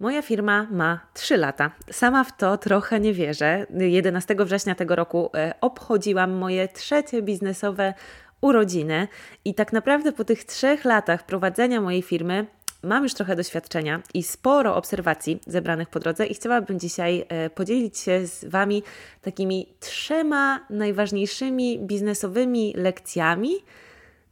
Moja 0.00 0.22
firma 0.22 0.66
ma 0.70 1.00
3 1.14 1.36
lata. 1.36 1.70
Sama 1.90 2.24
w 2.24 2.36
to 2.36 2.58
trochę 2.58 3.00
nie 3.00 3.12
wierzę. 3.12 3.66
11 3.78 4.36
września 4.38 4.74
tego 4.74 4.96
roku 4.96 5.30
e, 5.34 5.54
obchodziłam 5.60 6.32
moje 6.32 6.68
trzecie 6.68 7.22
biznesowe 7.22 7.94
urodziny 8.40 9.08
i 9.44 9.54
tak 9.54 9.72
naprawdę 9.72 10.12
po 10.12 10.24
tych 10.24 10.44
trzech 10.44 10.84
latach 10.84 11.26
prowadzenia 11.26 11.80
mojej 11.80 12.02
firmy 12.02 12.46
mam 12.82 13.02
już 13.02 13.14
trochę 13.14 13.36
doświadczenia 13.36 14.02
i 14.14 14.22
sporo 14.22 14.76
obserwacji 14.76 15.40
zebranych 15.46 15.88
po 15.88 16.00
drodze 16.00 16.26
i 16.26 16.34
chciałabym 16.34 16.80
dzisiaj 16.80 17.26
e, 17.28 17.50
podzielić 17.50 17.98
się 17.98 18.26
z 18.26 18.44
Wami 18.44 18.82
takimi 19.22 19.66
trzema 19.80 20.66
najważniejszymi 20.70 21.78
biznesowymi 21.78 22.74
lekcjami, 22.76 23.54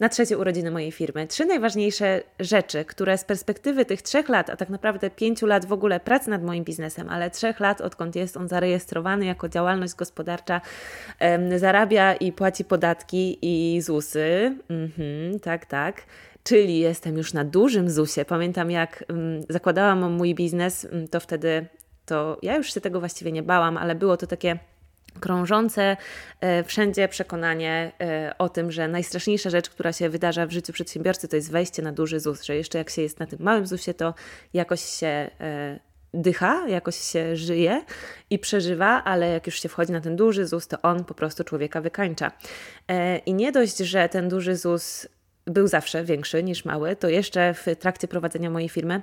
na 0.01 0.09
trzecie 0.09 0.39
urodziny 0.39 0.71
mojej 0.71 0.93
firmy. 0.93 1.27
Trzy 1.27 1.46
najważniejsze 1.46 2.23
rzeczy, 2.41 2.85
które 2.85 3.19
z 3.19 3.25
perspektywy 3.25 3.85
tych 3.85 4.03
trzech 4.03 4.29
lat, 4.29 4.51
a 4.51 4.57
tak 4.57 4.69
naprawdę 4.69 5.11
pięciu 5.11 5.46
lat 5.46 5.67
w 5.67 5.73
ogóle 5.73 6.01
pracy 6.01 6.31
nad 6.31 6.43
moim 6.43 6.64
biznesem, 6.64 7.09
ale 7.09 7.31
trzech 7.31 7.61
lat, 7.61 7.81
odkąd 7.81 8.17
jest 8.17 8.36
on 8.36 8.49
zarejestrowany 8.49 9.27
jako 9.27 9.49
działalność 9.49 9.95
gospodarcza, 9.95 10.61
um, 11.21 11.58
zarabia 11.58 12.14
i 12.14 12.32
płaci 12.32 12.64
podatki 12.64 13.39
i 13.43 13.81
ZUSy. 13.81 14.57
Mhm, 14.69 15.41
tak, 15.41 15.67
tak 15.67 16.03
czyli 16.44 16.79
jestem 16.79 17.17
już 17.17 17.33
na 17.33 17.44
dużym 17.44 17.91
ZUSie. 17.91 18.25
Pamiętam, 18.25 18.71
jak 18.71 19.05
um, 19.08 19.43
zakładałam 19.49 20.13
mój 20.13 20.35
biznes, 20.35 20.89
to 21.11 21.21
wtedy 21.21 21.67
to 22.07 22.39
ja 22.43 22.57
już 22.57 22.75
się 22.75 22.80
tego 22.80 23.00
właściwie 23.00 23.33
nie 23.33 23.43
bałam, 23.43 23.77
ale 23.77 23.94
było 23.94 24.17
to 24.17 24.27
takie 24.27 24.58
krążące 25.21 25.96
e, 26.40 26.64
wszędzie 26.64 27.08
przekonanie 27.08 27.93
e, 28.00 28.35
o 28.39 28.49
tym, 28.49 28.72
że 28.72 28.89
najstraszniejsza 28.89 29.50
rzecz, 29.50 29.71
która 29.71 29.93
się 29.93 30.08
wydarza 30.08 30.46
w 30.46 30.50
życiu 30.50 30.72
przedsiębiorcy, 30.72 31.29
to 31.29 31.36
jest 31.36 31.50
wejście 31.50 31.82
na 31.82 31.93
duży 31.93 32.20
ZUS, 32.20 32.42
że 32.42 32.56
jeszcze 32.56 32.78
jak 32.78 32.91
się 32.91 33.03
jest 33.03 33.20
na 33.20 33.27
tym 33.27 33.39
małym 33.42 33.66
ZUSie, 33.66 33.94
to 33.94 34.14
jakoś 34.55 34.80
się 34.80 35.06
e, 35.06 35.78
dycha, 36.14 36.69
jakoś 36.69 36.97
się 36.97 37.36
żyje 37.36 37.84
i 38.30 38.39
przeżywa, 38.39 39.05
ale 39.05 39.28
jak 39.28 39.47
już 39.47 39.62
się 39.62 39.68
wchodzi 39.68 39.92
na 39.92 40.00
ten 40.00 40.16
duży 40.16 40.46
ZUS, 40.46 40.68
to 40.68 40.83
on 40.83 41.05
po 41.05 41.14
prostu 41.14 41.44
człowieka 41.44 41.80
wykańcza. 41.80 42.33
I 43.27 43.34
nie 43.34 43.52
dość, 43.52 43.78
że 43.78 44.08
ten 44.08 44.28
duży 44.28 44.56
ZUS 44.56 45.08
był 45.46 45.66
zawsze 45.66 46.05
większy 46.05 46.42
niż 46.42 46.64
mały, 46.64 46.96
to 46.96 47.08
jeszcze 47.08 47.55
w 47.55 47.66
trakcie 47.78 48.08
prowadzenia 48.08 48.50
mojej 48.50 48.68
firmy 48.68 49.02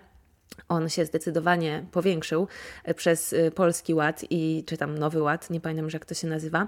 on 0.70 0.90
się 0.90 1.06
zdecydowanie 1.06 1.86
powiększył 1.92 2.48
e, 2.84 2.94
przez 2.94 3.34
e, 3.34 3.52
Polski 3.52 3.94
Ład 3.94 4.26
i 4.30 4.64
czy 4.68 4.78
tam 4.78 4.98
Nowy 4.98 5.22
Ład, 5.22 5.50
nie 5.50 5.62
pamiętam 5.62 5.86
już 5.86 5.94
jak 5.94 6.06
to 6.06 6.14
się 6.14 6.28
nazywa. 6.28 6.68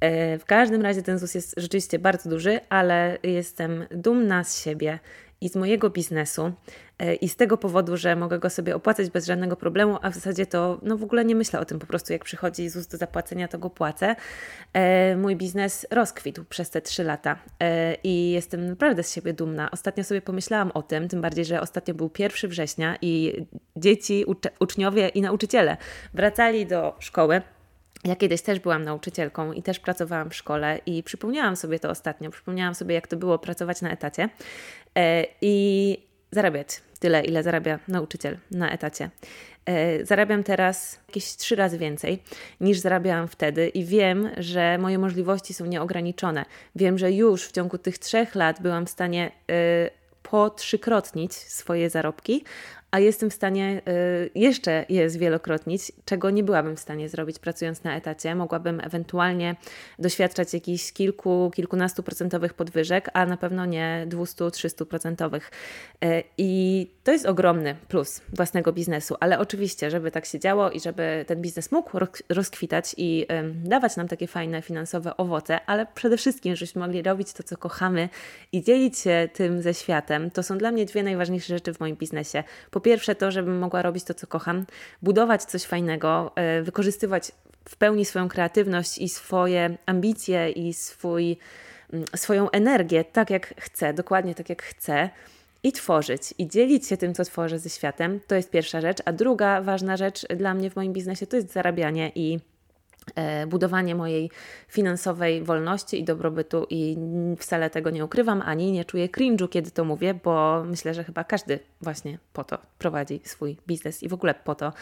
E, 0.00 0.38
w 0.38 0.44
każdym 0.44 0.82
razie 0.82 1.02
ten 1.02 1.18
ZUS 1.18 1.34
jest 1.34 1.54
rzeczywiście 1.56 1.98
bardzo 1.98 2.30
duży, 2.30 2.60
ale 2.68 3.18
jestem 3.22 3.84
dumna 3.90 4.44
z 4.44 4.62
siebie 4.62 4.98
i 5.40 5.48
z 5.48 5.56
mojego 5.56 5.90
biznesu 5.90 6.52
i 7.20 7.28
z 7.28 7.36
tego 7.36 7.56
powodu, 7.56 7.96
że 7.96 8.16
mogę 8.16 8.38
go 8.38 8.50
sobie 8.50 8.76
opłacać 8.76 9.10
bez 9.10 9.26
żadnego 9.26 9.56
problemu, 9.56 9.98
a 10.02 10.10
w 10.10 10.14
zasadzie 10.14 10.46
to 10.46 10.78
no 10.82 10.96
w 10.96 11.02
ogóle 11.02 11.24
nie 11.24 11.34
myślę 11.34 11.60
o 11.60 11.64
tym, 11.64 11.78
po 11.78 11.86
prostu 11.86 12.12
jak 12.12 12.24
przychodzi 12.24 12.68
ZUS 12.68 12.86
do 12.86 12.96
zapłacenia, 12.96 13.48
to 13.48 13.58
go 13.58 13.70
płacę. 13.70 14.16
E, 14.72 15.16
mój 15.16 15.36
biznes 15.36 15.86
rozkwitł 15.90 16.44
przez 16.44 16.70
te 16.70 16.80
trzy 16.80 17.04
lata 17.04 17.38
e, 17.60 17.94
i 18.04 18.30
jestem 18.30 18.66
naprawdę 18.66 19.02
z 19.02 19.12
siebie 19.12 19.32
dumna. 19.32 19.70
Ostatnio 19.70 20.04
sobie 20.04 20.22
pomyślałam 20.22 20.70
o 20.74 20.82
tym, 20.82 21.08
tym 21.08 21.20
bardziej, 21.20 21.44
że 21.44 21.60
ostatnio 21.60 21.94
był 21.94 22.10
1 22.18 22.50
września 22.50 22.98
i 23.02 23.46
dzieci, 23.76 24.24
uczniowie 24.60 25.08
i 25.08 25.22
nauczyciele 25.22 25.76
wracali 26.14 26.66
do 26.66 26.96
szkoły. 26.98 27.42
Ja 28.04 28.16
kiedyś 28.16 28.42
też 28.42 28.60
byłam 28.60 28.84
nauczycielką 28.84 29.52
i 29.52 29.62
też 29.62 29.80
pracowałam 29.80 30.30
w 30.30 30.34
szkole 30.34 30.80
i 30.86 31.02
przypomniałam 31.02 31.56
sobie 31.56 31.78
to 31.78 31.90
ostatnio. 31.90 32.30
Przypomniałam 32.30 32.74
sobie, 32.74 32.94
jak 32.94 33.06
to 33.06 33.16
było 33.16 33.38
pracować 33.38 33.82
na 33.82 33.90
etacie 33.90 34.28
e, 34.94 35.26
i 35.40 35.96
zarabiać 36.30 36.85
tyle, 36.98 37.24
ile 37.24 37.42
zarabia 37.42 37.78
nauczyciel 37.88 38.38
na 38.50 38.70
etacie. 38.70 39.10
E, 39.66 40.04
zarabiam 40.04 40.42
teraz 40.42 40.98
jakieś 41.08 41.24
trzy 41.24 41.56
razy 41.56 41.78
więcej 41.78 42.22
niż 42.60 42.78
zarabiałam 42.78 43.28
wtedy 43.28 43.68
i 43.68 43.84
wiem, 43.84 44.30
że 44.36 44.78
moje 44.78 44.98
możliwości 44.98 45.54
są 45.54 45.66
nieograniczone. 45.66 46.44
Wiem, 46.76 46.98
że 46.98 47.12
już 47.12 47.46
w 47.46 47.52
ciągu 47.52 47.78
tych 47.78 47.98
trzech 47.98 48.34
lat 48.34 48.62
byłam 48.62 48.86
w 48.86 48.90
stanie 48.90 49.30
e, 49.50 49.90
po 50.22 50.50
trzykrotnić 50.50 51.34
swoje 51.34 51.90
zarobki, 51.90 52.44
a 52.90 52.98
jestem 53.00 53.30
w 53.30 53.34
stanie 53.34 53.82
y, 53.88 54.30
jeszcze 54.34 54.84
je 54.88 55.10
zwielokrotnić, 55.10 55.92
czego 56.04 56.30
nie 56.30 56.44
byłabym 56.44 56.76
w 56.76 56.80
stanie 56.80 57.08
zrobić 57.08 57.38
pracując 57.38 57.84
na 57.84 57.96
etacie. 57.96 58.34
Mogłabym 58.34 58.80
ewentualnie 58.80 59.56
doświadczać 59.98 60.54
jakichś 60.54 60.92
kilku, 60.92 61.50
kilkunastu 61.54 62.02
procentowych 62.02 62.54
podwyżek, 62.54 63.10
a 63.12 63.26
na 63.26 63.36
pewno 63.36 63.66
nie 63.66 64.06
200-300 64.08 64.84
procentowych. 64.84 65.50
Y, 66.04 66.22
I 66.38 66.90
to 67.04 67.12
jest 67.12 67.26
ogromny 67.26 67.76
plus 67.88 68.20
własnego 68.32 68.72
biznesu, 68.72 69.16
ale 69.20 69.38
oczywiście, 69.38 69.90
żeby 69.90 70.10
tak 70.10 70.26
się 70.26 70.38
działo 70.38 70.70
i 70.70 70.80
żeby 70.80 71.24
ten 71.26 71.42
biznes 71.42 71.72
mógł 71.72 71.98
rozkwitać 72.28 72.94
i 72.96 73.26
dawać 73.54 73.96
nam 73.96 74.08
takie 74.08 74.26
fajne 74.26 74.62
finansowe 74.62 75.16
owoce, 75.16 75.60
ale 75.66 75.86
przede 75.94 76.16
wszystkim, 76.16 76.56
żebyśmy 76.56 76.80
mogli 76.80 77.02
robić 77.02 77.32
to, 77.32 77.42
co 77.42 77.56
kochamy 77.56 78.08
i 78.52 78.62
dzielić 78.62 78.98
się 78.98 79.28
tym 79.32 79.62
ze 79.62 79.74
światem, 79.74 80.30
to 80.30 80.42
są 80.42 80.58
dla 80.58 80.70
mnie 80.70 80.84
dwie 80.84 81.02
najważniejsze 81.02 81.54
rzeczy 81.54 81.74
w 81.74 81.80
moim 81.80 81.96
biznesie. 81.96 82.44
Po 82.76 82.80
pierwsze 82.80 83.14
to, 83.14 83.30
żebym 83.30 83.58
mogła 83.58 83.82
robić 83.82 84.04
to, 84.04 84.14
co 84.14 84.26
kocham, 84.26 84.66
budować 85.02 85.44
coś 85.44 85.62
fajnego, 85.62 86.32
e, 86.34 86.62
wykorzystywać 86.62 87.32
w 87.68 87.76
pełni 87.76 88.04
swoją 88.04 88.28
kreatywność 88.28 88.98
i 88.98 89.08
swoje 89.08 89.78
ambicje 89.86 90.50
i 90.50 90.74
swój, 90.74 91.36
mm, 91.92 92.04
swoją 92.16 92.50
energię 92.50 93.04
tak, 93.04 93.30
jak 93.30 93.54
chcę, 93.58 93.94
dokładnie 93.94 94.34
tak, 94.34 94.48
jak 94.48 94.62
chcę 94.62 95.10
i 95.62 95.72
tworzyć, 95.72 96.34
i 96.38 96.48
dzielić 96.48 96.86
się 96.86 96.96
tym, 96.96 97.14
co 97.14 97.24
tworzę 97.24 97.58
ze 97.58 97.70
światem. 97.70 98.20
To 98.26 98.34
jest 98.34 98.50
pierwsza 98.50 98.80
rzecz. 98.80 98.98
A 99.04 99.12
druga 99.12 99.60
ważna 99.60 99.96
rzecz 99.96 100.26
dla 100.36 100.54
mnie 100.54 100.70
w 100.70 100.76
moim 100.76 100.92
biznesie 100.92 101.26
to 101.26 101.36
jest 101.36 101.52
zarabianie 101.52 102.12
i 102.14 102.38
budowanie 103.46 103.94
mojej 103.94 104.30
finansowej 104.68 105.42
wolności 105.42 106.00
i 106.00 106.04
dobrobytu 106.04 106.66
i 106.70 106.96
wcale 107.38 107.70
tego 107.70 107.90
nie 107.90 108.04
ukrywam, 108.04 108.42
ani 108.42 108.72
nie 108.72 108.84
czuję 108.84 109.08
cringe'u, 109.08 109.48
kiedy 109.48 109.70
to 109.70 109.84
mówię, 109.84 110.14
bo 110.14 110.64
myślę, 110.64 110.94
że 110.94 111.04
chyba 111.04 111.24
każdy 111.24 111.58
właśnie 111.80 112.18
po 112.32 112.44
to 112.44 112.58
prowadzi 112.78 113.20
swój 113.24 113.56
biznes 113.66 114.02
i 114.02 114.08
w 114.08 114.14
ogóle 114.14 114.34
po 114.34 114.54
to 114.54 114.72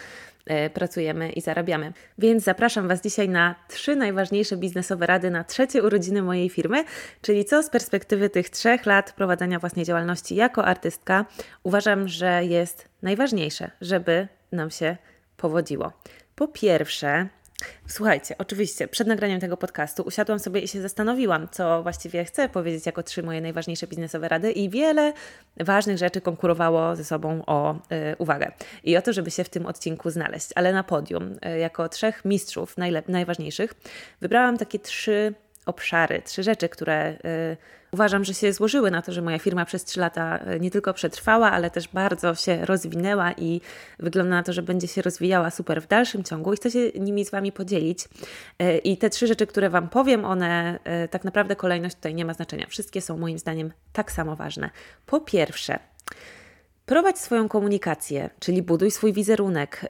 e, 0.46 0.70
pracujemy 0.70 1.32
i 1.32 1.40
zarabiamy. 1.40 1.92
Więc 2.18 2.44
zapraszam 2.44 2.88
Was 2.88 3.02
dzisiaj 3.02 3.28
na 3.28 3.54
trzy 3.68 3.96
najważniejsze 3.96 4.56
biznesowe 4.56 5.06
rady 5.06 5.30
na 5.30 5.44
trzecie 5.44 5.82
urodziny 5.82 6.22
mojej 6.22 6.50
firmy, 6.50 6.84
czyli 7.22 7.44
co 7.44 7.62
z 7.62 7.70
perspektywy 7.70 8.30
tych 8.30 8.50
trzech 8.50 8.86
lat 8.86 9.12
prowadzenia 9.12 9.58
własnej 9.58 9.84
działalności 9.84 10.34
jako 10.34 10.64
artystka 10.64 11.26
uważam, 11.62 12.08
że 12.08 12.44
jest 12.44 12.88
najważniejsze, 13.02 13.70
żeby 13.80 14.28
nam 14.52 14.70
się 14.70 14.96
powodziło. 15.36 15.92
Po 16.34 16.48
pierwsze, 16.48 17.28
Słuchajcie, 17.86 18.34
oczywiście, 18.38 18.88
przed 18.88 19.08
nagraniem 19.08 19.40
tego 19.40 19.56
podcastu 19.56 20.02
usiadłam 20.02 20.38
sobie 20.38 20.60
i 20.60 20.68
się 20.68 20.82
zastanowiłam, 20.82 21.48
co 21.48 21.82
właściwie 21.82 22.24
chcę 22.24 22.48
powiedzieć 22.48 22.86
jako 22.86 23.02
trzy 23.02 23.22
moje 23.22 23.40
najważniejsze 23.40 23.86
biznesowe 23.86 24.28
rady, 24.28 24.52
i 24.52 24.70
wiele 24.70 25.12
ważnych 25.56 25.98
rzeczy 25.98 26.20
konkurowało 26.20 26.96
ze 26.96 27.04
sobą 27.04 27.42
o 27.46 27.74
y, 27.74 27.78
uwagę 28.18 28.52
i 28.84 28.96
o 28.96 29.02
to, 29.02 29.12
żeby 29.12 29.30
się 29.30 29.44
w 29.44 29.48
tym 29.48 29.66
odcinku 29.66 30.10
znaleźć. 30.10 30.50
Ale 30.54 30.72
na 30.72 30.84
podium, 30.84 31.36
y, 31.54 31.58
jako 31.58 31.88
trzech 31.88 32.24
mistrzów 32.24 32.76
najważniejszych, 33.08 33.74
wybrałam 34.20 34.58
takie 34.58 34.78
trzy 34.78 35.34
obszary, 35.66 36.22
trzy 36.22 36.42
rzeczy, 36.42 36.68
które 36.68 37.12
y, 37.12 37.56
uważam, 37.94 38.24
że 38.24 38.34
się 38.34 38.52
złożyły 38.52 38.90
na 38.90 39.02
to, 39.02 39.12
że 39.12 39.22
moja 39.22 39.38
firma 39.38 39.64
przez 39.64 39.84
trzy 39.84 40.00
lata 40.00 40.40
y, 40.56 40.60
nie 40.60 40.70
tylko 40.70 40.94
przetrwała, 40.94 41.50
ale 41.50 41.70
też 41.70 41.88
bardzo 41.88 42.34
się 42.34 42.64
rozwinęła 42.66 43.32
i 43.32 43.60
wygląda 43.98 44.30
na 44.30 44.42
to, 44.42 44.52
że 44.52 44.62
będzie 44.62 44.88
się 44.88 45.02
rozwijała 45.02 45.50
super 45.50 45.82
w 45.82 45.86
dalszym 45.86 46.24
ciągu 46.24 46.52
i 46.52 46.56
chcę 46.56 46.70
się 46.70 46.90
nimi 47.00 47.24
z 47.24 47.30
Wami 47.30 47.52
podzielić. 47.52 48.04
Y, 48.62 48.78
I 48.78 48.96
te 48.96 49.10
trzy 49.10 49.26
rzeczy, 49.26 49.46
które 49.46 49.70
Wam 49.70 49.88
powiem, 49.88 50.24
one 50.24 50.78
tak 51.10 51.24
naprawdę 51.24 51.56
kolejność 51.56 51.96
tutaj 51.96 52.14
nie 52.14 52.24
ma 52.24 52.34
znaczenia. 52.34 52.66
Wszystkie 52.68 53.00
są 53.00 53.18
moim 53.18 53.38
zdaniem 53.38 53.72
tak 53.92 54.12
samo 54.12 54.36
ważne. 54.36 54.70
Po 55.06 55.20
pierwsze, 55.20 55.78
Prowadź 56.86 57.18
swoją 57.18 57.48
komunikację, 57.48 58.30
czyli 58.40 58.62
buduj 58.62 58.90
swój 58.90 59.12
wizerunek, 59.12 59.86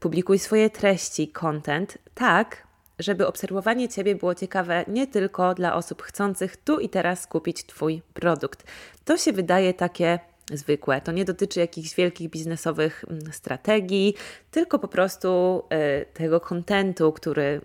publikuj 0.00 0.38
swoje 0.38 0.70
treści, 0.70 1.28
content 1.28 1.98
tak, 2.14 2.65
żeby 2.98 3.26
obserwowanie 3.26 3.88
Ciebie 3.88 4.14
było 4.14 4.34
ciekawe 4.34 4.84
nie 4.88 5.06
tylko 5.06 5.54
dla 5.54 5.74
osób 5.74 6.02
chcących 6.02 6.56
tu 6.56 6.78
i 6.78 6.88
teraz 6.88 7.26
kupić 7.26 7.64
Twój 7.64 8.02
produkt. 8.14 8.64
To 9.04 9.16
się 9.16 9.32
wydaje 9.32 9.74
takie 9.74 10.18
zwykłe. 10.52 11.00
To 11.00 11.12
nie 11.12 11.24
dotyczy 11.24 11.60
jakichś 11.60 11.94
wielkich 11.94 12.30
biznesowych 12.30 13.04
mm, 13.08 13.32
strategii, 13.32 14.14
tylko 14.50 14.78
po 14.78 14.88
prostu 14.88 15.62
y, 16.02 16.06
tego 16.14 16.40
kontentu, 16.40 17.12
który 17.12 17.42
y, 17.42 17.60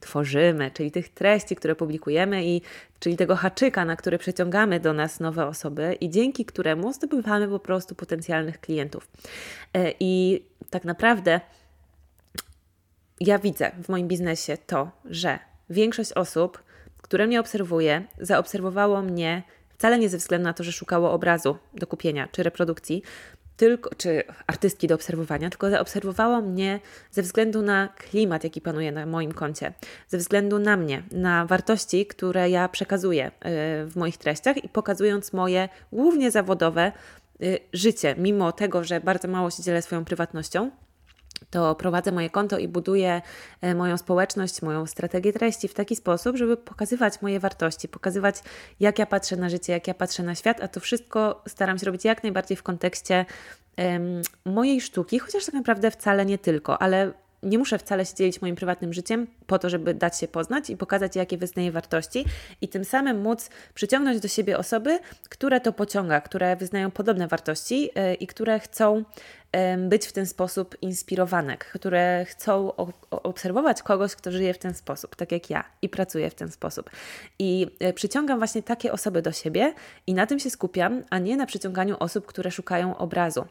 tworzymy, 0.00 0.70
czyli 0.70 0.90
tych 0.90 1.08
treści, 1.08 1.56
które 1.56 1.74
publikujemy 1.74 2.46
i 2.46 2.62
czyli 3.00 3.16
tego 3.16 3.36
haczyka, 3.36 3.84
na 3.84 3.96
który 3.96 4.18
przeciągamy 4.18 4.80
do 4.80 4.92
nas 4.92 5.20
nowe 5.20 5.46
osoby 5.46 5.96
i 6.00 6.10
dzięki 6.10 6.44
któremu 6.44 6.92
zdobywamy 6.92 7.48
po 7.48 7.58
prostu 7.58 7.94
potencjalnych 7.94 8.60
klientów. 8.60 9.08
Y, 9.76 9.94
I 10.00 10.42
tak 10.70 10.84
naprawdę 10.84 11.40
ja 13.20 13.38
widzę 13.38 13.70
w 13.82 13.88
moim 13.88 14.08
biznesie 14.08 14.56
to, 14.66 14.90
że 15.04 15.38
większość 15.70 16.12
osób, 16.12 16.62
które 17.02 17.26
mnie 17.26 17.40
obserwuje, 17.40 18.04
zaobserwowało 18.20 19.02
mnie 19.02 19.42
wcale 19.78 19.98
nie 19.98 20.08
ze 20.08 20.18
względu 20.18 20.44
na 20.44 20.52
to, 20.52 20.64
że 20.64 20.72
szukało 20.72 21.12
obrazu 21.12 21.56
do 21.74 21.86
kupienia 21.86 22.28
czy 22.32 22.42
reprodukcji, 22.42 23.02
tylko, 23.56 23.90
czy 23.94 24.22
artystki 24.46 24.86
do 24.86 24.94
obserwowania, 24.94 25.50
tylko 25.50 25.70
zaobserwowała 25.70 26.40
mnie 26.40 26.80
ze 27.10 27.22
względu 27.22 27.62
na 27.62 27.88
klimat, 27.88 28.44
jaki 28.44 28.60
panuje 28.60 28.92
na 28.92 29.06
moim 29.06 29.32
koncie, 29.32 29.72
ze 30.08 30.18
względu 30.18 30.58
na 30.58 30.76
mnie, 30.76 31.02
na 31.12 31.46
wartości, 31.46 32.06
które 32.06 32.50
ja 32.50 32.68
przekazuję 32.68 33.26
y, 33.26 33.30
w 33.86 33.92
moich 33.96 34.16
treściach 34.16 34.64
i 34.64 34.68
pokazując 34.68 35.32
moje 35.32 35.68
głównie 35.92 36.30
zawodowe 36.30 36.92
y, 37.42 37.58
życie, 37.72 38.14
mimo 38.18 38.52
tego, 38.52 38.84
że 38.84 39.00
bardzo 39.00 39.28
mało 39.28 39.50
się 39.50 39.62
dzielę 39.62 39.82
swoją 39.82 40.04
prywatnością 40.04 40.70
to 41.50 41.74
prowadzę 41.74 42.12
moje 42.12 42.30
konto 42.30 42.58
i 42.58 42.68
buduję 42.68 43.22
e, 43.60 43.74
moją 43.74 43.96
społeczność, 43.96 44.62
moją 44.62 44.86
strategię 44.86 45.32
treści 45.32 45.68
w 45.68 45.74
taki 45.74 45.96
sposób, 45.96 46.36
żeby 46.36 46.56
pokazywać 46.56 47.22
moje 47.22 47.40
wartości, 47.40 47.88
pokazywać, 47.88 48.36
jak 48.80 48.98
ja 48.98 49.06
patrzę 49.06 49.36
na 49.36 49.48
życie, 49.48 49.72
jak 49.72 49.88
ja 49.88 49.94
patrzę 49.94 50.22
na 50.22 50.34
świat, 50.34 50.62
a 50.62 50.68
to 50.68 50.80
wszystko 50.80 51.42
staram 51.48 51.78
się 51.78 51.86
robić 51.86 52.04
jak 52.04 52.22
najbardziej 52.22 52.56
w 52.56 52.62
kontekście 52.62 53.24
um, 53.78 54.22
mojej 54.44 54.80
sztuki, 54.80 55.18
chociaż 55.18 55.44
tak 55.44 55.54
naprawdę 55.54 55.90
wcale 55.90 56.26
nie 56.26 56.38
tylko, 56.38 56.82
ale 56.82 57.12
nie 57.46 57.58
muszę 57.58 57.78
wcale 57.78 58.06
się 58.06 58.14
dzielić 58.14 58.42
moim 58.42 58.56
prywatnym 58.56 58.92
życiem 58.92 59.26
po 59.46 59.58
to, 59.58 59.70
żeby 59.70 59.94
dać 59.94 60.20
się 60.20 60.28
poznać 60.28 60.70
i 60.70 60.76
pokazać, 60.76 61.16
jakie 61.16 61.38
wyznaję 61.38 61.72
wartości 61.72 62.24
i 62.60 62.68
tym 62.68 62.84
samym 62.84 63.20
móc 63.20 63.50
przyciągnąć 63.74 64.20
do 64.20 64.28
siebie 64.28 64.58
osoby, 64.58 64.98
które 65.28 65.60
to 65.60 65.72
pociąga, 65.72 66.20
które 66.20 66.56
wyznają 66.56 66.90
podobne 66.90 67.28
wartości 67.28 67.82
yy, 67.82 68.14
i 68.14 68.26
które 68.26 68.60
chcą 68.60 69.04
być 69.78 70.06
w 70.06 70.12
ten 70.12 70.26
sposób 70.26 70.76
inspirowane, 70.82 71.56
które 71.56 72.24
chcą 72.24 72.72
obserwować 73.10 73.82
kogoś, 73.82 74.16
kto 74.16 74.30
żyje 74.32 74.54
w 74.54 74.58
ten 74.58 74.74
sposób, 74.74 75.16
tak 75.16 75.32
jak 75.32 75.50
ja 75.50 75.64
i 75.82 75.88
pracuje 75.88 76.30
w 76.30 76.34
ten 76.34 76.50
sposób. 76.50 76.90
I 77.38 77.66
e, 77.80 77.92
przyciągam 77.92 78.38
właśnie 78.38 78.62
takie 78.62 78.92
osoby 78.92 79.22
do 79.22 79.32
siebie 79.32 79.74
i 80.06 80.14
na 80.14 80.26
tym 80.26 80.38
się 80.38 80.50
skupiam, 80.50 81.02
a 81.10 81.18
nie 81.18 81.36
na 81.36 81.46
przyciąganiu 81.46 81.96
osób, 81.98 82.26
które 82.26 82.50
szukają 82.50 82.96
obrazu 82.96 83.46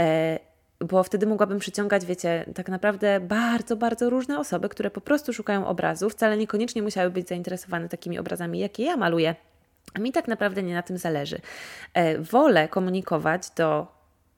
e, 0.00 0.38
bo 0.84 1.02
wtedy 1.02 1.26
mogłabym 1.26 1.58
przyciągać, 1.58 2.06
wiecie, 2.06 2.44
tak 2.54 2.68
naprawdę 2.68 3.20
bardzo, 3.20 3.76
bardzo 3.76 4.10
różne 4.10 4.38
osoby, 4.38 4.68
które 4.68 4.90
po 4.90 5.00
prostu 5.00 5.32
szukają 5.32 5.66
obrazu, 5.66 6.10
wcale 6.10 6.36
niekoniecznie 6.36 6.82
musiały 6.82 7.10
być 7.10 7.28
zainteresowane 7.28 7.88
takimi 7.88 8.18
obrazami, 8.18 8.58
jakie 8.58 8.84
ja 8.84 8.96
maluję. 8.96 9.34
A 9.94 9.98
mi 9.98 10.12
tak 10.12 10.28
naprawdę 10.28 10.62
nie 10.62 10.74
na 10.74 10.82
tym 10.82 10.98
zależy. 10.98 11.40
E, 11.94 12.18
wolę 12.18 12.68
komunikować 12.68 13.50
do 13.50 13.86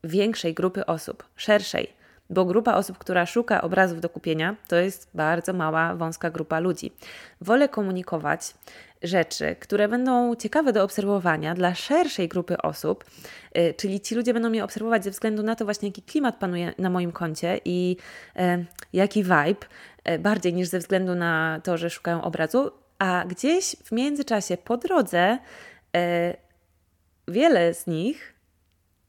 większej 0.05 0.55
grupy 0.55 0.87
osób, 0.87 1.25
szerszej, 1.37 2.02
bo 2.33 2.45
grupa 2.45 2.75
osób, 2.75 2.99
która 2.99 3.27
szuka 3.27 3.63
obrazów 3.63 4.01
do 4.01 4.09
kupienia, 4.09 4.57
to 4.69 4.77
jest 4.77 5.11
bardzo 5.15 5.53
mała, 5.53 5.95
wąska 5.95 6.31
grupa 6.31 6.61
ludzi. 6.61 6.93
Wolę 7.41 7.69
komunikować 7.69 8.55
rzeczy, 9.03 9.57
które 9.61 9.89
będą 9.89 10.35
ciekawe 10.35 10.73
do 10.73 10.85
obserwowania 10.85 11.55
dla 11.55 11.75
szerszej 11.75 12.29
grupy 12.29 12.59
osób, 12.59 13.05
yy, 13.55 13.75
czyli 13.75 14.01
ci 14.01 14.15
ludzie 14.15 14.35
będą 14.35 14.51
mnie 14.51 14.65
obserwować 14.65 15.05
ze 15.05 15.11
względu 15.11 15.43
na 15.43 15.57
to 15.57 15.65
właśnie, 15.65 15.89
jaki 15.89 16.03
klimat 16.03 16.37
panuje 16.37 16.73
na 16.79 16.91
moim 16.91 17.13
koncie 17.13 17.61
i 17.65 17.97
yy, 18.37 18.65
jaki 18.93 19.23
vibe, 19.23 19.67
yy, 20.07 20.19
bardziej 20.19 20.55
niż 20.55 20.69
ze 20.69 20.79
względu 20.79 21.15
na 21.15 21.61
to, 21.65 21.79
że 21.79 21.91
szukają 21.91 22.23
obrazu, 22.23 22.71
a 23.03 23.25
gdzieś 23.29 23.77
w 23.85 23.93
międzyczasie 23.93 24.57
po 24.57 24.77
drodze 24.77 25.39
y, 25.97 25.99
wiele 27.29 27.75
z 27.75 27.87
nich 27.87 28.32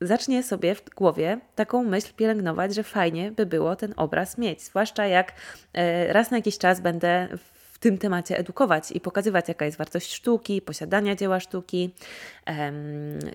zacznie 0.07 0.43
sobie 0.43 0.75
w 0.75 0.89
głowie 0.89 1.39
taką 1.55 1.83
myśl 1.83 2.13
pielęgnować, 2.13 2.75
że 2.75 2.83
fajnie 2.83 3.31
by 3.31 3.45
było 3.45 3.75
ten 3.75 3.93
obraz 3.97 4.37
mieć. 4.37 4.61
Zwłaszcza 4.61 5.07
jak 5.07 5.33
e, 5.73 6.13
raz 6.13 6.31
na 6.31 6.37
jakiś 6.37 6.57
czas 6.57 6.81
będę 6.81 7.27
w 7.37 7.79
tym 7.83 7.97
temacie 7.97 8.37
edukować 8.37 8.91
i 8.91 8.99
pokazywać, 8.99 9.47
jaka 9.47 9.65
jest 9.65 9.77
wartość 9.77 10.13
sztuki, 10.13 10.61
posiadania 10.61 11.15
dzieła 11.15 11.39
sztuki, 11.39 11.93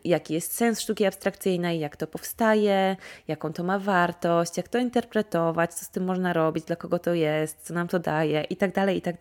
jaki 0.04 0.34
jest 0.34 0.56
sens 0.56 0.80
sztuki 0.80 1.04
abstrakcyjnej, 1.06 1.80
jak 1.80 1.96
to 1.96 2.06
powstaje, 2.06 2.96
jaką 3.28 3.52
to 3.52 3.64
ma 3.64 3.78
wartość, 3.78 4.56
jak 4.56 4.68
to 4.68 4.78
interpretować, 4.78 5.74
co 5.74 5.84
z 5.84 5.90
tym 5.90 6.04
można 6.04 6.32
robić, 6.32 6.64
dla 6.64 6.76
kogo 6.76 6.98
to 6.98 7.14
jest, 7.14 7.66
co 7.66 7.74
nam 7.74 7.88
to 7.88 7.98
daje 7.98 8.42
i 8.50 8.56
tak 8.56 8.74
dalej, 8.74 8.96
i 8.96 9.02
tak. 9.02 9.16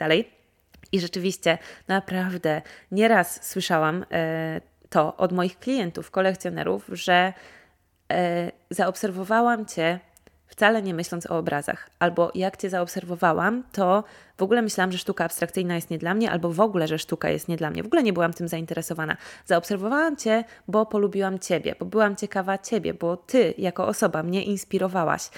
I 0.92 1.00
rzeczywiście, 1.00 1.58
naprawdę 1.88 2.62
nieraz 2.92 3.50
słyszałam 3.50 4.06
e, 4.12 4.62
to 4.90 5.18
od 5.18 5.32
moich 5.32 5.60
klientów, 5.60 6.12
kolekcjonerów, 6.12 6.90
że 6.92 7.34
e, 8.12 8.52
zaobserwowałam 8.70 9.66
Cię 9.66 10.00
wcale 10.48 10.82
nie 10.82 10.94
myśląc 10.94 11.32
o 11.32 11.38
obrazach, 11.38 11.90
albo 12.00 12.32
jak 12.36 12.58
Cię 12.58 12.70
zaobserwowałam, 12.70 13.64
to 13.72 14.04
w 14.38 14.44
ogóle 14.44 14.62
myślałam, 14.62 14.92
że 14.92 14.98
sztuka 14.98 15.26
abstrakcyjna 15.26 15.76
jest 15.76 15.90
nie 15.90 15.98
dla 15.98 16.14
mnie, 16.14 16.32
albo 16.32 16.52
w 16.52 16.60
ogóle, 16.60 16.88
że 16.88 17.00
sztuka 17.00 17.30
jest 17.30 17.48
nie 17.48 17.58
dla 17.58 17.70
mnie. 17.70 17.84
W 17.84 17.86
ogóle 17.86 18.04
nie 18.04 18.14
byłam 18.14 18.34
tym 18.34 18.48
zainteresowana. 18.48 19.18
Zaobserwowałam 19.46 20.16
Cię, 20.16 20.44
bo 20.68 20.86
polubiłam 20.86 21.40
Ciebie, 21.40 21.76
bo 21.80 21.86
byłam 21.86 22.16
ciekawa 22.16 22.58
Ciebie, 22.58 22.94
bo 22.94 23.18
Ty 23.18 23.54
jako 23.58 23.88
osoba 23.88 24.24
mnie 24.24 24.44
inspirowałaś. 24.44 25.30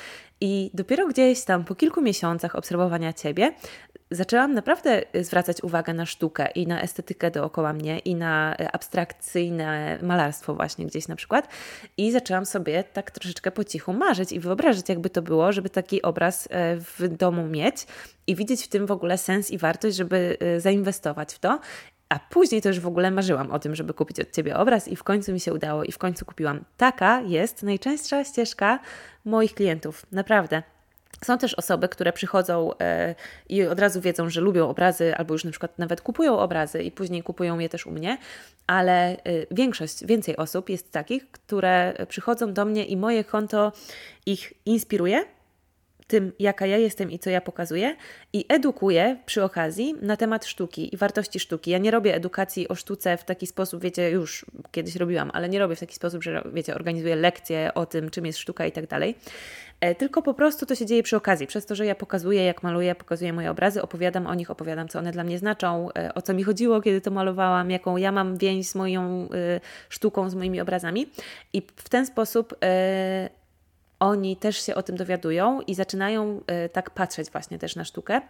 I 0.42 0.72
dopiero 0.74 1.08
gdzieś 1.08 1.44
tam 1.44 1.66
po 1.66 1.76
kilku 1.76 2.02
miesiącach 2.02 2.56
obserwowania 2.56 3.14
Ciebie 3.14 3.54
zaczęłam 4.12 4.54
naprawdę 4.54 5.02
zwracać 5.22 5.64
uwagę 5.64 5.94
na 5.94 6.06
sztukę 6.06 6.48
i 6.56 6.68
na 6.68 6.82
estetykę 6.82 7.32
dookoła 7.32 7.74
mnie 7.74 8.00
i 8.00 8.16
na 8.16 8.56
e, 8.56 8.72
abstrakcyjne 8.72 10.00
malarstwo 10.02 10.56
właśnie 10.56 10.86
gdzieś 10.86 11.08
na 11.08 11.16
przykład 11.16 11.48
i 11.98 12.12
zaczęłam 12.12 12.46
sobie 12.46 12.84
tak 12.84 13.12
troszeczkę 13.12 13.52
po 13.52 13.64
cichu 13.64 13.94
marzyć 13.94 14.32
i 14.32 14.40
wyobrażać 14.40 14.90
jakby 14.90 15.10
to 15.10 15.22
było, 15.22 15.52
żeby 15.52 15.70
taki 15.70 16.02
obraz 16.02 16.48
e, 16.52 16.78
w 16.78 17.08
domu 17.08 17.48
mieć 17.48 17.88
i 18.28 18.36
widzieć 18.36 18.66
w 18.66 18.68
tym 18.68 18.86
w 18.86 18.92
ogóle 18.92 19.18
sens 19.18 19.52
i 19.52 19.58
wartość, 19.58 19.98
żeby 19.98 20.38
zainwestować 20.58 21.34
w 21.34 21.40
to 21.40 21.60
a 22.10 22.20
później 22.20 22.62
to 22.62 22.70
już 22.70 22.80
w 22.80 22.88
ogóle 22.88 23.12
marzyłam 23.12 23.52
o 23.52 23.60
tym, 23.60 23.76
żeby 23.76 23.94
kupić 23.94 24.20
od 24.20 24.32
Ciebie 24.32 24.58
obraz 24.58 24.88
i 24.88 24.96
w 24.96 25.04
końcu 25.04 25.34
mi 25.34 25.40
się 25.40 25.54
udało 25.54 25.84
i 25.84 25.92
w 25.92 25.98
końcu 25.98 26.26
kupiłam. 26.26 26.64
Taka 26.78 27.22
jest 27.22 27.64
najczęstsza 27.64 28.24
ścieżka 28.24 28.80
moich 29.26 29.54
klientów. 29.54 30.06
Naprawdę. 30.12 30.64
Są 31.24 31.38
też 31.38 31.54
osoby, 31.54 31.90
które 31.90 32.14
przychodzą 32.14 32.72
e, 32.82 33.16
i 33.50 33.64
od 33.64 33.80
razu 33.80 34.02
wiedzą, 34.02 34.30
że 34.30 34.42
lubią 34.42 34.70
obrazy, 34.70 35.16
albo 35.16 35.34
już 35.34 35.44
na 35.44 35.52
przykład 35.52 35.80
nawet 35.80 36.02
kupują 36.02 36.40
obrazy 36.40 36.84
i 36.84 36.92
później 36.92 37.24
kupują 37.24 37.60
je 37.60 37.70
też 37.70 37.86
u 37.86 37.92
mnie, 37.92 38.18
ale 38.68 39.12
e, 39.12 39.18
większość, 39.52 40.06
więcej 40.06 40.38
osób 40.38 40.70
jest 40.70 40.92
takich, 40.92 41.32
które 41.32 41.94
przychodzą 42.08 42.54
do 42.54 42.66
mnie 42.66 42.86
i 42.86 42.98
moje 42.98 43.24
konto 43.24 43.72
ich 44.26 44.54
inspiruje 44.66 45.26
tym, 46.10 46.32
jaka 46.40 46.66
ja 46.66 46.78
jestem 46.78 47.12
i 47.12 47.20
co 47.20 47.30
ja 47.30 47.42
pokazuję, 47.42 47.96
i 48.34 48.46
edukuję 48.50 49.18
przy 49.26 49.44
okazji 49.44 49.96
na 50.02 50.18
temat 50.18 50.46
sztuki 50.46 50.94
i 50.94 50.98
wartości 50.98 51.40
sztuki. 51.40 51.72
Ja 51.72 51.78
nie 51.78 51.92
robię 51.92 52.16
edukacji 52.16 52.68
o 52.68 52.76
sztuce 52.76 53.18
w 53.18 53.24
taki 53.24 53.48
sposób, 53.48 53.82
wiecie, 53.82 54.10
już 54.10 54.46
kiedyś 54.72 54.96
robiłam, 54.96 55.32
ale 55.34 55.50
nie 55.50 55.60
robię 55.60 55.76
w 55.76 55.80
taki 55.80 55.96
sposób, 55.96 56.24
że 56.24 56.44
wiecie, 56.54 56.76
organizuję 56.76 57.16
lekcje 57.16 57.72
o 57.74 57.86
tym, 57.86 58.10
czym 58.10 58.26
jest 58.26 58.40
sztuka 58.40 58.66
i 58.66 58.72
tak 58.72 58.88
dalej. 58.88 59.16
E, 59.82 59.96
tylko 59.96 60.22
po 60.22 60.34
prostu 60.34 60.66
to 60.66 60.76
się 60.76 60.86
dzieje 60.86 61.04
przy 61.04 61.18
okazji. 61.18 61.48
Przez 61.48 61.66
to, 61.66 61.76
że 61.76 61.86
ja 61.86 61.96
pokazuję, 61.96 62.44
jak 62.44 62.64
maluję, 62.64 62.96
pokazuję 62.96 63.34
moje 63.34 63.52
obrazy, 63.52 63.82
opowiadam 63.82 64.28
o 64.28 64.36
nich, 64.36 64.52
opowiadam, 64.52 64.88
co 64.88 65.00
one 65.00 65.12
dla 65.12 65.24
mnie 65.24 65.40
znaczą, 65.40 65.90
e, 65.92 66.14
o 66.14 66.22
co 66.22 66.34
mi 66.34 66.44
chodziło, 66.44 66.82
kiedy 66.82 67.02
to 67.02 67.12
malowałam, 67.12 67.72
jaką 67.72 67.98
ja 67.98 68.12
mam 68.12 68.38
więź 68.38 68.68
z 68.70 68.76
moją 68.76 69.30
y, 69.58 69.62
sztuką, 69.90 70.30
z 70.30 70.36
moimi 70.36 70.62
obrazami. 70.62 71.10
I 71.54 71.62
w 71.76 71.90
ten 71.90 72.06
sposób 72.06 72.56
oni 74.00 74.38
też 74.38 74.66
się 74.66 74.76
o 74.76 74.84
tym 74.84 74.98
dowiadują 74.98 75.62
i 75.62 75.76
zaczynają 75.76 76.42
y, 76.66 76.70
tak 76.70 76.90
patrzeć 76.90 77.32
właśnie 77.32 77.60
też 77.60 77.76
na 77.76 77.86
sztukę 77.86 78.22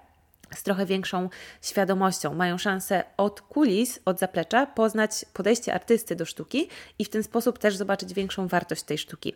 z 0.56 0.64
trochę 0.64 0.86
większą 0.86 1.30
świadomością. 1.62 2.34
Mają 2.34 2.58
szansę 2.58 3.04
od 3.18 3.42
kulis, 3.42 4.00
od 4.06 4.20
zaplecza 4.20 4.66
poznać 4.66 5.26
podejście 5.34 5.74
artysty 5.74 6.16
do 6.16 6.26
sztuki 6.26 6.70
i 7.00 7.06
w 7.06 7.10
ten 7.10 7.24
sposób 7.24 7.60
też 7.60 7.76
zobaczyć 7.76 8.14
większą 8.14 8.48
wartość 8.48 8.84
tej 8.84 8.98
sztuki. 8.98 9.36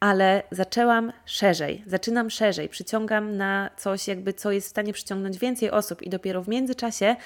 Ale 0.00 0.42
zaczęłam 0.50 1.12
szerzej, 1.24 1.84
zaczynam 1.86 2.30
szerzej, 2.30 2.68
przyciągam 2.68 3.36
na 3.36 3.70
coś, 3.76 4.08
jakby 4.08 4.32
co 4.32 4.52
jest 4.52 4.66
w 4.66 4.70
stanie 4.70 4.92
przyciągnąć 4.92 5.38
więcej 5.38 5.70
osób 5.70 6.02
i 6.02 6.10
dopiero 6.10 6.42
w 6.42 6.48
międzyczasie 6.48 7.16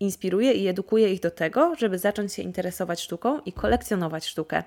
inspiruję 0.00 0.52
i 0.52 0.68
edukuję 0.68 1.12
ich 1.12 1.20
do 1.20 1.30
tego, 1.30 1.74
żeby 1.78 1.98
zacząć 1.98 2.32
się 2.32 2.42
interesować 2.42 3.00
sztuką 3.00 3.40
i 3.40 3.52
kolekcjonować 3.52 4.26
sztukę. 4.26 4.62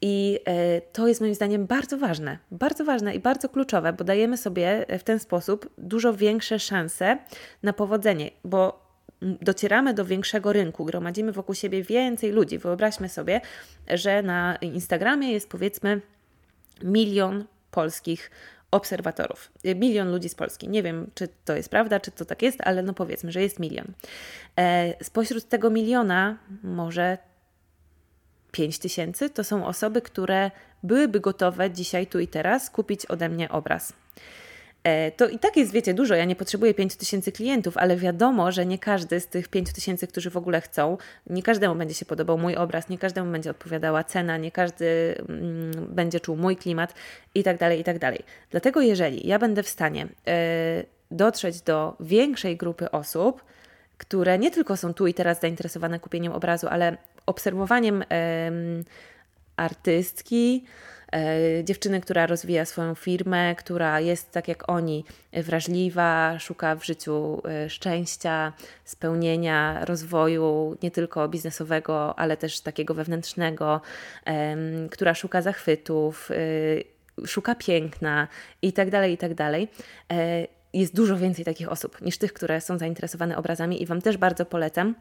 I 0.00 0.38
e, 0.44 0.80
to 0.80 1.08
jest 1.08 1.20
moim 1.20 1.34
zdaniem 1.34 1.66
bardzo 1.66 1.98
ważne, 1.98 2.38
bardzo 2.50 2.84
ważne 2.84 3.14
i 3.14 3.20
bardzo 3.20 3.48
kluczowe, 3.48 3.92
bo 3.92 4.04
dajemy 4.04 4.36
sobie 4.36 4.86
w 4.98 5.02
ten 5.02 5.18
sposób 5.18 5.70
dużo 5.78 6.14
większe 6.14 6.58
szanse 6.58 7.18
na 7.62 7.72
powodzenie, 7.72 8.30
bo 8.44 8.86
docieramy 9.22 9.94
do 9.94 10.04
większego 10.04 10.52
rynku, 10.52 10.84
gromadzimy 10.84 11.32
wokół 11.32 11.54
siebie 11.54 11.82
więcej 11.82 12.32
ludzi. 12.32 12.58
Wyobraźmy 12.58 13.08
sobie, 13.08 13.40
że 13.88 14.22
na 14.22 14.56
Instagramie 14.56 15.32
jest 15.32 15.48
powiedzmy 15.48 16.00
milion 16.82 17.44
polskich 17.70 18.30
obserwatorów. 18.70 19.52
Milion 19.76 20.10
ludzi 20.10 20.28
z 20.28 20.34
Polski. 20.34 20.68
Nie 20.68 20.82
wiem, 20.82 21.10
czy 21.14 21.28
to 21.44 21.56
jest 21.56 21.68
prawda, 21.68 22.00
czy 22.00 22.10
to 22.10 22.24
tak 22.24 22.42
jest, 22.42 22.58
ale 22.64 22.82
no 22.82 22.94
powiedzmy, 22.94 23.32
że 23.32 23.42
jest 23.42 23.58
milion. 23.58 23.86
E, 24.58 25.04
spośród 25.04 25.48
tego 25.48 25.70
miliona 25.70 26.38
może 26.62 27.18
5 28.56 28.78
tysięcy 28.78 29.30
to 29.30 29.44
są 29.44 29.66
osoby, 29.66 30.02
które 30.02 30.50
byłyby 30.82 31.20
gotowe 31.20 31.70
dzisiaj, 31.70 32.06
tu 32.06 32.18
i 32.18 32.28
teraz 32.28 32.70
kupić 32.70 33.06
ode 33.06 33.28
mnie 33.28 33.48
obraz. 33.48 33.92
E, 34.84 35.10
to 35.10 35.28
i 35.28 35.38
tak 35.38 35.56
jest, 35.56 35.72
wiecie, 35.72 35.94
dużo. 35.94 36.14
Ja 36.14 36.24
nie 36.24 36.36
potrzebuję 36.36 36.74
5 36.74 36.96
tysięcy 36.96 37.32
klientów, 37.32 37.76
ale 37.76 37.96
wiadomo, 37.96 38.52
że 38.52 38.66
nie 38.66 38.78
każdy 38.78 39.20
z 39.20 39.26
tych 39.26 39.48
5 39.48 39.72
tysięcy, 39.72 40.06
którzy 40.06 40.30
w 40.30 40.36
ogóle 40.36 40.60
chcą, 40.60 40.98
nie 41.26 41.42
każdemu 41.42 41.74
będzie 41.74 41.94
się 41.94 42.04
podobał 42.04 42.38
mój 42.38 42.56
obraz, 42.56 42.88
nie 42.88 42.98
każdemu 42.98 43.32
będzie 43.32 43.50
odpowiadała 43.50 44.04
cena, 44.04 44.36
nie 44.36 44.50
każdy 44.50 45.14
mm, 45.28 45.94
będzie 45.94 46.20
czuł 46.20 46.36
mój 46.36 46.56
klimat 46.56 46.94
i 47.34 47.42
tak 47.42 47.58
dalej, 47.58 47.80
i 47.80 47.84
tak 47.84 47.98
dalej. 47.98 48.22
Dlatego 48.50 48.80
jeżeli 48.80 49.28
ja 49.28 49.38
będę 49.38 49.62
w 49.62 49.68
stanie 49.68 50.08
e, 50.28 50.84
dotrzeć 51.10 51.60
do 51.60 51.96
większej 52.00 52.56
grupy 52.56 52.90
osób, 52.90 53.44
które 53.98 54.38
nie 54.38 54.50
tylko 54.50 54.76
są 54.76 54.94
tu 54.94 55.06
i 55.06 55.14
teraz 55.14 55.40
zainteresowane 55.40 56.00
kupieniem 56.00 56.32
obrazu, 56.32 56.66
ale 56.70 56.96
obserwowaniem 57.26 58.04
artystki, 59.56 60.64
e, 61.12 61.64
dziewczyny, 61.64 62.00
która 62.00 62.26
rozwija 62.26 62.64
swoją 62.64 62.94
firmę, 62.94 63.54
która 63.54 64.00
jest 64.00 64.32
tak 64.32 64.48
jak 64.48 64.70
oni 64.70 65.04
wrażliwa, 65.32 66.38
szuka 66.38 66.76
w 66.76 66.84
życiu 66.84 67.42
e, 67.44 67.70
szczęścia, 67.70 68.52
spełnienia, 68.84 69.84
rozwoju 69.84 70.76
nie 70.82 70.90
tylko 70.90 71.28
biznesowego, 71.28 72.18
ale 72.18 72.36
też 72.36 72.60
takiego 72.60 72.94
wewnętrznego, 72.94 73.80
która 74.90 75.14
szuka 75.14 75.42
zachwytów, 75.42 76.30
e, 76.30 77.26
szuka 77.26 77.54
piękna 77.54 78.28
i 78.62 78.72
tak 78.72 78.90
dalej, 78.90 79.12
i 79.12 79.18
tak 79.18 79.34
dalej. 79.34 79.68
Jest 80.72 80.94
dużo 80.94 81.16
więcej 81.16 81.44
takich 81.44 81.72
osób 81.72 82.00
niż 82.00 82.18
tych, 82.18 82.32
które 82.32 82.60
są 82.60 82.78
zainteresowane 82.78 83.36
obrazami 83.36 83.82
i 83.82 83.86
Wam 83.86 84.02
też 84.02 84.16
bardzo 84.16 84.46
polecam 84.46 84.94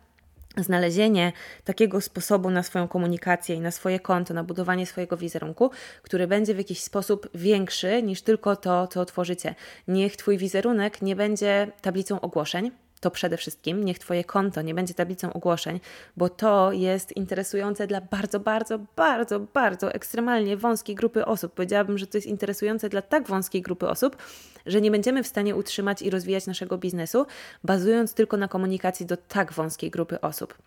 znalezienie 0.58 1.32
takiego 1.64 2.02
sposobu 2.02 2.50
na 2.50 2.64
swoją 2.64 2.88
komunikację 2.88 3.56
i 3.56 3.60
na 3.60 3.72
swoje 3.72 4.00
konto, 4.00 4.34
na 4.34 4.44
budowanie 4.44 4.86
swojego 4.86 5.18
wizerunku, 5.18 5.72
który 6.02 6.28
będzie 6.28 6.54
w 6.54 6.58
jakiś 6.58 6.82
sposób 6.82 7.30
większy 7.36 8.04
niż 8.04 8.22
tylko 8.22 8.56
to, 8.56 8.88
co 8.88 9.06
tworzycie. 9.06 9.56
Niech 9.88 10.18
Twój 10.18 10.38
wizerunek 10.38 11.02
nie 11.02 11.16
będzie 11.16 11.68
tablicą 11.82 12.22
ogłoszeń, 12.22 12.72
to 13.00 13.12
przede 13.12 13.38
wszystkim 13.38 13.84
niech 13.84 14.00
Twoje 14.00 14.24
konto 14.24 14.62
nie 14.62 14.74
będzie 14.74 14.94
tablicą 14.94 15.34
ogłoszeń, 15.34 15.80
bo 16.18 16.30
to 16.30 16.72
jest 16.72 17.18
interesujące 17.18 17.88
dla 17.88 18.02
bardzo, 18.02 18.40
bardzo, 18.40 18.80
bardzo, 18.96 19.40
bardzo 19.40 19.94
ekstremalnie 19.94 20.58
wąskiej 20.58 20.96
grupy 20.96 21.26
osób. 21.26 21.54
Powiedziałabym, 21.54 21.98
że 21.98 22.08
to 22.08 22.18
jest 22.18 22.28
interesujące 22.28 22.90
dla 22.90 23.02
tak 23.02 23.28
wąskiej 23.28 23.62
grupy 23.62 23.90
osób, 23.90 24.18
że 24.66 24.82
nie 24.82 24.92
będziemy 24.92 25.24
w 25.24 25.28
stanie 25.28 25.56
utrzymać 25.56 26.02
i 26.02 26.10
rozwijać 26.10 26.48
naszego 26.48 26.78
biznesu, 26.78 27.26
bazując 27.64 28.14
tylko 28.14 28.38
na 28.38 28.48
komunikacji 28.48 29.06
do 29.06 29.18
tak 29.18 29.54
wąskiej 29.54 29.92
grupy 29.92 30.22
osób. 30.22 30.58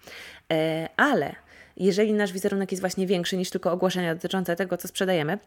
E, 0.53 0.89
ale 0.97 1.35
jeżeli 1.77 2.13
nasz 2.13 2.33
wizerunek 2.33 2.73
jest 2.73 2.81
właśnie 2.81 3.07
większy 3.07 3.37
niż 3.37 3.51
tylko 3.51 3.73
ogłoszenia 3.73 4.15
dotyczące 4.15 4.57
tego, 4.57 4.77
co 4.77 4.89
sprzedajemy, 4.89 5.39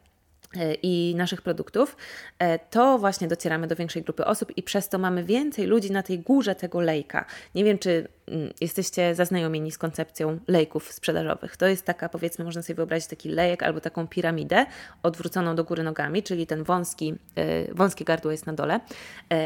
i 0.83 1.13
naszych 1.17 1.41
produktów, 1.41 1.97
e, 2.39 2.59
to 2.59 2.97
właśnie 2.97 3.27
docieramy 3.27 3.67
do 3.67 3.75
większej 3.75 4.01
grupy 4.03 4.25
osób 4.25 4.57
i 4.57 4.63
przez 4.63 4.89
to 4.89 4.99
mamy 4.99 5.23
więcej 5.23 5.65
ludzi 5.65 5.91
na 5.91 6.03
tej 6.03 6.19
górze 6.19 6.55
tego 6.55 6.81
lejka. 6.81 7.25
Nie 7.55 7.63
wiem, 7.63 7.77
czy 7.77 8.07
mm, 8.27 8.53
jesteście 8.61 9.15
zaznajomieni 9.15 9.71
z 9.71 9.77
koncepcją 9.77 10.39
lejków 10.47 10.91
sprzedażowych. 10.91 11.57
To 11.57 11.67
jest 11.67 11.85
taka, 11.85 12.09
powiedzmy, 12.09 12.45
można 12.45 12.61
sobie 12.61 12.75
wyobrazić 12.75 13.07
taki 13.07 13.29
lejek 13.29 13.63
albo 13.63 13.81
taką 13.81 14.07
piramidę 14.07 14.65
odwróconą 15.03 15.55
do 15.55 15.63
góry 15.63 15.83
nogami, 15.83 16.23
czyli 16.23 16.47
ten 16.47 16.63
wąski, 16.63 17.15
e, 17.35 17.73
wąskie 17.73 18.05
gardło 18.05 18.31
jest 18.31 18.45
na 18.45 18.53
dole, 18.53 18.79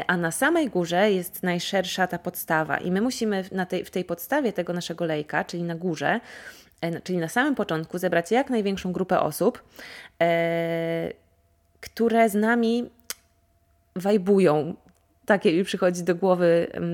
a 0.06 0.16
na 0.16 0.30
samej 0.30 0.68
górze 0.70 1.12
jest 1.12 1.42
najszersza 1.42 2.06
ta 2.06 2.18
podstawa 2.18 2.78
i 2.78 2.90
my 2.90 3.00
musimy 3.00 3.44
na 3.52 3.66
tej, 3.66 3.84
w 3.84 3.90
tej 3.90 4.04
podstawie 4.04 4.52
tego 4.52 4.72
naszego 4.72 5.04
lejka, 5.04 5.44
czyli 5.44 5.62
na 5.62 5.74
górze, 5.74 6.20
E, 6.65 6.65
czyli 7.04 7.18
na 7.18 7.28
samym 7.28 7.54
początku 7.54 7.98
zebrać 7.98 8.30
jak 8.30 8.50
największą 8.50 8.92
grupę 8.92 9.20
osób, 9.20 9.62
e, 10.22 11.12
które 11.80 12.28
z 12.28 12.34
nami 12.34 12.90
wajbują. 13.96 14.74
Takie 15.26 15.52
mi 15.52 15.64
przychodzi 15.64 16.02
do 16.02 16.14
głowy 16.14 16.66
um, 16.74 16.84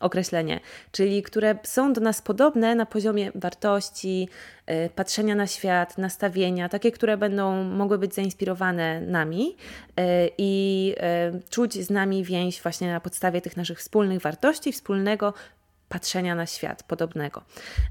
określenie, 0.00 0.60
czyli 0.92 1.22
które 1.22 1.58
są 1.62 1.92
do 1.92 2.00
nas 2.00 2.22
podobne 2.22 2.74
na 2.74 2.86
poziomie 2.86 3.32
wartości, 3.34 4.28
y, 4.70 4.90
patrzenia 4.94 5.34
na 5.34 5.46
świat, 5.46 5.98
nastawienia, 5.98 6.68
takie, 6.68 6.92
które 6.92 7.16
będą 7.16 7.64
mogły 7.64 7.98
być 7.98 8.14
zainspirowane 8.14 9.00
nami 9.00 9.56
y, 10.00 10.02
i 10.38 10.94
y, 11.36 11.50
czuć 11.50 11.74
z 11.74 11.90
nami 11.90 12.24
więź 12.24 12.62
właśnie 12.62 12.92
na 12.92 13.00
podstawie 13.00 13.40
tych 13.40 13.56
naszych 13.56 13.78
wspólnych 13.78 14.20
wartości, 14.20 14.72
wspólnego 14.72 15.34
patrzenia 15.90 16.34
na 16.34 16.46
świat 16.46 16.82
podobnego. 16.82 17.42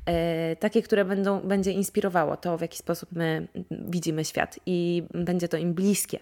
E, 0.05 0.55
takie, 0.55 0.81
które 0.81 1.05
będą, 1.05 1.39
będzie 1.39 1.71
inspirowało 1.71 2.37
to, 2.37 2.57
w 2.57 2.61
jaki 2.61 2.77
sposób 2.77 3.09
my 3.11 3.47
widzimy 3.71 4.25
świat 4.25 4.59
i 4.65 5.03
będzie 5.13 5.47
to 5.47 5.57
im 5.57 5.73
bliskie. 5.73 6.19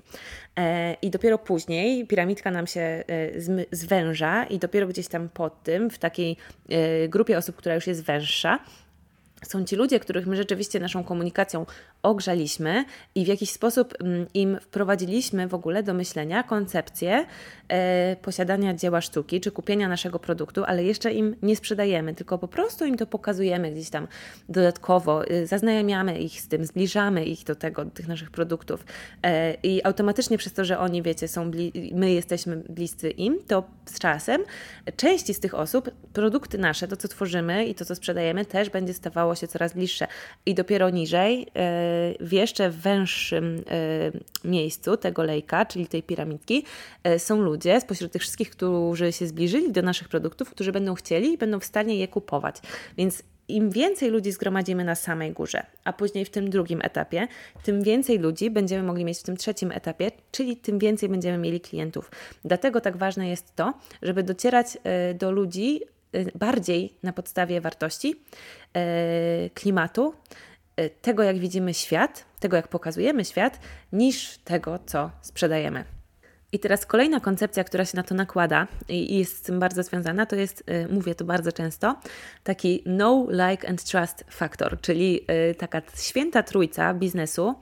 E, 0.58 0.94
I 0.94 1.10
dopiero 1.10 1.38
później 1.38 2.08
piramidka 2.08 2.52
nam 2.52 2.68
się 2.68 2.82
e, 2.82 3.04
zwęża 3.72 4.46
i 4.46 4.60
dopiero 4.60 4.88
gdzieś 4.88 5.08
tam 5.08 5.30
pod 5.30 5.64
tym, 5.64 5.90
w 5.90 5.98
takiej 5.98 6.38
grupie 7.10 7.38
osób, 7.38 7.56
która 7.56 7.76
już 7.76 7.88
jest 7.88 8.04
węższa, 8.04 8.60
są 9.44 9.66
ci 9.66 9.76
ludzie, 9.76 10.00
których 10.00 10.28
my 10.28 10.36
rzeczywiście 10.36 10.80
naszą 10.80 11.04
komunikacją 11.04 11.66
ogrzaliśmy 12.04 12.86
i 13.16 13.26
w 13.26 13.28
jakiś 13.28 13.52
sposób 13.52 13.94
mm, 14.00 14.26
im 14.34 14.58
wprowadziliśmy 14.62 15.48
w 15.48 15.54
ogóle 15.54 15.84
do 15.84 15.94
myślenia 15.94 16.44
koncepcję 16.44 17.26
e, 17.68 18.16
posiadania 18.16 18.74
dzieła 18.74 19.02
sztuki 19.02 19.42
czy 19.42 19.52
kupienia 19.52 19.88
naszego 19.88 20.20
produktu, 20.20 20.64
ale 20.64 20.84
jeszcze 20.84 21.14
im 21.14 21.36
nie 21.42 21.56
sprzedajemy, 21.56 22.16
tylko 22.16 22.38
po 22.38 22.48
prostu 22.48 22.86
im 22.86 22.98
to 22.98 23.06
pokazujemy 23.06 23.72
gdzieś 23.72 23.90
tam 23.90 24.08
dodatkowo, 24.50 25.28
e, 25.28 25.48
zaznajamiamy 25.48 26.20
ich 26.20 26.42
z 26.42 26.48
tym, 26.48 26.66
zbliżamy 26.66 27.26
ich 27.26 27.44
do 27.44 27.56
tego, 27.56 27.86
do 27.86 27.92
tych 27.92 28.08
naszych 28.08 28.32
produktów 28.32 28.86
e, 29.24 29.54
i 29.54 29.86
automatycznie 29.86 30.38
przez 30.38 30.54
to, 30.54 30.66
że 30.66 30.80
oni, 30.80 31.02
wiecie, 31.02 31.28
są 31.28 31.52
my 31.94 32.12
jesteśmy 32.12 32.58
bliscy 32.70 33.10
im, 33.10 33.40
to 33.48 33.64
z 33.86 34.00
czasem 34.00 34.42
części 34.96 35.34
z 35.34 35.40
tych 35.40 35.54
osób 35.54 35.92
produkty 36.14 36.58
nasze, 36.58 36.88
to 36.88 36.98
co 36.98 37.08
tworzymy 37.08 37.66
i 37.66 37.76
to 37.76 37.86
co 37.86 37.96
sprzedajemy 37.96 38.46
też 38.46 38.70
będzie 38.70 38.94
stawało 38.94 39.36
się 39.36 39.48
coraz 39.48 39.74
bliższe 39.74 40.08
i 40.46 40.56
dopiero 40.56 40.90
niżej 40.90 41.48
e, 41.56 41.87
w 42.20 42.32
jeszcze 42.32 42.70
węższym 42.70 43.64
e, 44.44 44.48
miejscu 44.48 44.98
tego 44.98 45.24
lejka, 45.24 45.66
czyli 45.66 45.88
tej 45.88 46.04
piramidki, 46.04 46.64
e, 47.04 47.20
są 47.20 47.42
ludzie 47.42 47.82
spośród 47.82 48.12
tych 48.12 48.22
wszystkich, 48.22 48.50
którzy 48.50 49.12
się 49.12 49.28
zbliżyli 49.28 49.72
do 49.72 49.82
naszych 49.82 50.10
produktów, 50.10 50.50
którzy 50.50 50.72
będą 50.72 50.96
chcieli 50.96 51.34
i 51.34 51.38
będą 51.38 51.60
w 51.60 51.66
stanie 51.66 51.96
je 51.96 52.08
kupować. 52.08 52.56
Więc 52.98 53.24
im 53.48 53.70
więcej 53.70 54.10
ludzi 54.10 54.32
zgromadzimy 54.32 54.84
na 54.84 54.96
samej 54.96 55.32
górze, 55.32 55.66
a 55.84 55.94
później 55.94 56.26
w 56.26 56.30
tym 56.30 56.50
drugim 56.50 56.80
etapie, 56.84 57.28
tym 57.64 57.84
więcej 57.84 58.20
ludzi 58.20 58.50
będziemy 58.50 58.84
mogli 58.84 59.06
mieć 59.06 59.20
w 59.20 59.24
tym 59.24 59.38
trzecim 59.38 59.72
etapie, 59.72 60.12
czyli 60.32 60.58
tym 60.58 60.80
więcej 60.80 61.10
będziemy 61.10 61.38
mieli 61.38 61.62
klientów. 61.62 62.12
Dlatego 62.46 62.82
tak 62.82 62.98
ważne 62.98 63.30
jest 63.30 63.56
to, 63.56 63.74
żeby 64.02 64.24
docierać 64.24 64.78
e, 64.84 65.14
do 65.14 65.32
ludzi 65.32 65.82
bardziej 66.36 66.94
na 67.04 67.14
podstawie 67.14 67.62
wartości, 67.62 68.16
klimatu, 69.54 70.14
tego, 71.02 71.24
jak 71.24 71.40
widzimy 71.40 71.74
świat, 71.74 72.26
tego, 72.40 72.56
jak 72.56 72.68
pokazujemy 72.68 73.26
świat, 73.26 73.60
niż 73.92 74.38
tego, 74.38 74.80
co 74.86 75.12
sprzedajemy. 75.22 75.98
I 76.52 76.60
teraz 76.60 76.86
kolejna 76.86 77.20
koncepcja, 77.20 77.64
która 77.64 77.86
się 77.86 77.98
na 77.98 78.04
to 78.04 78.16
nakłada 78.16 78.68
i 78.90 79.18
jest 79.20 79.38
z 79.38 79.42
tym 79.42 79.60
bardzo 79.60 79.84
związana, 79.84 80.26
to 80.26 80.36
jest, 80.36 80.64
y, 80.70 80.94
mówię 80.94 81.16
to 81.16 81.26
bardzo 81.26 81.52
często, 81.52 81.96
taki 82.44 82.84
know, 82.84 83.30
like 83.30 83.70
and 83.70 83.84
trust 83.84 84.26
factor, 84.30 84.82
czyli 84.82 85.22
y, 85.52 85.56
taka 85.56 85.82
święta 85.96 86.44
trójca 86.44 86.94
biznesu, 86.94 87.56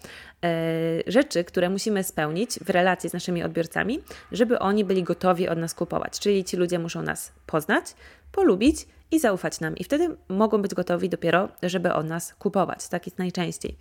rzeczy, 1.08 1.44
które 1.44 1.70
musimy 1.70 2.04
spełnić 2.04 2.60
w 2.60 2.70
relacji 2.70 3.10
z 3.10 3.14
naszymi 3.14 3.44
odbiorcami, 3.44 4.00
żeby 4.32 4.60
oni 4.60 4.86
byli 4.86 5.04
gotowi 5.04 5.50
od 5.50 5.58
nas 5.58 5.74
kupować. 5.74 6.20
Czyli 6.20 6.44
ci 6.44 6.58
ludzie 6.58 6.80
muszą 6.80 7.02
nas 7.02 7.32
poznać, 7.46 7.86
polubić 8.32 8.88
i 9.12 9.20
zaufać 9.20 9.60
nam. 9.60 9.76
I 9.76 9.84
wtedy 9.84 10.18
mogą 10.30 10.62
być 10.62 10.74
gotowi 10.74 11.10
dopiero, 11.10 11.50
żeby 11.64 11.94
od 11.94 12.08
nas 12.08 12.34
kupować. 12.34 12.88
Tak 12.88 13.06
jest 13.06 13.18
najczęściej. 13.18 13.78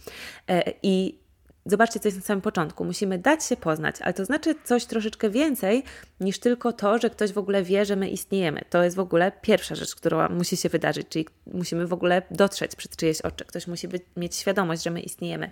E, 0.48 0.72
I 0.82 1.24
Zobaczcie, 1.66 2.00
co 2.00 2.08
jest 2.08 2.18
na 2.18 2.24
samym 2.24 2.42
początku. 2.42 2.84
Musimy 2.84 3.18
dać 3.18 3.44
się 3.44 3.56
poznać, 3.56 3.96
ale 4.02 4.14
to 4.14 4.24
znaczy 4.24 4.54
coś 4.64 4.84
troszeczkę 4.84 5.30
więcej 5.30 5.82
niż 6.20 6.38
tylko 6.38 6.72
to, 6.72 6.98
że 6.98 7.10
ktoś 7.10 7.32
w 7.32 7.38
ogóle 7.38 7.62
wie, 7.62 7.84
że 7.84 7.96
my 7.96 8.08
istniejemy. 8.08 8.60
To 8.70 8.82
jest 8.84 8.96
w 8.96 9.00
ogóle 9.00 9.32
pierwsza 9.42 9.74
rzecz, 9.74 9.94
która 9.94 10.28
musi 10.28 10.56
się 10.56 10.68
wydarzyć, 10.68 11.08
czyli 11.08 11.26
musimy 11.46 11.86
w 11.86 11.92
ogóle 11.92 12.22
dotrzeć 12.30 12.76
przed 12.76 12.96
czyjeś 12.96 13.20
oczy. 13.20 13.44
Ktoś 13.44 13.66
musi 13.66 13.88
być, 13.88 14.02
mieć 14.16 14.36
świadomość, 14.36 14.82
że 14.82 14.90
my 14.90 15.00
istniejemy. 15.00 15.50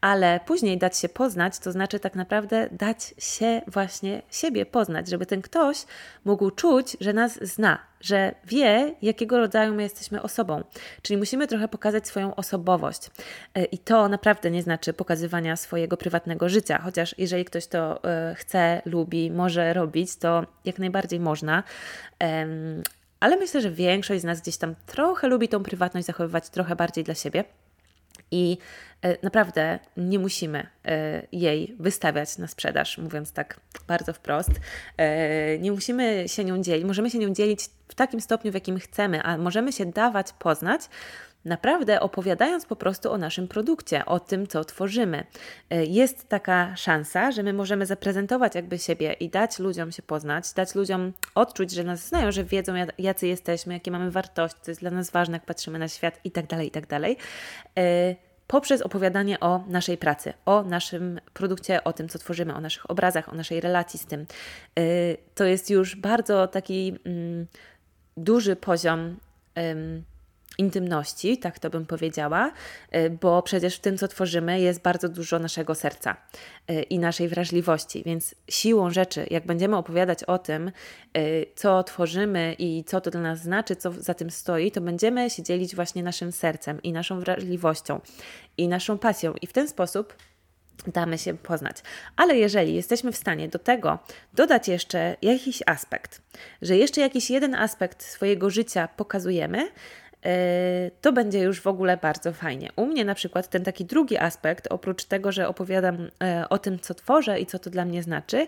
Ale 0.00 0.40
później 0.46 0.78
dać 0.78 0.98
się 0.98 1.08
poznać, 1.08 1.58
to 1.58 1.72
znaczy 1.72 2.00
tak 2.00 2.14
naprawdę 2.14 2.68
dać 2.72 3.14
się 3.18 3.62
właśnie 3.66 4.22
siebie 4.30 4.66
poznać, 4.66 5.08
żeby 5.08 5.26
ten 5.26 5.42
ktoś 5.42 5.84
mógł 6.24 6.50
czuć, 6.50 6.96
że 7.00 7.12
nas 7.12 7.38
zna, 7.42 7.89
że 8.00 8.34
wie, 8.44 8.94
jakiego 9.02 9.38
rodzaju 9.38 9.74
my 9.74 9.82
jesteśmy 9.82 10.22
osobą. 10.22 10.64
Czyli 11.02 11.16
musimy 11.16 11.46
trochę 11.46 11.68
pokazać 11.68 12.08
swoją 12.08 12.34
osobowość. 12.34 13.10
E, 13.54 13.64
I 13.64 13.78
to 13.78 14.08
naprawdę 14.08 14.50
nie 14.50 14.62
znaczy 14.62 14.92
pokazywania 14.92 15.56
swojego 15.56 15.96
prywatnego 15.96 16.48
życia, 16.48 16.80
chociaż 16.84 17.14
jeżeli 17.18 17.44
ktoś 17.44 17.66
to 17.66 18.04
e, 18.04 18.34
chce, 18.34 18.82
lubi, 18.84 19.30
może 19.30 19.72
robić, 19.72 20.16
to 20.16 20.46
jak 20.64 20.78
najbardziej 20.78 21.20
można. 21.20 21.62
Ale 23.20 23.36
myślę, 23.36 23.60
że 23.60 23.70
większość 23.70 24.20
z 24.20 24.24
nas 24.24 24.40
gdzieś 24.40 24.56
tam 24.56 24.74
trochę 24.86 25.28
lubi 25.28 25.48
tą 25.48 25.62
prywatność 25.62 26.06
zachowywać 26.06 26.50
trochę 26.50 26.76
bardziej 26.76 27.04
dla 27.04 27.14
siebie. 27.14 27.44
I 28.30 28.58
e, 29.02 29.16
naprawdę 29.22 29.78
nie 29.96 30.18
musimy 30.18 30.66
jej 31.32 31.76
wystawiać 31.78 32.38
na 32.38 32.48
sprzedaż, 32.48 32.98
mówiąc 32.98 33.32
tak 33.32 33.60
bardzo 33.88 34.12
wprost. 34.12 34.50
Nie 35.60 35.72
musimy 35.72 36.24
się 36.26 36.44
nią 36.44 36.62
dzielić, 36.62 36.84
możemy 36.84 37.10
się 37.10 37.18
nią 37.18 37.34
dzielić 37.34 37.60
w 37.90 37.94
takim 37.94 38.20
stopniu, 38.20 38.50
w 38.50 38.54
jakim 38.54 38.78
chcemy, 38.78 39.22
a 39.22 39.36
możemy 39.36 39.72
się 39.72 39.86
dawać 39.86 40.32
poznać 40.32 40.82
naprawdę 41.44 42.00
opowiadając 42.00 42.66
po 42.66 42.76
prostu 42.76 43.12
o 43.12 43.18
naszym 43.18 43.48
produkcie, 43.48 44.04
o 44.06 44.20
tym, 44.20 44.46
co 44.46 44.64
tworzymy. 44.64 45.24
Jest 45.70 46.28
taka 46.28 46.76
szansa, 46.76 47.32
że 47.32 47.42
my 47.42 47.52
możemy 47.52 47.86
zaprezentować 47.86 48.54
jakby 48.54 48.78
siebie 48.78 49.12
i 49.12 49.28
dać 49.28 49.58
ludziom 49.58 49.92
się 49.92 50.02
poznać, 50.02 50.52
dać 50.52 50.74
ludziom 50.74 51.12
odczuć, 51.34 51.70
że 51.70 51.84
nas 51.84 52.06
znają, 52.06 52.32
że 52.32 52.44
wiedzą, 52.44 52.74
jacy 52.98 53.26
jesteśmy, 53.26 53.74
jakie 53.74 53.90
mamy 53.90 54.10
wartości, 54.10 54.60
co 54.62 54.70
jest 54.70 54.80
dla 54.80 54.90
nas 54.90 55.10
ważne, 55.10 55.36
jak 55.36 55.44
patrzymy 55.44 55.78
na 55.78 55.88
świat 55.88 56.20
i 56.24 56.30
tak 56.30 56.46
dalej, 56.46 56.68
i 56.68 56.70
tak 56.70 56.86
dalej 56.86 57.16
poprzez 58.50 58.82
opowiadanie 58.82 59.40
o 59.40 59.64
naszej 59.68 59.98
pracy, 59.98 60.32
o 60.46 60.62
naszym 60.62 61.20
produkcie, 61.34 61.84
o 61.84 61.92
tym, 61.92 62.08
co 62.08 62.18
tworzymy, 62.18 62.54
o 62.54 62.60
naszych 62.60 62.90
obrazach, 62.90 63.28
o 63.28 63.34
naszej 63.34 63.60
relacji 63.60 63.98
z 63.98 64.06
tym. 64.06 64.26
Y, 64.78 65.16
to 65.34 65.44
jest 65.44 65.70
już 65.70 65.96
bardzo 65.96 66.46
taki 66.46 66.98
mm, 67.04 67.46
duży 68.24 68.56
poziom 68.56 69.16
intymności, 70.60 71.38
tak 71.38 71.58
to 71.58 71.70
bym 71.70 71.86
powiedziała, 71.86 72.52
y, 72.94 73.10
bo 73.10 73.42
przecież 73.42 73.76
w 73.76 73.80
tym, 73.80 73.98
co 73.98 74.08
tworzymy, 74.08 74.60
jest 74.60 74.82
bardzo 74.82 75.08
dużo 75.08 75.38
naszego 75.38 75.74
serca 75.74 76.16
y, 76.70 76.82
i 76.82 76.98
naszej 76.98 77.28
wrażliwości, 77.28 78.02
więc 78.06 78.34
siłą 78.48 78.90
rzeczy, 78.90 79.26
jak 79.30 79.46
będziemy 79.46 79.76
opowiadać 79.76 80.24
o 80.24 80.38
tym, 80.38 80.72
y, 81.16 81.46
co 81.54 81.82
tworzymy 81.82 82.56
i 82.58 82.84
co 82.84 83.00
to 83.00 83.10
dla 83.10 83.20
nas 83.20 83.42
znaczy, 83.42 83.76
co 83.76 83.92
za 83.92 84.14
tym 84.14 84.30
stoi, 84.30 84.70
to 84.70 84.80
będziemy 84.80 85.30
się 85.30 85.42
dzielić 85.42 85.76
właśnie 85.76 86.02
naszym 86.02 86.32
sercem 86.32 86.82
i 86.82 86.92
naszą 86.92 87.20
wrażliwością 87.20 88.00
i 88.56 88.68
naszą 88.68 88.98
pasją, 88.98 89.34
i 89.42 89.46
w 89.46 89.52
ten 89.52 89.68
sposób 89.68 90.14
damy 90.86 91.18
się 91.18 91.36
poznać. 91.36 91.76
Ale 92.16 92.36
jeżeli 92.36 92.74
jesteśmy 92.74 93.12
w 93.12 93.16
stanie 93.16 93.48
do 93.48 93.58
tego 93.58 93.98
dodać 94.34 94.68
jeszcze 94.68 95.16
jakiś 95.22 95.62
aspekt, 95.66 96.22
że 96.62 96.76
jeszcze 96.76 97.00
jakiś 97.00 97.30
jeden 97.30 97.54
aspekt 97.54 98.02
swojego 98.02 98.50
życia 98.50 98.88
pokazujemy, 98.96 99.68
to 101.00 101.12
będzie 101.12 101.38
już 101.38 101.60
w 101.60 101.66
ogóle 101.66 101.96
bardzo 101.96 102.32
fajnie. 102.32 102.70
U 102.76 102.86
mnie 102.86 103.04
na 103.04 103.14
przykład 103.14 103.48
ten 103.48 103.64
taki 103.64 103.84
drugi 103.84 104.18
aspekt, 104.18 104.66
oprócz 104.70 105.04
tego, 105.04 105.32
że 105.32 105.48
opowiadam 105.48 106.10
e, 106.22 106.44
o 106.48 106.58
tym, 106.58 106.78
co 106.78 106.94
tworzę 106.94 107.40
i 107.40 107.46
co 107.46 107.58
to 107.58 107.70
dla 107.70 107.84
mnie 107.84 108.02
znaczy, 108.02 108.46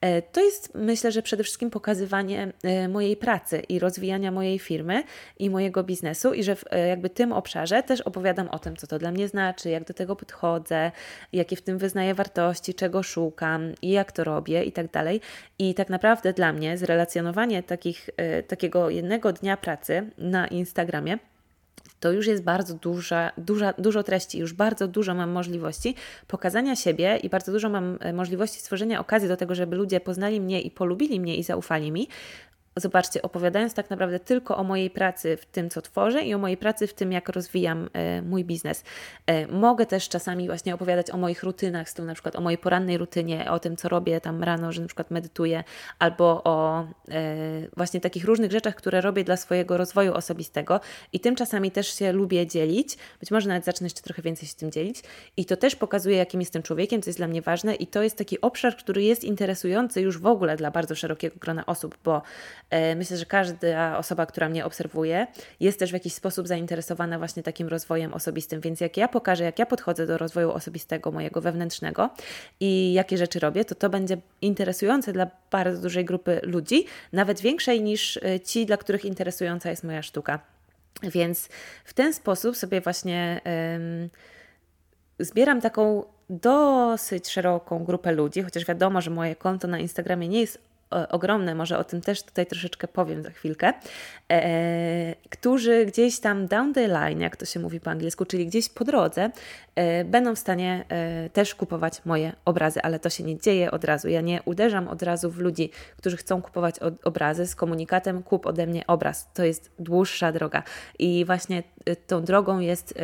e, 0.00 0.22
to 0.22 0.40
jest 0.40 0.74
myślę, 0.74 1.12
że 1.12 1.22
przede 1.22 1.42
wszystkim 1.42 1.70
pokazywanie 1.70 2.52
mojej 2.88 3.16
pracy 3.16 3.58
i 3.58 3.78
rozwijania 3.78 4.30
mojej 4.30 4.58
firmy 4.58 5.02
i 5.38 5.50
mojego 5.50 5.84
biznesu 5.84 6.34
i 6.34 6.44
że 6.44 6.56
w 6.56 6.64
jakby 6.88 7.10
tym 7.10 7.32
obszarze 7.32 7.82
też 7.82 8.00
opowiadam 8.00 8.48
o 8.48 8.58
tym, 8.58 8.76
co 8.76 8.86
to 8.86 8.98
dla 8.98 9.10
mnie 9.10 9.28
znaczy, 9.28 9.70
jak 9.70 9.84
do 9.84 9.94
tego 9.94 10.16
podchodzę, 10.16 10.92
jakie 11.32 11.56
w 11.56 11.62
tym 11.62 11.78
wyznaję 11.78 12.14
wartości, 12.14 12.74
czego 12.74 13.02
szukam 13.02 13.72
i 13.82 13.90
jak 13.90 14.12
to 14.12 14.24
robię 14.24 14.64
i 14.64 14.72
tak 14.72 14.90
dalej. 14.90 15.20
I 15.58 15.74
tak 15.74 15.88
naprawdę 15.88 16.32
dla 16.32 16.52
mnie 16.52 16.78
zrelacjonowanie 16.78 17.62
takich, 17.62 18.10
takiego 18.48 18.90
jednego 18.90 19.32
dnia 19.32 19.56
pracy 19.56 20.10
na 20.18 20.46
Instagramie 20.46 21.11
to 22.02 22.12
już 22.12 22.26
jest 22.26 22.42
bardzo 22.42 22.74
duża, 22.74 23.32
duża, 23.38 23.74
dużo 23.78 24.02
treści, 24.02 24.38
już 24.38 24.52
bardzo 24.52 24.88
dużo 24.88 25.14
mam 25.14 25.30
możliwości 25.30 25.94
pokazania 26.26 26.76
siebie 26.76 27.16
i 27.16 27.28
bardzo 27.28 27.52
dużo 27.52 27.68
mam 27.68 27.98
e, 28.00 28.12
możliwości 28.12 28.60
stworzenia 28.60 29.00
okazji 29.00 29.28
do 29.28 29.36
tego, 29.36 29.54
żeby 29.54 29.76
ludzie 29.76 30.00
poznali 30.00 30.40
mnie 30.40 30.60
i 30.60 30.70
polubili 30.70 31.20
mnie 31.20 31.36
i 31.36 31.42
zaufali 31.42 31.92
mi, 31.92 32.08
Zobaczcie, 32.76 33.22
opowiadając 33.22 33.74
tak 33.74 33.90
naprawdę 33.90 34.20
tylko 34.20 34.56
o 34.56 34.64
mojej 34.64 34.90
pracy 34.90 35.36
w 35.36 35.46
tym, 35.46 35.70
co 35.70 35.82
tworzę 35.82 36.22
i 36.22 36.34
o 36.34 36.38
mojej 36.38 36.56
pracy 36.56 36.86
w 36.86 36.94
tym, 36.94 37.12
jak 37.12 37.28
rozwijam 37.28 37.88
e, 37.92 38.22
mój 38.22 38.44
biznes. 38.44 38.84
E, 39.26 39.46
mogę 39.46 39.86
też 39.86 40.08
czasami 40.08 40.46
właśnie 40.46 40.74
opowiadać 40.74 41.10
o 41.10 41.16
moich 41.16 41.42
rutynach, 41.42 41.90
z 41.90 41.94
tym 41.94 42.06
na 42.06 42.14
przykład 42.14 42.36
o 42.36 42.40
mojej 42.40 42.58
porannej 42.58 42.98
rutynie, 42.98 43.50
o 43.50 43.58
tym, 43.58 43.76
co 43.76 43.88
robię 43.88 44.20
tam 44.20 44.42
rano, 44.42 44.72
że 44.72 44.80
na 44.80 44.86
przykład 44.86 45.10
medytuję, 45.10 45.64
albo 45.98 46.42
o 46.44 46.80
e, 46.80 46.84
właśnie 47.76 48.00
takich 48.00 48.24
różnych 48.24 48.52
rzeczach, 48.52 48.74
które 48.74 49.00
robię 49.00 49.24
dla 49.24 49.36
swojego 49.36 49.76
rozwoju 49.76 50.14
osobistego 50.14 50.80
i 51.12 51.20
tym 51.20 51.36
czasami 51.36 51.70
też 51.70 51.98
się 51.98 52.12
lubię 52.12 52.46
dzielić. 52.46 52.96
Być 53.20 53.30
może 53.30 53.48
nawet 53.48 53.64
zacznę 53.64 53.86
jeszcze 53.86 54.02
trochę 54.02 54.22
więcej 54.22 54.48
się 54.48 54.54
tym 54.54 54.70
dzielić 54.70 55.02
i 55.36 55.44
to 55.44 55.56
też 55.56 55.76
pokazuje, 55.76 56.16
jakim 56.16 56.40
jestem 56.40 56.62
człowiekiem, 56.62 57.02
co 57.02 57.10
jest 57.10 57.18
dla 57.18 57.28
mnie 57.28 57.42
ważne 57.42 57.74
i 57.74 57.86
to 57.86 58.02
jest 58.02 58.16
taki 58.16 58.40
obszar, 58.40 58.76
który 58.76 59.02
jest 59.02 59.24
interesujący 59.24 60.00
już 60.00 60.18
w 60.18 60.26
ogóle 60.26 60.56
dla 60.56 60.70
bardzo 60.70 60.94
szerokiego 60.94 61.36
grona 61.40 61.66
osób, 61.66 61.98
bo 62.04 62.22
myślę, 62.96 63.16
że 63.16 63.26
każda 63.26 63.98
osoba, 63.98 64.26
która 64.26 64.48
mnie 64.48 64.64
obserwuje, 64.64 65.26
jest 65.60 65.78
też 65.78 65.90
w 65.90 65.94
jakiś 65.94 66.14
sposób 66.14 66.48
zainteresowana 66.48 67.18
właśnie 67.18 67.42
takim 67.42 67.68
rozwojem 67.68 68.14
osobistym. 68.14 68.60
Więc 68.60 68.80
jak 68.80 68.96
ja 68.96 69.08
pokażę, 69.08 69.44
jak 69.44 69.58
ja 69.58 69.66
podchodzę 69.66 70.06
do 70.06 70.18
rozwoju 70.18 70.52
osobistego, 70.52 71.12
mojego 71.12 71.40
wewnętrznego 71.40 72.10
i 72.60 72.92
jakie 72.92 73.18
rzeczy 73.18 73.38
robię, 73.38 73.64
to 73.64 73.74
to 73.74 73.90
będzie 73.90 74.16
interesujące 74.40 75.12
dla 75.12 75.26
bardzo 75.50 75.82
dużej 75.82 76.04
grupy 76.04 76.40
ludzi, 76.42 76.86
nawet 77.12 77.40
większej 77.40 77.82
niż 77.82 78.16
e, 78.16 78.40
ci, 78.40 78.66
dla 78.66 78.76
których 78.76 79.04
interesująca 79.04 79.70
jest 79.70 79.84
moja 79.84 80.02
sztuka. 80.02 80.38
Więc 81.02 81.48
w 81.84 81.94
ten 81.94 82.14
sposób 82.14 82.56
sobie 82.56 82.80
właśnie 82.80 83.40
um, 83.44 84.10
zbieram 85.18 85.60
taką 85.60 86.04
dosyć 86.30 87.28
szeroką 87.28 87.84
grupę 87.84 88.12
ludzi, 88.12 88.42
chociaż 88.42 88.64
wiadomo, 88.64 89.00
że 89.00 89.10
moje 89.10 89.36
konto 89.36 89.68
na 89.68 89.78
Instagramie 89.78 90.28
nie 90.28 90.40
jest 90.40 90.71
ogromne, 91.08 91.54
może 91.54 91.78
o 91.78 91.84
tym 91.84 92.00
też 92.00 92.22
tutaj 92.22 92.46
troszeczkę 92.46 92.88
powiem 92.88 93.22
za 93.22 93.30
chwilkę, 93.30 93.72
e, 94.32 95.14
którzy 95.30 95.86
gdzieś 95.86 96.20
tam 96.20 96.46
down 96.46 96.74
the 96.74 96.88
line, 96.88 97.20
jak 97.20 97.36
to 97.36 97.44
się 97.44 97.60
mówi 97.60 97.80
po 97.80 97.90
angielsku, 97.90 98.24
czyli 98.24 98.46
gdzieś 98.46 98.68
po 98.68 98.84
drodze, 98.84 99.30
e, 99.74 100.04
będą 100.04 100.34
w 100.34 100.38
stanie 100.38 100.84
e, 100.88 101.30
też 101.30 101.54
kupować 101.54 102.04
moje 102.04 102.32
obrazy, 102.44 102.82
ale 102.82 102.98
to 102.98 103.10
się 103.10 103.24
nie 103.24 103.38
dzieje 103.38 103.70
od 103.70 103.84
razu. 103.84 104.08
Ja 104.08 104.20
nie 104.20 104.42
uderzam 104.44 104.88
od 104.88 105.02
razu 105.02 105.30
w 105.30 105.38
ludzi, 105.38 105.70
którzy 105.96 106.16
chcą 106.16 106.42
kupować 106.42 106.74
obrazy 107.04 107.46
z 107.46 107.54
komunikatem 107.54 108.22
kup 108.22 108.46
ode 108.46 108.66
mnie 108.66 108.86
obraz. 108.86 109.32
To 109.34 109.44
jest 109.44 109.70
dłuższa 109.78 110.32
droga 110.32 110.62
i 110.98 111.24
właśnie 111.24 111.62
e, 111.84 111.96
tą 111.96 112.24
drogą 112.24 112.58
jest 112.58 112.94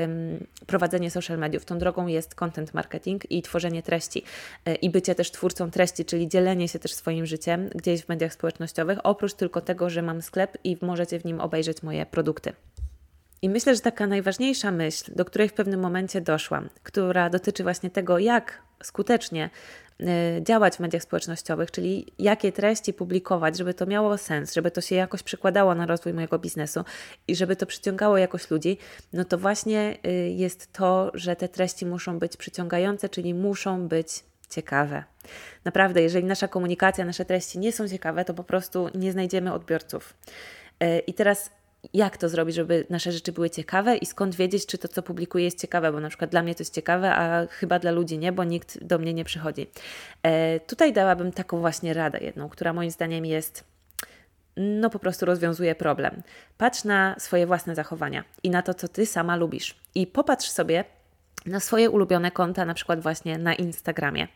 prowadzenie 0.66 1.10
social 1.10 1.38
mediów, 1.38 1.64
tą 1.64 1.78
drogą 1.78 2.06
jest 2.06 2.34
content 2.34 2.74
marketing 2.74 3.30
i 3.30 3.42
tworzenie 3.42 3.82
treści 3.82 4.22
e, 4.64 4.74
i 4.74 4.90
bycie 4.90 5.14
też 5.14 5.30
twórcą 5.30 5.70
treści, 5.70 6.04
czyli 6.04 6.28
dzielenie 6.28 6.68
się 6.68 6.78
też 6.78 6.94
swoim 6.94 7.26
życiem, 7.26 7.70
gdzieś 7.78 8.02
w 8.02 8.08
mediach 8.08 8.32
społecznościowych, 8.32 8.98
oprócz 9.04 9.34
tylko 9.34 9.60
tego, 9.60 9.90
że 9.90 10.02
mam 10.02 10.22
sklep 10.22 10.58
i 10.64 10.76
możecie 10.82 11.20
w 11.20 11.24
nim 11.24 11.40
obejrzeć 11.40 11.82
moje 11.82 12.06
produkty. 12.06 12.52
I 13.42 13.48
myślę, 13.48 13.74
że 13.74 13.80
taka 13.80 14.06
najważniejsza 14.06 14.70
myśl, 14.70 15.12
do 15.14 15.24
której 15.24 15.48
w 15.48 15.52
pewnym 15.52 15.80
momencie 15.80 16.20
doszłam, 16.20 16.68
która 16.82 17.30
dotyczy 17.30 17.62
właśnie 17.62 17.90
tego, 17.90 18.18
jak 18.18 18.62
skutecznie 18.82 19.50
y, 20.00 20.06
działać 20.42 20.76
w 20.76 20.80
mediach 20.80 21.02
społecznościowych, 21.02 21.70
czyli 21.70 22.06
jakie 22.18 22.52
treści 22.52 22.92
publikować, 22.92 23.58
żeby 23.58 23.74
to 23.74 23.86
miało 23.86 24.18
sens, 24.18 24.54
żeby 24.54 24.70
to 24.70 24.80
się 24.80 24.94
jakoś 24.94 25.22
przekładało 25.22 25.74
na 25.74 25.86
rozwój 25.86 26.12
mojego 26.12 26.38
biznesu 26.38 26.84
i 27.28 27.36
żeby 27.36 27.56
to 27.56 27.66
przyciągało 27.66 28.18
jakoś 28.18 28.50
ludzi, 28.50 28.78
no 29.12 29.24
to 29.24 29.38
właśnie 29.38 29.98
y, 30.06 30.10
jest 30.28 30.72
to, 30.72 31.10
że 31.14 31.36
te 31.36 31.48
treści 31.48 31.86
muszą 31.86 32.18
być 32.18 32.36
przyciągające, 32.36 33.08
czyli 33.08 33.34
muszą 33.34 33.88
być 33.88 34.24
ciekawe. 34.50 35.04
Naprawdę, 35.64 36.02
jeżeli 36.02 36.24
nasza 36.24 36.48
komunikacja, 36.48 37.04
nasze 37.04 37.24
treści 37.24 37.58
nie 37.58 37.72
są 37.72 37.88
ciekawe, 37.88 38.24
to 38.24 38.34
po 38.34 38.44
prostu 38.44 38.88
nie 38.94 39.12
znajdziemy 39.12 39.52
odbiorców. 39.52 40.14
E, 40.80 40.98
I 40.98 41.14
teraz 41.14 41.50
jak 41.94 42.16
to 42.16 42.28
zrobić, 42.28 42.54
żeby 42.54 42.86
nasze 42.90 43.12
rzeczy 43.12 43.32
były 43.32 43.50
ciekawe 43.50 43.96
i 43.96 44.06
skąd 44.06 44.34
wiedzieć, 44.34 44.66
czy 44.66 44.78
to, 44.78 44.88
co 44.88 45.02
publikuję, 45.02 45.44
jest 45.44 45.60
ciekawe, 45.60 45.92
bo 45.92 46.00
na 46.00 46.08
przykład 46.08 46.30
dla 46.30 46.42
mnie 46.42 46.54
to 46.54 46.62
jest 46.62 46.74
ciekawe, 46.74 47.14
a 47.14 47.46
chyba 47.46 47.78
dla 47.78 47.90
ludzi 47.90 48.18
nie, 48.18 48.32
bo 48.32 48.44
nikt 48.44 48.84
do 48.84 48.98
mnie 48.98 49.14
nie 49.14 49.24
przychodzi. 49.24 49.66
E, 50.22 50.60
tutaj 50.60 50.92
dałabym 50.92 51.32
taką 51.32 51.60
właśnie 51.60 51.94
radę 51.94 52.18
jedną, 52.18 52.48
która 52.48 52.72
moim 52.72 52.90
zdaniem 52.90 53.26
jest 53.26 53.64
no 54.58 54.90
po 54.90 54.98
prostu 54.98 55.26
rozwiązuje 55.26 55.74
problem. 55.74 56.22
Patrz 56.58 56.84
na 56.84 57.14
swoje 57.18 57.46
własne 57.46 57.74
zachowania 57.74 58.24
i 58.42 58.50
na 58.50 58.62
to, 58.62 58.74
co 58.74 58.88
ty 58.88 59.06
sama 59.06 59.36
lubisz. 59.36 59.74
I 59.94 60.06
popatrz 60.06 60.48
sobie, 60.48 60.84
na 61.48 61.60
swoje 61.60 61.90
ulubione 61.90 62.30
konta, 62.30 62.64
na 62.64 62.74
przykład 62.74 63.00
właśnie 63.02 63.38
na 63.38 63.54
Instagramie. 63.54 64.28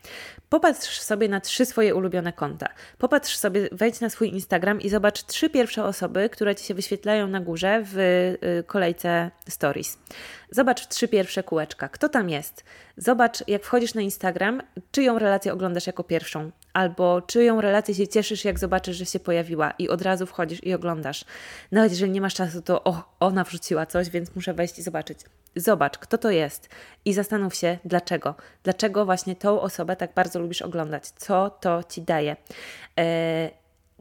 Popatrz 0.49 0.99
sobie 0.99 1.29
na 1.29 1.41
trzy 1.41 1.65
swoje 1.65 1.95
ulubione 1.95 2.33
konta. 2.33 2.67
Popatrz 2.97 3.35
sobie, 3.37 3.69
wejdź 3.71 3.99
na 3.99 4.09
swój 4.09 4.29
Instagram 4.29 4.81
i 4.81 4.89
zobacz 4.89 5.23
trzy 5.23 5.49
pierwsze 5.49 5.83
osoby, 5.83 6.29
które 6.29 6.55
ci 6.55 6.65
się 6.65 6.73
wyświetlają 6.73 7.27
na 7.27 7.39
górze 7.39 7.81
w 7.85 7.97
y, 7.97 8.63
kolejce 8.67 9.31
Stories. 9.49 9.97
Zobacz 10.51 10.87
trzy 10.87 11.07
pierwsze 11.07 11.43
kółeczka. 11.43 11.89
Kto 11.89 12.09
tam 12.09 12.29
jest? 12.29 12.63
Zobacz, 12.97 13.47
jak 13.47 13.63
wchodzisz 13.63 13.93
na 13.93 14.01
Instagram, 14.01 14.61
czyją 14.91 15.19
relację 15.19 15.53
oglądasz 15.53 15.87
jako 15.87 16.03
pierwszą, 16.03 16.51
albo 16.73 17.21
czyją 17.21 17.61
relację 17.61 17.95
się 17.95 18.07
cieszysz, 18.07 18.45
jak 18.45 18.59
zobaczysz, 18.59 18.97
że 18.97 19.05
się 19.05 19.19
pojawiła 19.19 19.73
i 19.79 19.89
od 19.89 20.01
razu 20.01 20.25
wchodzisz 20.25 20.63
i 20.63 20.73
oglądasz. 20.73 21.25
Nawet 21.71 21.91
jeżeli 21.91 22.11
nie 22.11 22.21
masz 22.21 22.33
czasu, 22.33 22.61
to 22.61 22.83
o, 22.83 23.15
ona 23.19 23.43
wrzuciła 23.43 23.85
coś, 23.85 24.09
więc 24.09 24.35
muszę 24.35 24.53
wejść 24.53 24.79
i 24.79 24.81
zobaczyć. 24.81 25.19
Zobacz, 25.55 25.97
kto 25.97 26.17
to 26.17 26.31
jest 26.31 26.69
i 27.05 27.13
zastanów 27.13 27.55
się, 27.55 27.77
dlaczego. 27.85 28.35
Dlaczego 28.63 29.05
właśnie 29.05 29.35
tą 29.35 29.61
osobę 29.61 29.95
tak 29.95 30.13
bardzo 30.13 30.39
lubisz 30.39 30.61
oglądać? 30.61 31.07
Co 31.07 31.49
to 31.49 31.83
ci 31.83 32.01
daje? 32.01 32.35
Eee, 32.95 33.51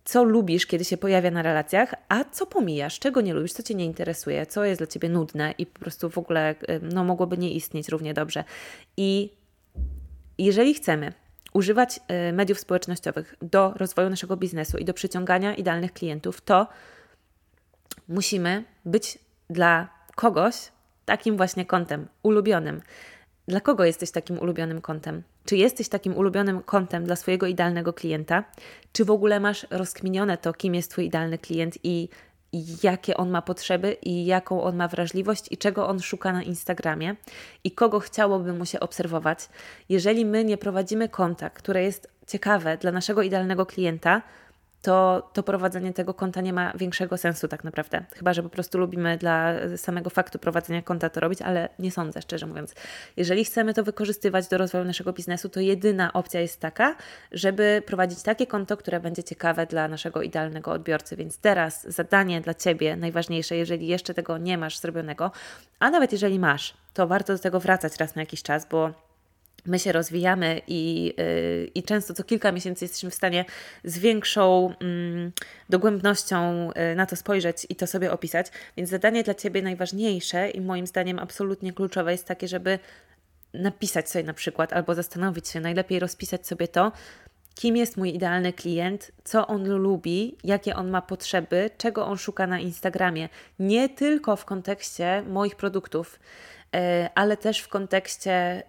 co 0.04 0.24
lubisz, 0.24 0.66
kiedy 0.66 0.84
się 0.84 0.96
pojawia 0.96 1.30
na 1.30 1.42
relacjach, 1.42 1.94
a 2.08 2.24
co 2.24 2.46
pomijasz, 2.46 2.98
czego 2.98 3.20
nie 3.20 3.34
lubisz, 3.34 3.52
co 3.52 3.62
Cię 3.62 3.74
nie 3.74 3.84
interesuje, 3.84 4.46
co 4.46 4.64
jest 4.64 4.80
dla 4.80 4.86
Ciebie 4.86 5.08
nudne 5.08 5.54
i 5.58 5.66
po 5.66 5.80
prostu 5.80 6.10
w 6.10 6.18
ogóle 6.18 6.54
no, 6.82 7.04
mogłoby 7.04 7.38
nie 7.38 7.52
istnieć 7.52 7.88
równie 7.88 8.14
dobrze. 8.14 8.44
I 8.96 9.32
jeżeli 10.38 10.74
chcemy 10.74 11.12
używać 11.52 12.00
y, 12.28 12.32
mediów 12.32 12.60
społecznościowych 12.60 13.34
do 13.42 13.72
rozwoju 13.76 14.10
naszego 14.10 14.36
biznesu 14.36 14.78
i 14.78 14.84
do 14.84 14.94
przyciągania 14.94 15.54
idealnych 15.54 15.92
klientów, 15.92 16.40
to 16.40 16.66
musimy 18.08 18.64
być 18.84 19.18
dla 19.50 19.88
kogoś 20.14 20.54
takim 21.04 21.36
właśnie 21.36 21.66
kątem, 21.66 22.08
ulubionym. 22.22 22.80
Dla 23.48 23.60
kogo 23.60 23.84
jesteś 23.84 24.10
takim 24.10 24.38
ulubionym 24.38 24.80
kątem? 24.80 25.22
Czy 25.44 25.56
jesteś 25.56 25.88
takim 25.88 26.16
ulubionym 26.16 26.62
kątem 26.62 27.04
dla 27.04 27.16
swojego 27.16 27.46
idealnego 27.46 27.92
klienta? 27.92 28.44
Czy 28.92 29.04
w 29.04 29.10
ogóle 29.10 29.40
masz 29.40 29.66
rozkminione 29.70 30.38
to, 30.38 30.52
kim 30.52 30.74
jest 30.74 30.90
Twój 30.90 31.06
idealny 31.06 31.38
klient 31.38 31.78
i 31.82 32.08
jakie 32.82 33.16
on 33.16 33.30
ma 33.30 33.42
potrzeby 33.42 33.96
i 34.02 34.26
jaką 34.26 34.62
on 34.62 34.76
ma 34.76 34.88
wrażliwość 34.88 35.44
i 35.50 35.58
czego 35.58 35.88
on 35.88 36.00
szuka 36.00 36.32
na 36.32 36.42
Instagramie 36.42 37.16
i 37.64 37.70
kogo 37.70 38.00
chciałoby 38.00 38.52
mu 38.52 38.66
się 38.66 38.80
obserwować. 38.80 39.48
Jeżeli 39.88 40.24
my 40.24 40.44
nie 40.44 40.58
prowadzimy 40.58 41.08
konta, 41.08 41.50
które 41.50 41.82
jest 41.82 42.10
ciekawe 42.26 42.76
dla 42.76 42.92
naszego 42.92 43.22
idealnego 43.22 43.66
klienta, 43.66 44.22
to, 44.82 45.30
to 45.32 45.42
prowadzenie 45.42 45.92
tego 45.92 46.14
konta 46.14 46.40
nie 46.40 46.52
ma 46.52 46.72
większego 46.76 47.18
sensu 47.18 47.48
tak 47.48 47.64
naprawdę. 47.64 48.04
Chyba, 48.14 48.34
że 48.34 48.42
po 48.42 48.48
prostu 48.48 48.78
lubimy 48.78 49.18
dla 49.18 49.52
samego 49.76 50.10
faktu 50.10 50.38
prowadzenia 50.38 50.82
konta 50.82 51.10
to 51.10 51.20
robić, 51.20 51.42
ale 51.42 51.68
nie 51.78 51.90
sądzę, 51.90 52.22
szczerze 52.22 52.46
mówiąc. 52.46 52.74
Jeżeli 53.16 53.44
chcemy 53.44 53.74
to 53.74 53.84
wykorzystywać 53.84 54.48
do 54.48 54.58
rozwoju 54.58 54.84
naszego 54.84 55.12
biznesu, 55.12 55.48
to 55.48 55.60
jedyna 55.60 56.12
opcja 56.12 56.40
jest 56.40 56.60
taka, 56.60 56.96
żeby 57.32 57.82
prowadzić 57.86 58.22
takie 58.22 58.46
konto, 58.46 58.76
które 58.76 59.00
będzie 59.00 59.24
ciekawe 59.24 59.66
dla 59.66 59.88
naszego 59.88 60.22
idealnego 60.22 60.72
odbiorcy. 60.72 61.16
Więc 61.16 61.38
teraz 61.38 61.86
zadanie 61.88 62.40
dla 62.40 62.54
Ciebie 62.54 62.96
najważniejsze, 62.96 63.56
jeżeli 63.56 63.86
jeszcze 63.86 64.14
tego 64.14 64.38
nie 64.38 64.58
masz 64.58 64.78
zrobionego, 64.78 65.30
a 65.78 65.90
nawet 65.90 66.12
jeżeli 66.12 66.38
masz, 66.38 66.74
to 66.94 67.06
warto 67.06 67.32
do 67.32 67.38
tego 67.38 67.60
wracać 67.60 67.96
raz 67.96 68.14
na 68.14 68.22
jakiś 68.22 68.42
czas, 68.42 68.66
bo 68.70 68.92
my 69.66 69.78
się 69.78 69.92
rozwijamy 69.92 70.60
i, 70.66 71.14
yy, 71.18 71.70
i 71.74 71.82
często 71.82 72.14
co 72.14 72.24
kilka 72.24 72.52
miesięcy 72.52 72.84
jesteśmy 72.84 73.10
w 73.10 73.14
stanie 73.14 73.44
z 73.84 73.98
większą 73.98 74.74
yy, 74.80 75.32
dogłębnością 75.68 76.70
yy, 76.76 76.94
na 76.94 77.06
to 77.06 77.16
spojrzeć 77.16 77.66
i 77.68 77.76
to 77.76 77.86
sobie 77.86 78.12
opisać. 78.12 78.46
Więc 78.76 78.90
zadanie 78.90 79.22
dla 79.22 79.34
Ciebie 79.34 79.62
najważniejsze 79.62 80.50
i 80.50 80.60
moim 80.60 80.86
zdaniem 80.86 81.18
absolutnie 81.18 81.72
kluczowe 81.72 82.12
jest 82.12 82.26
takie, 82.26 82.48
żeby 82.48 82.78
napisać 83.54 84.10
sobie 84.10 84.24
na 84.24 84.34
przykład 84.34 84.72
albo 84.72 84.94
zastanowić 84.94 85.48
się, 85.48 85.60
najlepiej 85.60 85.98
rozpisać 85.98 86.46
sobie 86.46 86.68
to, 86.68 86.92
kim 87.54 87.76
jest 87.76 87.96
mój 87.96 88.14
idealny 88.14 88.52
klient, 88.52 89.12
co 89.24 89.46
on 89.46 89.68
lubi, 89.68 90.36
jakie 90.44 90.76
on 90.76 90.90
ma 90.90 91.02
potrzeby, 91.02 91.70
czego 91.78 92.06
on 92.06 92.18
szuka 92.18 92.46
na 92.46 92.60
Instagramie. 92.60 93.28
Nie 93.58 93.88
tylko 93.88 94.36
w 94.36 94.44
kontekście 94.44 95.22
moich 95.28 95.56
produktów, 95.56 96.20
y, 96.76 96.78
ale 97.14 97.36
też 97.36 97.58
w 97.58 97.68
kontekście 97.68 98.62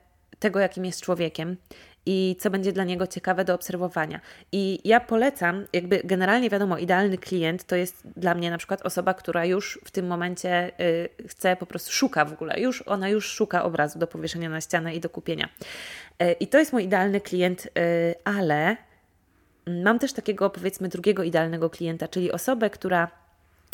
tego, 0.44 0.60
jakim 0.60 0.86
jest 0.86 1.02
człowiekiem 1.02 1.58
i 2.06 2.36
co 2.40 2.50
będzie 2.50 2.74
dla 2.74 2.84
niego 2.84 3.08
ciekawe 3.08 3.46
do 3.46 3.54
obserwowania. 3.54 4.20
I 4.52 4.80
ja 4.84 5.00
polecam, 5.00 5.66
jakby 5.74 6.02
generalnie 6.04 6.50
wiadomo, 6.50 6.78
idealny 6.78 7.18
klient 7.18 7.64
to 7.64 7.76
jest 7.76 8.08
dla 8.16 8.36
mnie 8.36 8.52
na 8.52 8.58
przykład 8.58 8.82
osoba, 8.82 9.14
która 9.14 9.46
już 9.46 9.80
w 9.86 9.92
tym 9.92 10.08
momencie 10.08 10.72
y, 10.80 11.28
chce, 11.28 11.56
po 11.56 11.66
prostu 11.66 11.92
szuka 11.92 12.26
w 12.26 12.34
ogóle, 12.34 12.60
już 12.60 12.82
ona 12.82 13.10
już 13.10 13.26
szuka 13.28 13.64
obrazu 13.64 14.00
do 14.00 14.08
powieszenia 14.08 14.50
na 14.50 14.62
ścianę 14.62 14.96
i 14.96 15.00
do 15.00 15.10
kupienia. 15.10 15.50
Y, 16.24 16.32
I 16.40 16.48
to 16.48 16.60
jest 16.60 16.74
mój 16.74 16.84
idealny 16.84 17.22
klient, 17.22 17.66
y, 17.66 17.70
ale 18.24 18.78
mam 19.84 20.00
też 20.00 20.14
takiego 20.14 20.50
powiedzmy 20.50 20.90
drugiego 20.90 21.24
idealnego 21.24 21.70
klienta, 21.70 22.08
czyli 22.08 22.32
osobę, 22.32 22.70
która 22.70 23.08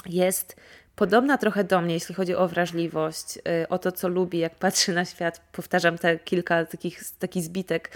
jest 0.05 0.55
podobna 0.99 1.38
trochę 1.38 1.63
do 1.63 1.81
mnie, 1.81 1.93
jeśli 1.93 2.15
chodzi 2.15 2.35
o 2.35 2.47
wrażliwość, 2.47 3.38
y, 3.38 3.67
o 3.69 3.79
to, 3.79 3.91
co 3.91 4.07
lubi, 4.07 4.39
jak 4.39 4.55
patrzy 4.55 4.93
na 4.93 5.05
świat. 5.05 5.41
Powtarzam 5.51 5.97
te 5.97 6.19
kilka 6.19 6.65
takich, 6.65 7.03
takich 7.19 7.43
zbitek 7.43 7.91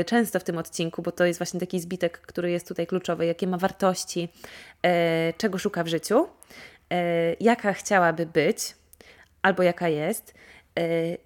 y, 0.00 0.04
często 0.04 0.40
w 0.40 0.44
tym 0.44 0.58
odcinku, 0.58 1.02
bo 1.02 1.12
to 1.12 1.24
jest 1.24 1.38
właśnie 1.38 1.60
taki 1.60 1.80
zbitek, 1.80 2.18
który 2.18 2.50
jest 2.50 2.68
tutaj 2.68 2.86
kluczowy, 2.86 3.26
jakie 3.26 3.46
ma 3.46 3.58
wartości, 3.58 4.28
y, 4.86 4.88
czego 5.36 5.58
szuka 5.58 5.84
w 5.84 5.88
życiu, 5.88 6.28
jaka 7.40 7.72
chciałaby 7.72 8.26
być 8.26 8.74
albo 9.42 9.62
jaka 9.62 9.88
jest 9.88 10.34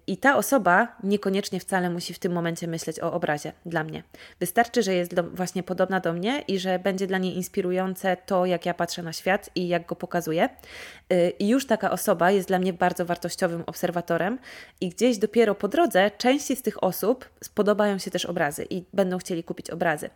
I 0.06 0.16
ta 0.16 0.36
osoba 0.36 0.96
niekoniecznie 1.02 1.60
wcale 1.60 1.90
musi 1.90 2.14
w 2.14 2.18
tym 2.18 2.32
momencie 2.32 2.66
myśleć 2.66 3.00
o 3.00 3.12
obrazie 3.12 3.52
dla 3.66 3.84
mnie. 3.84 4.02
Wystarczy, 4.40 4.82
że 4.82 4.94
jest 4.94 5.14
do, 5.14 5.22
właśnie 5.22 5.62
podobna 5.62 6.00
do 6.00 6.12
mnie 6.12 6.44
i 6.48 6.58
że 6.58 6.78
będzie 6.78 7.06
dla 7.06 7.18
niej 7.18 7.36
inspirujące 7.36 8.16
to, 8.26 8.46
jak 8.46 8.66
ja 8.66 8.74
patrzę 8.74 9.02
na 9.02 9.12
świat 9.12 9.50
i 9.54 9.68
jak 9.68 9.86
go 9.86 9.96
pokazuję. 9.96 10.48
E, 11.10 11.30
I 11.30 11.48
już 11.48 11.66
taka 11.66 11.90
osoba 11.90 12.30
jest 12.30 12.48
dla 12.48 12.58
mnie 12.58 12.72
bardzo 12.72 13.06
wartościowym 13.06 13.62
obserwatorem, 13.66 14.38
i 14.80 14.88
gdzieś 14.88 15.18
dopiero 15.18 15.54
po 15.54 15.68
drodze 15.68 16.10
części 16.10 16.56
z 16.56 16.62
tych 16.62 16.84
osób 16.84 17.30
spodobają 17.44 17.98
się 17.98 18.10
też 18.10 18.26
obrazy 18.26 18.66
i 18.70 18.84
będą 18.92 19.18
chcieli 19.18 19.44
kupić 19.44 19.70
obrazy. 19.70 20.10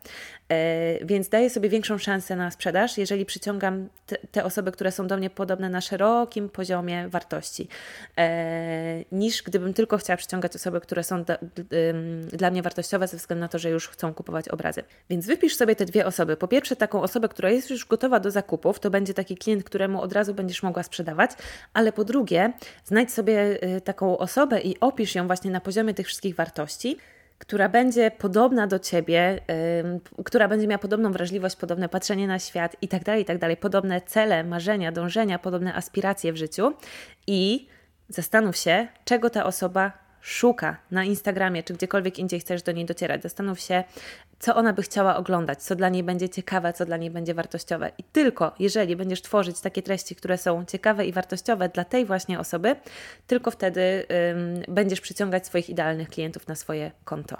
E, 0.48 1.04
więc 1.04 1.28
daję 1.28 1.50
sobie 1.50 1.68
większą 1.68 1.98
szansę 1.98 2.36
na 2.36 2.50
sprzedaż, 2.50 2.98
jeżeli 2.98 3.26
przyciągam 3.26 3.88
te, 4.06 4.16
te 4.32 4.44
osoby, 4.44 4.72
które 4.72 4.92
są 4.92 5.06
do 5.06 5.16
mnie 5.16 5.30
podobne 5.30 5.70
na 5.70 5.80
szerokim 5.80 6.48
poziomie 6.48 7.08
wartości 7.08 7.68
niż 9.28 9.42
gdybym 9.42 9.74
tylko 9.74 9.98
chciała 9.98 10.16
przyciągać 10.16 10.56
osoby, 10.56 10.80
które 10.80 11.04
są 11.04 11.24
da, 11.24 11.38
dla 12.32 12.50
mnie 12.50 12.62
wartościowe 12.62 13.08
ze 13.08 13.16
względu 13.16 13.40
na 13.40 13.48
to, 13.48 13.58
że 13.58 13.70
już 13.70 13.88
chcą 13.88 14.14
kupować 14.14 14.48
obrazy. 14.48 14.82
Więc 15.10 15.26
wypisz 15.26 15.56
sobie 15.56 15.76
te 15.76 15.84
dwie 15.84 16.06
osoby. 16.06 16.36
Po 16.36 16.48
pierwsze, 16.48 16.76
taką 16.76 17.02
osobę, 17.02 17.28
która 17.28 17.50
jest 17.50 17.70
już 17.70 17.86
gotowa 17.86 18.20
do 18.20 18.30
zakupów, 18.30 18.80
to 18.80 18.90
będzie 18.90 19.14
taki 19.14 19.36
klient, 19.36 19.64
któremu 19.64 20.00
od 20.02 20.12
razu 20.12 20.34
będziesz 20.34 20.62
mogła 20.62 20.82
sprzedawać, 20.82 21.30
ale 21.74 21.92
po 21.92 22.04
drugie, 22.04 22.52
znajdź 22.84 23.12
sobie 23.12 23.64
y, 23.76 23.80
taką 23.80 24.18
osobę 24.18 24.60
i 24.60 24.80
opisz 24.80 25.14
ją 25.14 25.26
właśnie 25.26 25.50
na 25.50 25.60
poziomie 25.60 25.94
tych 25.94 26.06
wszystkich 26.06 26.34
wartości 26.34 26.98
która 27.38 27.68
będzie 27.68 28.10
podobna 28.10 28.66
do 28.66 28.78
ciebie, 28.78 29.40
yy, 30.16 30.24
która 30.24 30.48
będzie 30.48 30.66
miała 30.66 30.78
podobną 30.78 31.12
wrażliwość, 31.12 31.56
podobne 31.56 31.88
patrzenie 31.88 32.26
na 32.26 32.38
świat 32.38 32.76
i 32.82 32.88
tak 32.88 33.04
dalej, 33.04 33.22
i 33.22 33.24
tak 33.24 33.38
dalej, 33.38 33.56
podobne 33.56 34.00
cele, 34.00 34.44
marzenia, 34.44 34.92
dążenia, 34.92 35.38
podobne 35.38 35.74
aspiracje 35.74 36.32
w 36.32 36.36
życiu 36.36 36.72
i 37.26 37.68
Zastanów 38.08 38.56
się, 38.56 38.88
czego 39.04 39.30
ta 39.30 39.44
osoba 39.44 39.92
szuka 40.20 40.76
na 40.90 41.04
Instagramie, 41.04 41.62
czy 41.62 41.74
gdziekolwiek 41.74 42.18
indziej 42.18 42.40
chcesz 42.40 42.62
do 42.62 42.72
niej 42.72 42.84
docierać. 42.84 43.22
Zastanów 43.22 43.60
się, 43.60 43.84
co 44.38 44.56
ona 44.56 44.72
by 44.72 44.82
chciała 44.82 45.16
oglądać, 45.16 45.62
co 45.62 45.76
dla 45.76 45.88
niej 45.88 46.02
będzie 46.02 46.28
ciekawe, 46.28 46.72
co 46.72 46.86
dla 46.86 46.96
niej 46.96 47.10
będzie 47.10 47.34
wartościowe. 47.34 47.92
I 47.98 48.04
tylko 48.04 48.54
jeżeli 48.58 48.96
będziesz 48.96 49.22
tworzyć 49.22 49.60
takie 49.60 49.82
treści, 49.82 50.16
które 50.16 50.38
są 50.38 50.64
ciekawe 50.64 51.06
i 51.06 51.12
wartościowe 51.12 51.68
dla 51.68 51.84
tej 51.84 52.06
właśnie 52.06 52.40
osoby, 52.40 52.76
tylko 53.26 53.50
wtedy 53.50 54.06
ym, 54.32 54.74
będziesz 54.74 55.00
przyciągać 55.00 55.46
swoich 55.46 55.70
idealnych 55.70 56.08
klientów 56.08 56.48
na 56.48 56.54
swoje 56.54 56.90
konto. 57.04 57.36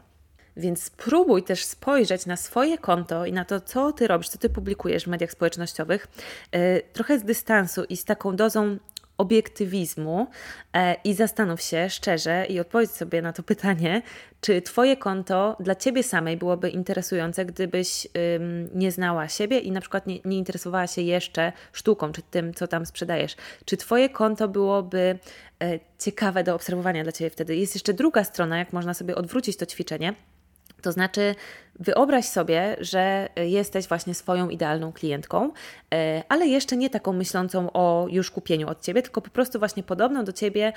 Więc 0.57 0.83
spróbuj 0.83 1.43
też 1.43 1.65
spojrzeć 1.65 2.27
na 2.27 2.37
swoje 2.37 2.79
konto 2.79 3.27
i 3.27 3.33
na 3.33 3.45
to, 3.45 3.61
co 3.61 3.93
ty 3.93 4.07
robisz, 4.07 4.29
co 4.29 4.39
ty 4.39 4.51
publikujesz 4.51 5.05
w 5.05 5.07
mediach 5.07 5.33
społecznościowych, 5.33 6.07
yy, 6.53 6.83
trochę 6.93 7.19
z 7.19 7.25
dystansu 7.25 7.85
i 7.85 7.97
z 7.97 8.05
taką 8.05 8.37
dozą 8.37 8.79
obiektywizmu 9.19 10.27
e, 10.73 10.97
i 11.05 11.15
zastanów 11.15 11.63
się 11.63 11.91
szczerze 11.91 12.47
i 12.49 12.61
odpowiedz 12.61 12.91
sobie 12.91 13.23
na 13.23 13.33
to 13.33 13.43
pytanie, 13.43 14.03
czy 14.41 14.63
Twoje 14.63 14.97
konto 14.97 15.57
dla 15.61 15.75
Ciebie 15.75 16.03
samej 16.03 16.37
byłoby 16.37 16.71
interesujące, 16.71 17.45
gdybyś 17.45 18.07
nie 18.75 18.93
znała 18.93 19.29
siebie 19.29 19.59
i 19.59 19.73
na 19.73 19.81
przykład 19.81 20.07
nie, 20.07 20.19
nie 20.25 20.39
interesowała 20.39 20.87
się 20.87 21.03
jeszcze 21.03 21.53
sztuką, 21.73 22.13
czy 22.13 22.23
tym, 22.23 22.55
co 22.55 22.69
tam 22.69 22.87
sprzedajesz. 22.87 23.37
Czy 23.65 23.77
Twoje 23.77 24.09
konto 24.09 24.49
byłoby 24.49 25.19
e, 25.63 25.79
ciekawe 25.99 26.45
do 26.45 26.55
obserwowania 26.55 27.03
dla 27.03 27.13
Ciebie 27.13 27.31
wtedy? 27.31 27.57
Jest 27.57 27.75
jeszcze 27.75 27.95
druga 27.95 28.25
strona, 28.25 28.59
jak 28.59 28.73
można 28.73 28.95
sobie 28.95 29.15
odwrócić 29.15 29.57
to 29.57 29.67
ćwiczenie 29.67 30.15
to 30.83 30.93
znaczy, 30.93 31.35
wyobraź 31.81 32.25
sobie, 32.25 32.77
że 32.81 33.29
jesteś 33.37 33.89
właśnie 33.89 34.15
swoją 34.15 34.49
idealną 34.49 34.93
klientką, 34.93 35.53
e, 35.95 36.23
ale 36.29 36.47
jeszcze 36.47 36.77
nie 36.77 36.91
taką 36.91 37.13
myślącą 37.13 37.73
o 37.73 38.07
już 38.11 38.31
kupieniu 38.31 38.69
od 38.69 38.83
ciebie, 38.83 39.03
tylko 39.03 39.21
po 39.21 39.31
prostu 39.31 39.59
właśnie 39.59 39.83
podobną 39.83 40.25
do 40.25 40.33
ciebie, 40.33 40.73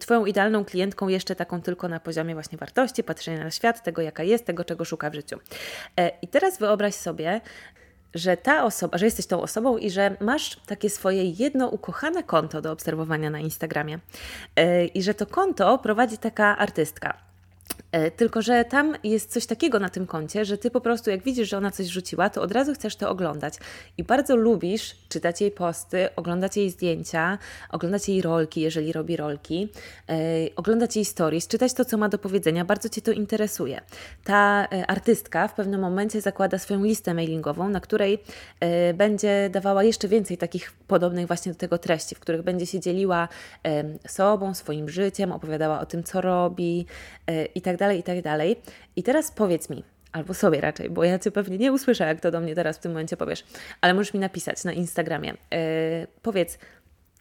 Twoją 0.00 0.26
idealną 0.26 0.64
klientką, 0.64 1.08
jeszcze 1.08 1.36
taką 1.36 1.62
tylko 1.62 1.88
na 1.88 2.00
poziomie 2.00 2.34
właśnie 2.34 2.58
wartości, 2.58 3.04
patrzenia 3.04 3.44
na 3.44 3.50
świat, 3.50 3.82
tego 3.82 4.02
jaka 4.02 4.22
jest, 4.22 4.44
tego 4.44 4.64
czego 4.64 4.84
szuka 4.84 5.10
w 5.10 5.14
życiu. 5.14 5.38
E, 5.96 6.10
I 6.22 6.28
teraz 6.28 6.58
wyobraź 6.58 6.94
sobie, 6.94 7.40
że 8.14 8.36
ta 8.36 8.64
osoba, 8.64 8.98
że 8.98 9.04
jesteś 9.04 9.26
tą 9.26 9.42
osobą 9.42 9.78
i 9.78 9.90
że 9.90 10.16
masz 10.20 10.56
takie 10.66 10.90
swoje 10.90 11.24
jedno 11.24 11.68
ukochane 11.68 12.22
konto 12.22 12.62
do 12.62 12.72
obserwowania 12.72 13.30
na 13.30 13.40
Instagramie. 13.40 13.98
E, 14.56 14.86
I 14.86 15.02
że 15.02 15.14
to 15.14 15.26
konto 15.26 15.78
prowadzi 15.78 16.18
taka 16.18 16.58
artystka 16.58 17.27
tylko, 18.16 18.42
że 18.42 18.64
tam 18.64 18.94
jest 19.04 19.32
coś 19.32 19.46
takiego 19.46 19.78
na 19.78 19.88
tym 19.88 20.06
koncie, 20.06 20.44
że 20.44 20.58
ty 20.58 20.70
po 20.70 20.80
prostu, 20.80 21.10
jak 21.10 21.22
widzisz, 21.22 21.48
że 21.48 21.56
ona 21.56 21.70
coś 21.70 21.86
rzuciła, 21.86 22.30
to 22.30 22.42
od 22.42 22.52
razu 22.52 22.74
chcesz 22.74 22.96
to 22.96 23.10
oglądać. 23.10 23.54
I 23.98 24.04
bardzo 24.04 24.36
lubisz 24.36 24.96
czytać 25.08 25.40
jej 25.40 25.50
posty, 25.50 26.08
oglądać 26.16 26.56
jej 26.56 26.70
zdjęcia, 26.70 27.38
oglądać 27.70 28.08
jej 28.08 28.22
rolki, 28.22 28.60
jeżeli 28.60 28.92
robi 28.92 29.16
rolki, 29.16 29.68
yy, 30.08 30.16
oglądać 30.56 30.96
jej 30.96 31.04
stories, 31.04 31.48
czytać 31.48 31.74
to, 31.74 31.84
co 31.84 31.98
ma 31.98 32.08
do 32.08 32.18
powiedzenia. 32.18 32.64
Bardzo 32.64 32.88
cię 32.88 33.02
to 33.02 33.12
interesuje. 33.12 33.80
Ta 34.24 34.68
yy, 34.72 34.86
artystka 34.86 35.48
w 35.48 35.54
pewnym 35.54 35.80
momencie 35.80 36.20
zakłada 36.20 36.58
swoją 36.58 36.84
listę 36.84 37.14
mailingową, 37.14 37.68
na 37.68 37.80
której 37.80 38.18
będzie 38.94 39.50
dawała 39.52 39.84
jeszcze 39.84 40.08
więcej 40.08 40.38
takich 40.38 40.72
podobnych 40.72 41.26
właśnie 41.26 41.52
do 41.52 41.58
tego 41.58 41.78
treści, 41.78 42.14
w 42.14 42.20
których 42.20 42.42
będzie 42.42 42.66
się 42.66 42.80
dzieliła 42.80 43.28
sobą, 44.06 44.54
swoim 44.54 44.88
życiem, 44.88 45.32
opowiadała 45.32 45.80
o 45.80 45.86
tym, 45.86 46.04
co 46.04 46.20
robi 46.20 46.86
i 47.54 47.60
tak 47.60 47.77
dalej, 47.78 47.98
i 47.98 48.02
tak 48.02 48.22
dalej. 48.22 48.56
I 48.96 49.02
teraz 49.02 49.30
powiedz 49.30 49.70
mi, 49.70 49.84
albo 50.12 50.34
sobie 50.34 50.60
raczej, 50.60 50.90
bo 50.90 51.04
ja 51.04 51.18
Cię 51.18 51.30
pewnie 51.30 51.58
nie 51.58 51.72
usłyszę, 51.72 52.04
jak 52.04 52.20
to 52.20 52.30
do 52.30 52.40
mnie 52.40 52.54
teraz 52.54 52.76
w 52.76 52.80
tym 52.80 52.92
momencie 52.92 53.16
powiesz, 53.16 53.44
ale 53.80 53.94
możesz 53.94 54.14
mi 54.14 54.20
napisać 54.20 54.64
na 54.64 54.72
Instagramie. 54.72 55.30
Yy, 55.30 55.58
powiedz, 56.22 56.58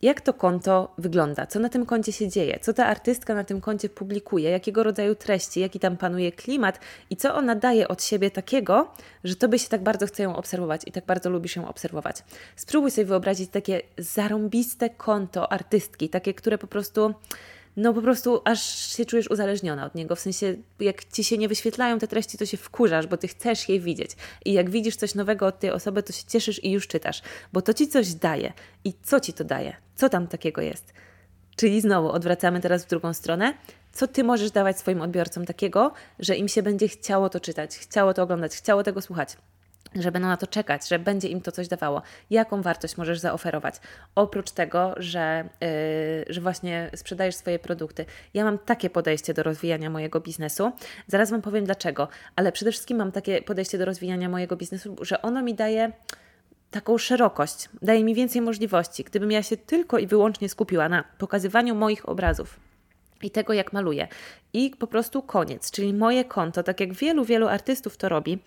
jak 0.02 0.22
to 0.22 0.34
konto 0.34 0.94
wygląda, 0.98 1.46
co 1.46 1.60
na 1.60 1.70
tym 1.70 1.86
koncie 1.86 2.12
się 2.12 2.30
dzieje, 2.30 2.60
co 2.62 2.74
ta 2.74 2.86
artystka 2.86 3.36
na 3.36 3.44
tym 3.44 3.62
koncie 3.62 3.90
publikuje, 3.90 4.50
jakiego 4.50 4.84
rodzaju 4.84 5.16
treści, 5.16 5.60
jaki 5.60 5.80
tam 5.80 5.98
panuje 5.98 6.32
klimat 6.32 6.80
i 7.10 7.16
co 7.16 7.36
ona 7.36 7.56
daje 7.56 7.88
od 7.88 8.04
siebie 8.04 8.32
takiego, 8.32 8.92
że 9.24 9.36
Tobie 9.36 9.60
się 9.60 9.70
tak 9.70 9.84
bardzo 9.84 10.08
chce 10.08 10.24
ją 10.24 10.36
obserwować 10.36 10.82
i 10.86 10.92
tak 10.92 11.06
bardzo 11.06 11.30
lubisz 11.30 11.56
ją 11.56 11.68
obserwować. 11.68 12.24
Spróbuj 12.56 12.92
sobie 12.92 13.06
wyobrazić 13.06 13.50
takie 13.50 13.82
zarąbiste 13.98 14.90
konto 14.90 15.52
artystki, 15.52 16.10
takie, 16.10 16.34
które 16.34 16.58
po 16.58 16.68
prostu 16.68 17.14
no 17.78 17.94
po 17.94 18.02
prostu 18.02 18.42
aż 18.46 18.62
się 18.96 19.06
czujesz 19.06 19.30
uzależniona 19.30 19.86
od 19.86 19.96
niego. 19.96 20.16
W 20.16 20.20
sensie, 20.20 20.56
jak 20.80 21.06
ci 21.06 21.24
się 21.24 21.38
nie 21.38 21.48
wyświetlają 21.48 22.00
te 22.00 22.08
treści, 22.08 22.38
to 22.38 22.46
się 22.46 22.58
wkurzasz, 22.58 23.08
bo 23.08 23.18
ty 23.18 23.28
chcesz 23.28 23.70
je 23.70 23.80
widzieć. 23.80 24.12
I 24.46 24.54
jak 24.54 24.70
widzisz 24.70 24.96
coś 24.96 25.16
nowego 25.16 25.46
od 25.46 25.60
tej 25.60 25.72
osoby, 25.72 26.04
to 26.04 26.14
się 26.14 26.24
cieszysz 26.28 26.64
i 26.64 26.72
już 26.72 26.88
czytasz, 26.88 27.22
bo 27.54 27.62
to 27.62 27.74
ci 27.74 27.88
coś 27.88 28.14
daje. 28.14 28.54
I 28.84 28.94
co 29.04 29.20
ci 29.20 29.34
to 29.34 29.44
daje? 29.44 29.76
Co 29.96 30.10
tam 30.10 30.28
takiego 30.28 30.62
jest? 30.62 30.94
Czyli 31.56 31.82
znowu 31.82 32.10
odwracamy 32.10 32.62
teraz 32.62 32.86
w 32.86 32.88
drugą 32.88 33.14
stronę. 33.14 33.54
Co 33.92 34.08
ty 34.08 34.24
możesz 34.24 34.52
dawać 34.52 34.80
swoim 34.80 35.02
odbiorcom 35.02 35.46
takiego, 35.46 35.94
że 36.20 36.36
im 36.36 36.48
się 36.48 36.64
będzie 36.64 36.88
chciało 36.88 37.30
to 37.30 37.40
czytać, 37.40 37.78
chciało 37.78 38.14
to 38.14 38.24
oglądać, 38.24 38.56
chciało 38.56 38.84
tego 38.84 39.02
słuchać? 39.02 39.38
Że 39.96 40.12
będą 40.12 40.28
na 40.28 40.38
to 40.38 40.48
czekać, 40.48 40.88
że 40.90 41.00
będzie 41.00 41.28
im 41.28 41.42
to 41.42 41.52
coś 41.52 41.68
dawało. 41.68 42.02
Jaką 42.30 42.62
wartość 42.62 42.98
możesz 42.98 43.20
zaoferować? 43.20 43.76
Oprócz 44.16 44.52
tego, 44.52 44.96
że, 44.98 45.50
yy, 45.62 46.34
że 46.34 46.42
właśnie 46.42 46.90
sprzedajesz 46.96 47.36
swoje 47.36 47.60
produkty. 47.60 48.06
Ja 48.34 48.44
mam 48.44 48.58
takie 48.58 48.90
podejście 48.90 49.34
do 49.34 49.44
rozwijania 49.44 49.90
mojego 49.90 50.20
biznesu. 50.20 50.72
Zaraz 51.08 51.32
Wam 51.32 51.42
powiem 51.42 51.66
dlaczego, 51.66 52.08
ale 52.36 52.52
przede 52.52 52.72
wszystkim 52.72 52.98
mam 52.98 53.12
takie 53.12 53.42
podejście 53.42 53.78
do 53.78 53.86
rozwijania 53.86 54.30
mojego 54.30 54.56
biznesu, 54.56 54.96
że 55.02 55.22
ono 55.22 55.42
mi 55.42 55.54
daje 55.54 55.92
taką 56.72 56.98
szerokość, 56.98 57.70
daje 57.82 58.04
mi 58.04 58.16
więcej 58.16 58.42
możliwości. 58.42 59.04
Gdybym 59.04 59.32
ja 59.32 59.44
się 59.44 59.58
tylko 59.58 59.98
i 59.98 60.08
wyłącznie 60.08 60.50
skupiła 60.50 60.90
na 60.90 61.04
pokazywaniu 61.18 61.76
moich 61.76 62.10
obrazów, 62.10 62.60
i 63.24 63.32
tego, 63.32 63.54
jak 63.54 63.74
maluję. 63.74 64.08
I 64.54 64.72
po 64.80 64.88
prostu 64.88 65.22
koniec, 65.22 65.72
czyli 65.72 65.94
moje 65.94 66.26
konto, 66.26 66.64
tak 66.64 66.80
jak 66.80 66.94
wielu, 66.94 67.26
wielu 67.26 67.48
artystów 67.48 67.98
to 67.98 68.10
robi, 68.10 68.40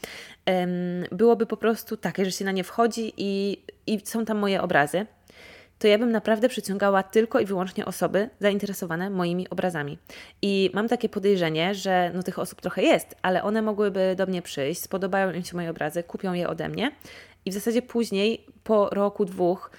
byłoby 1.12 1.46
po 1.46 1.56
prostu 1.56 1.96
takie, 1.96 2.24
że 2.24 2.32
się 2.32 2.44
na 2.44 2.52
nie 2.52 2.64
wchodzi 2.64 3.12
i, 3.16 3.62
i 3.86 4.00
są 4.04 4.24
tam 4.24 4.38
moje 4.38 4.62
obrazy, 4.62 5.06
to 5.78 5.88
ja 5.88 5.98
bym 5.98 6.12
naprawdę 6.12 6.48
przyciągała 6.48 7.02
tylko 7.02 7.40
i 7.40 7.46
wyłącznie 7.46 7.86
osoby 7.86 8.30
zainteresowane 8.40 9.10
moimi 9.10 9.50
obrazami. 9.50 9.98
I 10.42 10.70
mam 10.74 10.88
takie 10.88 11.08
podejrzenie, 11.08 11.74
że 11.74 12.10
no, 12.14 12.22
tych 12.22 12.38
osób 12.38 12.60
trochę 12.60 12.82
jest, 12.82 13.16
ale 13.22 13.42
one 13.42 13.62
mogłyby 13.62 14.14
do 14.16 14.26
mnie 14.26 14.42
przyjść, 14.42 14.80
spodobają 14.80 15.32
im 15.32 15.44
się 15.44 15.56
moje 15.56 15.70
obrazy, 15.70 16.02
kupią 16.02 16.32
je 16.32 16.48
ode 16.48 16.68
mnie 16.68 16.92
i 17.44 17.50
w 17.50 17.54
zasadzie 17.54 17.82
później, 17.82 18.46
po 18.64 18.88
roku, 18.90 19.24
dwóch, 19.24 19.70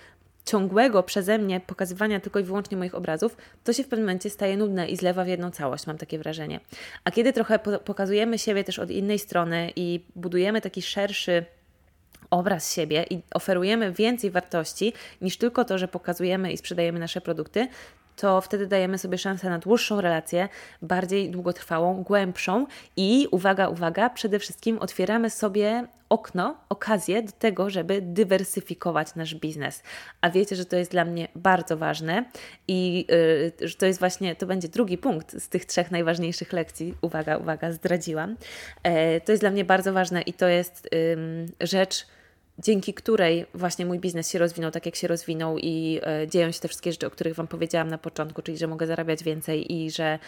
ciągłego 0.52 1.04
przeze 1.04 1.38
mnie 1.38 1.60
pokazywania 1.60 2.20
tylko 2.20 2.40
i 2.40 2.44
wyłącznie 2.44 2.78
moich 2.78 2.96
obrazów, 2.96 3.38
to 3.64 3.74
się 3.74 3.84
w 3.84 3.88
pewnym 3.88 4.06
momencie 4.06 4.30
staje 4.30 4.58
nudne 4.58 4.90
i 4.90 4.98
zlewa 4.98 5.24
w 5.24 5.28
jedną 5.28 5.52
całość, 5.52 5.88
mam 5.88 5.98
takie 5.98 6.20
wrażenie. 6.20 6.60
A 7.04 7.12
kiedy 7.12 7.34
trochę 7.34 7.60
pokazujemy 7.60 8.40
siebie 8.40 8.64
też 8.64 8.80
od 8.80 8.92
innej 8.92 9.20
strony 9.20 9.72
i 9.76 10.00
budujemy 10.16 10.62
taki 10.62 10.82
szerszy 10.82 11.46
obraz 12.30 12.74
siebie 12.74 13.06
i 13.10 13.22
oferujemy 13.34 13.92
więcej 13.92 14.32
wartości 14.32 14.94
niż 15.22 15.38
tylko 15.38 15.66
to, 15.66 15.78
że 15.78 15.88
pokazujemy 15.88 16.52
i 16.52 16.58
sprzedajemy 16.58 17.00
nasze 17.00 17.22
produkty, 17.22 17.68
to 18.22 18.42
wtedy 18.42 18.68
dajemy 18.68 18.98
sobie 18.98 19.18
szansę 19.18 19.50
na 19.50 19.60
dłuższą 19.60 20.02
relację, 20.02 20.50
bardziej 20.82 21.30
długotrwałą, 21.30 22.04
głębszą 22.04 22.66
i 22.98 23.28
uwaga, 23.32 23.68
uwaga, 23.70 24.10
przede 24.10 24.40
wszystkim 24.40 24.80
otwieramy 24.80 25.30
sobie 25.30 25.88
okno, 26.10 26.58
okazję 26.70 27.24
do 27.24 27.32
tego, 27.32 27.70
żeby 27.70 28.02
dywersyfikować 28.02 29.16
nasz 29.16 29.36
biznes. 29.36 29.84
A 30.22 30.30
wiecie, 30.30 30.56
że 30.56 30.66
to 30.66 30.76
jest 30.76 30.92
dla 30.92 31.06
mnie 31.06 31.28
bardzo 31.36 31.78
ważne 31.78 32.26
i 32.68 33.06
yy, 33.60 33.68
że 33.68 33.76
to 33.76 33.86
jest 33.86 34.00
właśnie, 34.00 34.36
to 34.36 34.46
będzie 34.46 34.68
drugi 34.68 34.98
punkt 34.98 35.42
z 35.44 35.50
tych 35.50 35.66
trzech 35.66 35.92
najważniejszych 35.92 36.54
lekcji. 36.54 36.94
Uwaga, 37.02 37.38
uwaga, 37.38 37.72
zdradziłam. 37.72 38.30
Yy, 38.84 39.22
to 39.26 39.32
jest 39.32 39.44
dla 39.44 39.52
mnie 39.52 39.66
bardzo 39.66 39.94
ważne 39.94 40.22
i 40.22 40.34
to 40.34 40.48
jest 40.48 40.90
yy, 40.92 41.68
rzecz, 41.68 42.06
dzięki 42.62 42.94
której 42.94 43.46
właśnie 43.54 43.86
mój 43.86 44.00
biznes 44.00 44.30
się 44.30 44.40
rozwinął 44.40 44.72
tak, 44.72 44.86
jak 44.86 44.96
się 44.96 45.08
rozwinął 45.08 45.58
i 45.58 46.00
e, 46.04 46.28
dzieją 46.28 46.52
się 46.52 46.60
te 46.60 46.68
wszystkie 46.68 46.92
rzeczy, 46.92 47.08
o 47.08 47.10
których 47.10 47.36
Wam 47.36 47.48
powiedziałam 47.48 47.88
na 47.88 47.98
początku, 47.98 48.42
czyli 48.42 48.58
że 48.58 48.68
mogę 48.68 48.88
zarabiać 48.88 49.24
więcej 49.24 49.74
i 49.74 49.92
że 49.92 50.20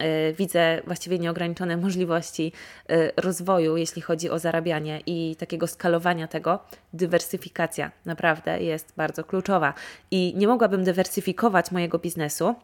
e, 0.00 0.32
widzę 0.32 0.82
właściwie 0.86 1.18
nieograniczone 1.18 1.76
możliwości 1.86 2.52
e, 2.88 3.12
rozwoju, 3.16 3.76
jeśli 3.76 4.02
chodzi 4.02 4.30
o 4.30 4.38
zarabianie 4.38 5.00
i 5.06 5.36
takiego 5.36 5.66
skalowania 5.66 6.28
tego. 6.28 6.60
Dywersyfikacja 6.92 7.90
naprawdę 8.04 8.62
jest 8.62 8.92
bardzo 8.96 9.24
kluczowa 9.24 9.74
i 10.10 10.34
nie 10.36 10.46
mogłabym 10.46 10.84
dywersyfikować 10.84 11.70
mojego 11.70 11.98
biznesu 11.98 12.54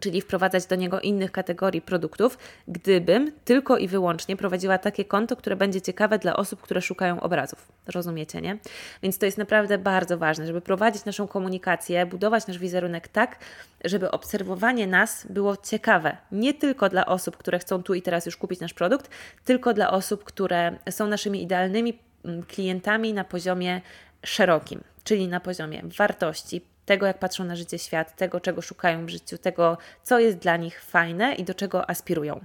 czyli 0.00 0.20
wprowadzać 0.20 0.66
do 0.66 0.76
niego 0.76 1.00
innych 1.00 1.32
kategorii 1.32 1.82
produktów, 1.82 2.38
gdybym 2.68 3.32
tylko 3.44 3.78
i 3.78 3.88
wyłącznie 3.88 4.36
prowadziła 4.36 4.78
takie 4.78 5.04
konto, 5.04 5.36
które 5.36 5.56
będzie 5.56 5.80
ciekawe 5.80 6.18
dla 6.18 6.36
osób, 6.36 6.60
które 6.60 6.82
szukają 6.82 7.20
obrazów. 7.20 7.68
Rozumiecie, 7.86 8.40
nie? 8.40 8.58
Więc 9.02 9.18
to 9.18 9.26
jest 9.26 9.38
naprawdę 9.38 9.78
bardzo 9.78 10.18
ważne, 10.18 10.46
żeby 10.46 10.60
prowadzić 10.60 11.04
naszą 11.04 11.28
komunikację, 11.28 12.06
budować 12.06 12.46
nasz 12.46 12.58
wizerunek 12.58 13.08
tak, 13.08 13.38
żeby 13.84 14.10
obserwowanie 14.10 14.86
nas 14.86 15.26
było 15.30 15.56
ciekawe. 15.56 16.16
Nie 16.32 16.54
tylko 16.54 16.88
dla 16.88 17.06
osób, 17.06 17.36
które 17.36 17.58
chcą 17.58 17.82
tu 17.82 17.94
i 17.94 18.02
teraz 18.02 18.26
już 18.26 18.36
kupić 18.36 18.60
nasz 18.60 18.74
produkt, 18.74 19.10
tylko 19.44 19.74
dla 19.74 19.90
osób, 19.90 20.24
które 20.24 20.78
są 20.90 21.06
naszymi 21.06 21.42
idealnymi 21.42 21.98
mm, 22.24 22.42
klientami 22.42 23.12
na 23.12 23.24
poziomie 23.24 23.80
szerokim, 24.24 24.80
czyli 25.04 25.28
na 25.28 25.40
poziomie 25.40 25.82
wartości, 25.98 26.73
tego, 26.86 27.06
jak 27.06 27.18
patrzą 27.18 27.44
na 27.44 27.56
życie 27.56 27.78
świat, 27.78 28.16
tego, 28.16 28.40
czego 28.40 28.62
szukają 28.62 29.06
w 29.06 29.08
życiu, 29.08 29.38
tego, 29.38 29.78
co 30.02 30.18
jest 30.18 30.38
dla 30.38 30.56
nich 30.56 30.82
fajne 30.82 31.34
i 31.34 31.44
do 31.44 31.54
czego 31.54 31.90
aspirują. 31.90 32.40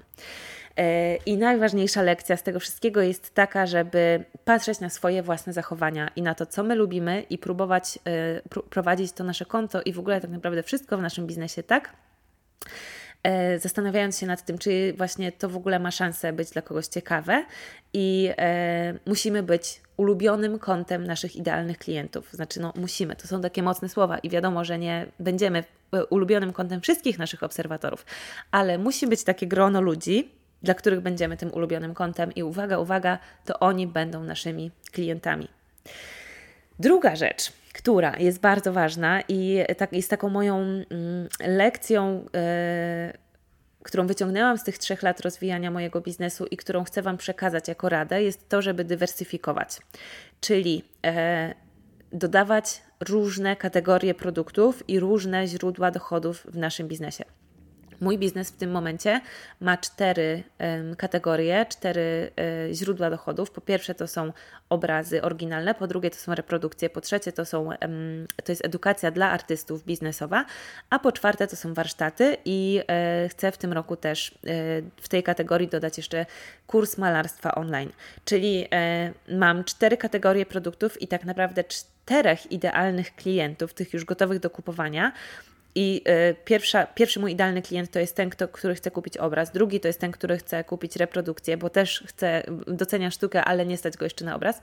E, 0.78 1.15
I 1.15 1.38
najważniejsza 1.38 2.02
lekcja 2.02 2.38
z 2.38 2.43
tego 2.43 2.60
wszystkiego 2.60 3.02
jest 3.02 3.34
taka, 3.34 3.65
żeby 3.65 4.23
patrzeć 4.45 4.80
na 4.80 4.89
swoje 4.89 5.23
własne 5.23 5.54
zachowania 5.54 6.12
i 6.15 6.21
na 6.21 6.36
to, 6.36 6.45
co 6.45 6.63
my 6.63 6.75
lubimy, 6.75 7.25
i 7.30 7.38
próbować 7.38 7.99
e, 8.08 8.60
prowadzić 8.69 9.12
to 9.12 9.23
nasze 9.23 9.45
konto 9.45 9.82
i 9.82 9.93
w 9.93 9.99
ogóle 9.99 10.21
tak 10.21 10.30
naprawdę 10.30 10.63
wszystko 10.63 10.97
w 10.97 11.02
naszym 11.02 11.28
biznesie 11.28 11.63
tak, 11.63 11.93
zastanawiając 13.58 14.19
się 14.19 14.25
nad 14.25 14.45
tym, 14.45 14.58
czy 14.58 14.93
właśnie 14.97 15.32
to 15.32 15.49
w 15.49 15.55
ogóle 15.55 15.79
ma 15.79 15.91
szansę 15.91 16.34
być 16.34 16.49
dla 16.49 16.62
kogoś 16.62 16.88
ciekawe 16.88 17.45
i 17.93 18.29
e, 18.38 18.93
musimy 19.05 19.43
być 19.43 19.82
ulubionym 19.97 20.60
kątem 20.60 21.08
naszych 21.08 21.36
idealnych 21.36 21.77
klientów. 21.77 22.34
Znaczy, 22.34 22.60
no 22.60 22.73
musimy, 22.75 23.15
to 23.15 23.27
są 23.27 23.41
takie 23.41 23.63
mocne 23.63 23.89
słowa 23.89 24.17
i 24.17 24.29
wiadomo, 24.29 24.65
że 24.65 24.79
nie 24.79 25.05
będziemy 25.19 25.63
e, 25.93 26.05
ulubionym 26.05 26.53
kątem 26.53 26.82
wszystkich 26.82 27.19
naszych 27.19 27.43
obserwatorów, 27.43 28.05
ale 28.51 28.77
musi 28.77 29.08
być 29.08 29.23
takie 29.23 29.47
grono 29.47 29.82
ludzi, 29.82 30.32
dla 30.63 30.73
których 30.73 31.01
będziemy 31.01 31.38
tym 31.38 31.53
ulubionym 31.53 31.93
kątem 31.93 32.32
i 32.36 32.43
uwaga, 32.43 32.77
uwaga, 32.77 33.19
to 33.45 33.60
oni 33.60 33.88
będą 33.88 34.23
naszymi 34.23 34.71
klientami. 34.91 35.47
Druga 36.79 37.15
rzecz, 37.15 37.51
która 37.79 38.17
jest 38.17 38.39
bardzo 38.39 38.73
ważna 38.73 39.21
i 39.27 39.63
tak, 39.77 39.93
jest 39.93 40.09
taką 40.09 40.29
moją 40.29 40.57
mm, 40.57 40.85
lekcją, 41.39 42.25
yy, 42.33 43.19
którą 43.83 44.07
wyciągnęłam 44.07 44.57
z 44.57 44.63
tych 44.63 44.77
trzech 44.77 45.03
lat 45.03 45.19
rozwijania 45.19 45.71
mojego 45.71 46.01
biznesu 46.01 46.45
i 46.45 46.57
którą 46.57 46.83
chcę 46.83 47.01
Wam 47.01 47.17
przekazać 47.17 47.67
jako 47.67 47.89
radę, 47.89 48.23
jest 48.23 48.49
to, 48.49 48.61
żeby 48.61 48.83
dywersyfikować, 48.83 49.77
czyli 50.41 50.83
yy, 51.03 51.11
dodawać 52.11 52.81
różne 53.09 53.55
kategorie 53.55 54.13
produktów 54.13 54.89
i 54.89 54.99
różne 54.99 55.47
źródła 55.47 55.91
dochodów 55.91 56.45
w 56.45 56.57
naszym 56.57 56.87
biznesie. 56.87 57.23
Mój 58.01 58.17
biznes 58.17 58.49
w 58.49 58.57
tym 58.57 58.71
momencie 58.71 59.21
ma 59.62 59.77
cztery 59.77 60.43
um, 60.59 60.95
kategorie, 60.95 61.65
cztery 61.69 62.31
um, 62.38 62.73
źródła 62.73 63.09
dochodów. 63.09 63.51
Po 63.51 63.62
pierwsze 63.62 63.95
to 63.95 64.07
są 64.07 64.33
obrazy 64.69 65.21
oryginalne, 65.21 65.75
po 65.75 65.88
drugie 65.88 66.09
to 66.09 66.17
są 66.17 66.35
reprodukcje, 66.35 66.89
po 66.89 67.01
trzecie 67.01 67.31
to, 67.31 67.45
są, 67.45 67.65
um, 67.65 68.27
to 68.43 68.51
jest 68.51 68.65
edukacja 68.65 69.12
dla 69.12 69.31
artystów 69.31 69.85
biznesowa, 69.85 70.45
a 70.89 70.99
po 70.99 71.12
czwarte 71.12 71.47
to 71.47 71.55
są 71.55 71.73
warsztaty 71.73 72.38
i 72.45 72.81
e, 72.88 73.29
chcę 73.29 73.51
w 73.51 73.57
tym 73.57 73.73
roku 73.73 73.95
też 73.95 74.31
e, 74.31 74.33
w 75.01 75.07
tej 75.09 75.23
kategorii 75.23 75.67
dodać 75.67 75.97
jeszcze 75.97 76.25
kurs 76.67 76.97
malarstwa 76.97 77.55
online. 77.55 77.91
Czyli 78.25 78.67
mam 79.29 79.63
cztery 79.63 79.97
kategorie 79.97 80.45
produktów 80.45 81.01
i 81.01 81.07
tak 81.07 81.25
naprawdę 81.25 81.63
czterech 81.63 82.51
idealnych 82.51 83.15
klientów, 83.15 83.73
tych 83.73 83.93
już 83.93 84.05
gotowych 84.05 84.39
do 84.39 84.49
kupowania, 84.49 85.12
i 85.79 86.01
y, 86.31 86.35
pierwsza, 86.45 86.85
pierwszy 86.87 87.19
mój 87.19 87.31
idealny 87.31 87.61
klient 87.61 87.91
to 87.91 87.99
jest 87.99 88.15
ten, 88.15 88.29
kto, 88.29 88.47
który 88.47 88.75
chce 88.75 88.91
kupić 88.91 89.17
obraz, 89.17 89.51
drugi 89.51 89.79
to 89.79 89.87
jest 89.87 89.99
ten, 89.99 90.11
który 90.11 90.37
chce 90.37 90.63
kupić 90.63 90.95
reprodukcję, 90.95 91.57
bo 91.57 91.69
też 91.69 92.03
chce, 92.07 92.43
docenia 92.67 93.11
sztukę, 93.11 93.43
ale 93.43 93.65
nie 93.65 93.77
stać 93.77 93.97
go 93.97 94.05
jeszcze 94.05 94.25
na 94.25 94.35
obraz, 94.35 94.61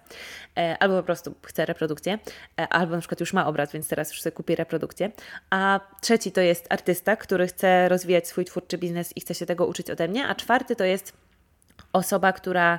e, 0.58 0.76
albo 0.78 0.96
po 0.96 1.02
prostu 1.02 1.34
chce 1.46 1.66
reprodukcję, 1.66 2.18
e, 2.60 2.68
albo 2.68 2.94
na 2.94 2.98
przykład 3.00 3.20
już 3.20 3.32
ma 3.32 3.46
obraz, 3.46 3.72
więc 3.72 3.88
teraz 3.88 4.10
już 4.10 4.22
sobie 4.22 4.32
kupi 4.32 4.56
reprodukcję. 4.56 5.10
A 5.50 5.80
trzeci 6.00 6.32
to 6.32 6.40
jest 6.40 6.66
artysta, 6.70 7.16
który 7.16 7.46
chce 7.46 7.88
rozwijać 7.88 8.28
swój 8.28 8.44
twórczy 8.44 8.78
biznes 8.78 9.16
i 9.16 9.20
chce 9.20 9.34
się 9.34 9.46
tego 9.46 9.66
uczyć 9.66 9.90
ode 9.90 10.08
mnie, 10.08 10.26
a 10.26 10.34
czwarty 10.34 10.76
to 10.76 10.84
jest 10.84 11.12
osoba, 11.96 12.32
która 12.32 12.78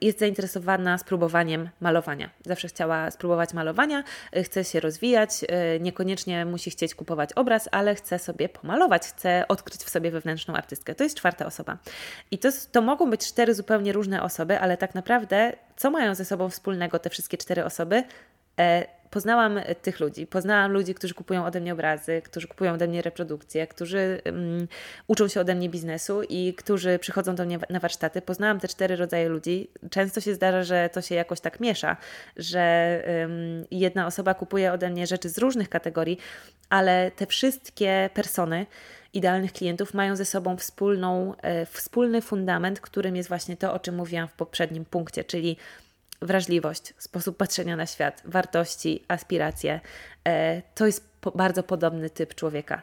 jest 0.00 0.18
zainteresowana 0.18 0.98
spróbowaniem 0.98 1.68
malowania. 1.80 2.30
Zawsze 2.46 2.68
chciała 2.68 3.10
spróbować 3.10 3.54
malowania, 3.54 4.04
y, 4.36 4.42
chce 4.42 4.64
się 4.64 4.80
rozwijać, 4.80 5.30
y, 5.76 5.80
niekoniecznie 5.80 6.44
musi 6.44 6.70
chcieć 6.70 6.94
kupować 6.94 7.32
obraz, 7.32 7.68
ale 7.72 7.94
chce 7.94 8.18
sobie 8.18 8.48
pomalować, 8.48 9.02
chce 9.06 9.44
odkryć 9.48 9.82
w 9.82 9.90
sobie 9.90 10.10
wewnętrzną 10.10 10.54
artystkę. 10.54 10.94
To 10.94 11.04
jest 11.04 11.16
czwarta 11.16 11.46
osoba. 11.46 11.78
I 12.30 12.38
to, 12.38 12.48
to 12.72 12.82
mogą 12.82 13.10
być 13.10 13.28
cztery 13.28 13.54
zupełnie 13.54 13.92
różne 13.92 14.22
osoby, 14.22 14.60
ale 14.60 14.76
tak 14.76 14.94
naprawdę, 14.94 15.52
co 15.76 15.90
mają 15.90 16.14
ze 16.14 16.24
sobą 16.24 16.48
wspólnego 16.48 16.98
te 16.98 17.10
wszystkie 17.10 17.38
cztery 17.38 17.64
osoby? 17.64 18.04
E, 18.58 19.01
poznałam 19.12 19.60
tych 19.82 20.00
ludzi. 20.00 20.26
Poznałam 20.26 20.72
ludzi, 20.72 20.94
którzy 20.94 21.14
kupują 21.14 21.44
ode 21.44 21.60
mnie 21.60 21.72
obrazy, 21.72 22.22
którzy 22.24 22.48
kupują 22.48 22.72
ode 22.72 22.88
mnie 22.88 23.02
reprodukcje, 23.02 23.66
którzy 23.66 24.22
um, 24.26 24.68
uczą 25.06 25.28
się 25.28 25.40
ode 25.40 25.54
mnie 25.54 25.68
biznesu 25.68 26.22
i 26.22 26.54
którzy 26.54 26.98
przychodzą 26.98 27.34
do 27.34 27.44
mnie 27.44 27.58
na 27.70 27.80
warsztaty. 27.80 28.22
Poznałam 28.22 28.60
te 28.60 28.68
cztery 28.68 28.96
rodzaje 28.96 29.28
ludzi. 29.28 29.68
Często 29.90 30.20
się 30.20 30.34
zdarza, 30.34 30.62
że 30.62 30.90
to 30.92 31.02
się 31.02 31.14
jakoś 31.14 31.40
tak 31.40 31.60
miesza, 31.60 31.96
że 32.36 33.04
um, 33.20 33.64
jedna 33.70 34.06
osoba 34.06 34.34
kupuje 34.34 34.72
ode 34.72 34.90
mnie 34.90 35.06
rzeczy 35.06 35.28
z 35.28 35.38
różnych 35.38 35.68
kategorii, 35.68 36.18
ale 36.68 37.10
te 37.10 37.26
wszystkie 37.26 38.10
persony, 38.14 38.66
idealnych 39.12 39.52
klientów 39.52 39.94
mają 39.94 40.16
ze 40.16 40.24
sobą 40.24 40.56
wspólną, 40.56 41.34
e, 41.42 41.66
wspólny 41.66 42.22
fundament, 42.22 42.80
którym 42.80 43.16
jest 43.16 43.28
właśnie 43.28 43.56
to, 43.56 43.74
o 43.74 43.78
czym 43.78 43.94
mówiłam 43.94 44.28
w 44.28 44.32
poprzednim 44.32 44.84
punkcie, 44.84 45.24
czyli 45.24 45.56
wrażliwość, 46.22 46.94
sposób 46.98 47.36
patrzenia 47.36 47.76
na 47.76 47.86
świat, 47.86 48.22
wartości, 48.24 49.04
aspiracje. 49.08 49.80
E, 50.28 50.62
to 50.74 50.86
jest 50.86 51.08
bardzo 51.34 51.62
podobny 51.62 52.10
typ 52.10 52.34
człowieka. 52.34 52.82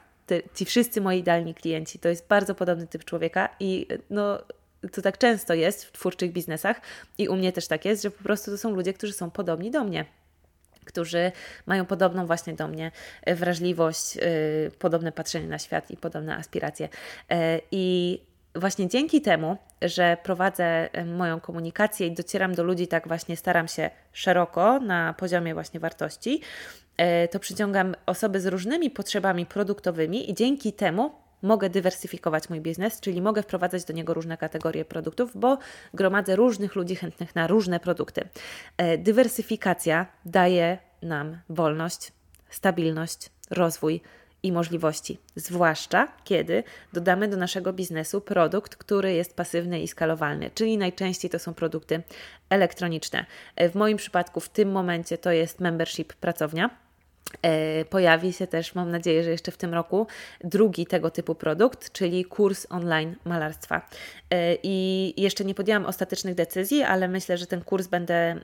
Ci 0.56 0.66
wszyscy 0.66 1.02
moi 1.02 1.20
idealni 1.20 1.54
klienci 1.54 2.00
to 2.00 2.10
jest 2.10 2.28
bardzo 2.28 2.56
podobny 2.56 2.88
typ 2.88 3.06
człowieka 3.06 3.50
i 3.60 3.88
no, 4.10 4.40
to 4.92 5.02
tak 5.02 5.18
często 5.18 5.54
jest 5.54 5.86
w 5.86 5.92
twórczych 5.92 6.32
biznesach 6.32 6.82
i 7.18 7.28
u 7.28 7.36
mnie 7.36 7.52
też 7.52 7.68
tak 7.68 7.86
jest, 7.86 8.04
że 8.04 8.12
po 8.12 8.24
prostu 8.24 8.52
to 8.52 8.58
są 8.58 8.72
ludzie, 8.72 8.94
którzy 8.94 9.14
są 9.14 9.32
podobni 9.32 9.72
do 9.72 9.84
mnie 9.84 10.06
którzy 10.86 11.32
mają 11.66 11.86
podobną 11.86 12.26
właśnie 12.26 12.54
do 12.54 12.68
mnie 12.68 12.92
wrażliwość, 13.28 14.16
yy, 14.16 14.22
podobne 14.80 15.12
patrzenie 15.12 15.48
na 15.48 15.60
świat 15.60 15.92
i 15.92 15.98
podobne 15.98 16.36
aspiracje. 16.36 16.90
Yy, 17.30 17.38
I 17.72 18.20
właśnie 18.56 18.88
dzięki 18.88 19.22
temu, 19.22 19.58
że 19.82 20.18
prowadzę 20.24 20.90
moją 21.06 21.40
komunikację 21.40 22.08
i 22.08 22.12
docieram 22.12 22.56
do 22.56 22.64
ludzi, 22.64 22.88
tak 22.88 23.08
właśnie 23.08 23.38
staram 23.38 23.68
się 23.68 23.90
szeroko 24.14 24.80
na 24.80 25.14
poziomie 25.14 25.54
właśnie 25.54 25.80
wartości, 25.80 26.42
e, 26.98 27.28
to 27.28 27.40
przyciągam 27.40 27.96
osoby 28.06 28.42
z 28.42 28.46
różnymi 28.46 28.90
potrzebami 28.90 29.46
produktowymi 29.46 30.32
i 30.32 30.34
dzięki 30.34 30.74
temu 30.74 31.12
mogę 31.42 31.70
dywersyfikować 31.70 32.50
mój 32.50 32.62
biznes, 32.62 33.00
czyli 33.00 33.22
mogę 33.22 33.44
wprowadzać 33.44 33.86
do 33.86 33.94
niego 33.94 34.14
różne 34.14 34.38
kategorie 34.38 34.86
produktów, 34.86 35.32
bo 35.36 35.58
gromadzę 35.94 36.36
różnych 36.36 36.76
ludzi 36.76 36.96
chętnych 36.96 37.36
na 37.36 37.48
różne 37.48 37.80
produkty. 37.80 38.22
E, 38.78 38.98
dywersyfikacja 38.98 40.06
daje 40.26 40.78
nam 41.02 41.38
wolność, 41.50 42.12
stabilność, 42.50 43.30
rozwój, 43.50 44.02
i 44.44 44.52
możliwości, 44.52 45.20
zwłaszcza 45.36 46.08
kiedy 46.24 46.64
dodamy 46.94 47.28
do 47.28 47.38
naszego 47.38 47.74
biznesu 47.74 48.22
produkt, 48.22 48.76
który 48.76 49.14
jest 49.14 49.36
pasywny 49.36 49.82
i 49.82 49.88
skalowalny, 49.88 50.52
czyli 50.56 50.78
najczęściej 50.78 51.32
to 51.32 51.40
są 51.40 51.54
produkty 51.54 52.02
elektroniczne. 52.50 53.26
W 53.58 53.76
moim 53.76 53.98
przypadku 53.98 54.40
w 54.40 54.50
tym 54.50 54.72
momencie 54.72 55.18
to 55.18 55.32
jest 55.32 55.60
membership 55.60 56.14
pracownia 56.14 56.70
E, 56.70 56.89
pojawi 57.90 58.34
się 58.34 58.48
też, 58.48 58.76
mam 58.76 58.92
nadzieję, 58.92 59.24
że 59.24 59.30
jeszcze 59.30 59.52
w 59.52 59.58
tym 59.58 59.74
roku, 59.74 60.08
drugi 60.44 60.86
tego 60.86 61.12
typu 61.12 61.36
produkt, 61.36 61.92
czyli 61.92 62.26
kurs 62.26 62.68
online 62.70 63.16
malarstwa. 63.26 63.82
E, 64.30 64.56
I 64.64 65.14
jeszcze 65.22 65.46
nie 65.46 65.56
podjęłam 65.56 65.86
ostatecznych 65.86 66.36
decyzji, 66.36 66.84
ale 66.84 67.08
myślę, 67.08 67.38
że 67.38 67.48
ten 67.48 67.62
kurs 67.62 67.88
będę 67.88 68.16
mm, 68.16 68.42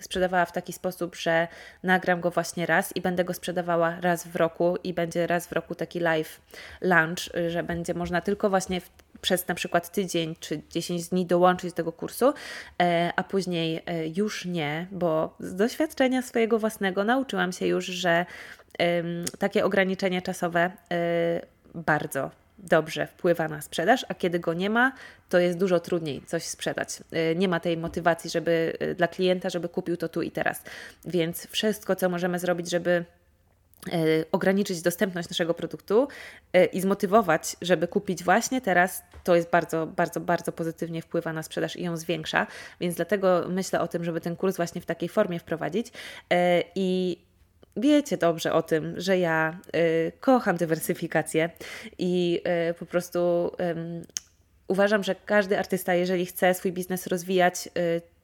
sprzedawała 0.00 0.44
w 0.44 0.52
taki 0.52 0.72
sposób, 0.72 1.16
że 1.16 1.48
nagram 1.82 2.20
go 2.20 2.30
właśnie 2.30 2.66
raz 2.66 2.96
i 2.96 3.00
będę 3.00 3.24
go 3.24 3.34
sprzedawała 3.34 4.00
raz 4.00 4.26
w 4.26 4.36
roku 4.36 4.76
i 4.84 4.94
będzie 4.94 5.26
raz 5.26 5.46
w 5.46 5.52
roku 5.52 5.74
taki 5.74 6.00
live 6.00 6.40
lunch, 6.80 7.30
że 7.48 7.62
będzie 7.62 7.94
można 7.94 8.20
tylko 8.20 8.50
właśnie 8.50 8.80
w 8.80 8.90
przez 9.20 9.48
na 9.48 9.54
przykład 9.54 9.92
tydzień 9.92 10.36
czy 10.40 10.60
10 10.70 11.08
dni 11.08 11.26
dołączyć 11.26 11.70
do 11.70 11.76
tego 11.76 11.92
kursu, 11.92 12.32
e, 12.82 13.12
a 13.16 13.22
później 13.24 13.82
e, 13.86 14.08
już 14.08 14.44
nie, 14.44 14.86
bo 14.90 15.36
z 15.40 15.54
doświadczenia 15.54 16.22
swojego 16.22 16.58
własnego 16.58 17.04
nauczyłam 17.04 17.52
się 17.52 17.66
już, 17.66 17.84
że 17.84 18.26
takie 19.38 19.64
ograniczenie 19.64 20.22
czasowe 20.22 20.60
e, 20.60 21.40
bardzo 21.74 22.30
dobrze 22.58 23.06
wpływa 23.06 23.48
na 23.48 23.60
sprzedaż, 23.60 24.06
a 24.08 24.14
kiedy 24.14 24.38
go 24.38 24.54
nie 24.54 24.70
ma, 24.70 24.92
to 25.28 25.38
jest 25.38 25.58
dużo 25.58 25.80
trudniej 25.80 26.22
coś 26.26 26.44
sprzedać. 26.44 26.88
Nie 27.36 27.48
ma 27.48 27.60
tej 27.60 27.76
motywacji, 27.76 28.30
żeby 28.30 28.78
dla 28.96 29.08
klienta, 29.08 29.50
żeby 29.50 29.68
kupił 29.68 29.96
to 29.96 30.08
tu 30.08 30.22
i 30.22 30.30
teraz. 30.30 30.62
Więc 31.04 31.46
wszystko, 31.46 31.96
co 31.96 32.08
możemy 32.08 32.38
zrobić, 32.38 32.70
żeby 32.70 33.04
ograniczyć 34.32 34.82
dostępność 34.82 35.28
naszego 35.28 35.54
produktu 35.54 36.08
e, 36.52 36.64
i 36.64 36.80
zmotywować, 36.80 37.56
żeby 37.62 37.88
kupić 37.88 38.24
właśnie 38.24 38.60
teraz, 38.60 39.02
to 39.24 39.36
jest 39.36 39.50
bardzo, 39.50 39.86
bardzo, 39.86 40.20
bardzo 40.20 40.52
pozytywnie 40.52 41.02
wpływa 41.02 41.32
na 41.32 41.42
sprzedaż 41.42 41.76
i 41.76 41.82
ją 41.82 41.96
zwiększa. 41.96 42.46
Więc 42.80 42.94
dlatego 42.94 43.46
myślę 43.48 43.80
o 43.80 43.88
tym, 43.88 44.04
żeby 44.04 44.20
ten 44.20 44.36
kurs 44.36 44.56
właśnie 44.56 44.80
w 44.80 44.86
takiej 44.86 45.08
formie 45.08 45.38
wprowadzić. 45.38 45.86
E, 46.32 46.62
I 46.74 47.18
wiecie 47.76 48.16
dobrze 48.16 48.52
o 48.52 48.62
tym, 48.62 48.94
że 49.00 49.18
ja 49.18 49.58
kocham 50.20 50.56
dywersyfikację 50.56 51.50
i 51.98 52.42
po 52.78 52.86
prostu 52.86 53.50
uważam, 54.68 55.04
że 55.04 55.14
każdy 55.14 55.58
artysta, 55.58 55.94
jeżeli 55.94 56.26
chce 56.26 56.54
swój 56.54 56.72
biznes 56.72 57.06
rozwijać, 57.06 57.68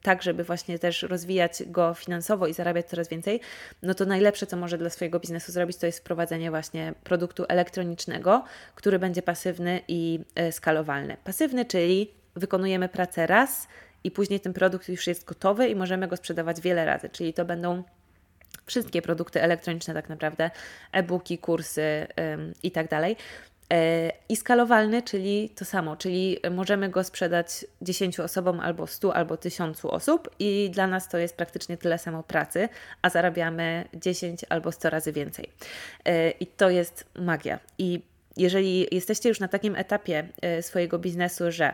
tak, 0.01 0.23
żeby 0.23 0.43
właśnie 0.43 0.79
też 0.79 1.01
rozwijać 1.01 1.63
go 1.65 1.93
finansowo 1.93 2.47
i 2.47 2.53
zarabiać 2.53 2.85
coraz 2.85 3.09
więcej, 3.09 3.39
no 3.81 3.93
to 3.93 4.05
najlepsze, 4.05 4.47
co 4.47 4.57
może 4.57 4.77
dla 4.77 4.89
swojego 4.89 5.19
biznesu 5.19 5.51
zrobić, 5.51 5.77
to 5.77 5.85
jest 5.85 5.99
wprowadzenie 5.99 6.49
właśnie 6.49 6.93
produktu 7.03 7.45
elektronicznego, 7.49 8.43
który 8.75 8.99
będzie 8.99 9.21
pasywny 9.21 9.81
i 9.87 10.19
e, 10.35 10.51
skalowalny. 10.51 11.17
Pasywny, 11.23 11.65
czyli 11.65 12.11
wykonujemy 12.35 12.89
pracę 12.89 13.27
raz 13.27 13.67
i 14.03 14.11
później 14.11 14.39
ten 14.39 14.53
produkt 14.53 14.89
już 14.89 15.07
jest 15.07 15.25
gotowy 15.25 15.67
i 15.67 15.75
możemy 15.75 16.07
go 16.07 16.17
sprzedawać 16.17 16.61
wiele 16.61 16.85
razy, 16.85 17.09
czyli 17.09 17.33
to 17.33 17.45
będą 17.45 17.83
wszystkie 18.65 19.01
produkty 19.01 19.41
elektroniczne 19.41 19.93
tak 19.93 20.09
naprawdę, 20.09 20.51
e-booki, 20.91 21.37
kursy 21.37 22.07
ym, 22.33 22.53
i 22.63 22.71
tak 22.71 22.87
I 24.29 24.35
skalowalny, 24.35 25.01
czyli 25.01 25.49
to 25.49 25.65
samo, 25.65 25.95
czyli 25.95 26.37
możemy 26.51 26.89
go 26.89 27.03
sprzedać 27.03 27.65
10 27.81 28.19
osobom, 28.19 28.59
albo 28.59 28.87
100, 28.87 29.15
albo 29.15 29.37
1000 29.37 29.85
osób, 29.85 30.29
i 30.39 30.69
dla 30.73 30.87
nas 30.87 31.09
to 31.09 31.17
jest 31.17 31.37
praktycznie 31.37 31.77
tyle 31.77 31.97
samo 31.97 32.23
pracy, 32.23 32.69
a 33.01 33.09
zarabiamy 33.09 33.85
10 33.93 34.45
albo 34.49 34.71
100 34.71 34.89
razy 34.89 35.11
więcej. 35.11 35.49
E, 36.05 36.31
I 36.31 36.47
to 36.47 36.69
jest 36.69 37.05
magia. 37.15 37.59
I 37.77 38.01
jeżeli 38.37 38.87
jesteście 38.91 39.29
już 39.29 39.39
na 39.39 39.47
takim 39.47 39.75
etapie 39.75 40.27
e, 40.41 40.61
swojego 40.61 40.99
biznesu, 40.99 41.51
że 41.51 41.73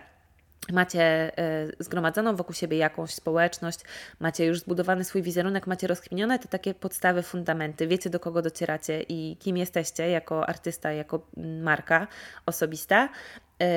macie 0.72 1.38
e, 1.38 1.68
zgromadzoną 1.80 2.36
wokół 2.36 2.56
siebie 2.56 2.78
jakąś 2.78 3.14
społeczność, 3.14 3.80
macie 4.20 4.46
już 4.46 4.60
zbudowany 4.60 5.04
swój 5.04 5.22
wizerunek, 5.22 5.68
macie 5.68 5.88
rozkminione 5.88 6.40
te 6.40 6.48
takie 6.48 6.74
podstawy, 6.74 7.24
fundamenty, 7.24 7.88
wiecie 7.88 8.10
do 8.10 8.20
kogo 8.20 8.42
docieracie 8.42 9.02
i 9.10 9.38
kim 9.40 9.58
jesteście 9.58 10.10
jako 10.10 10.50
artysta, 10.50 10.92
jako 10.92 11.28
marka 11.38 12.08
osobista, 12.46 13.10
e, 13.62 13.68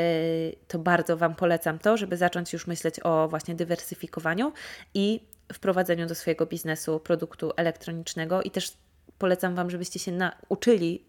to 0.68 0.78
bardzo 0.78 1.16
Wam 1.16 1.34
polecam 1.34 1.78
to, 1.78 1.96
żeby 1.96 2.16
zacząć 2.16 2.52
już 2.52 2.66
myśleć 2.66 3.00
o 3.02 3.28
właśnie 3.28 3.54
dywersyfikowaniu 3.54 4.52
i 4.94 5.20
wprowadzeniu 5.52 6.06
do 6.06 6.14
swojego 6.14 6.46
biznesu 6.46 7.00
produktu 7.00 7.52
elektronicznego. 7.56 8.42
I 8.42 8.50
też 8.50 8.72
polecam 9.18 9.54
Wam, 9.54 9.70
żebyście 9.70 9.98
się 9.98 10.12
nauczyli 10.12 11.04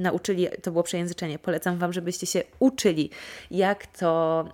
nauczyli, 0.00 0.48
to 0.62 0.70
było 0.70 0.82
przejęzyczenie, 0.82 1.38
polecam 1.38 1.78
Wam, 1.78 1.92
żebyście 1.92 2.26
się 2.26 2.42
uczyli, 2.58 3.10
jak 3.50 3.86
to 3.86 4.44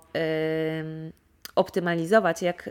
optymalizować, 1.55 2.41
jak 2.41 2.69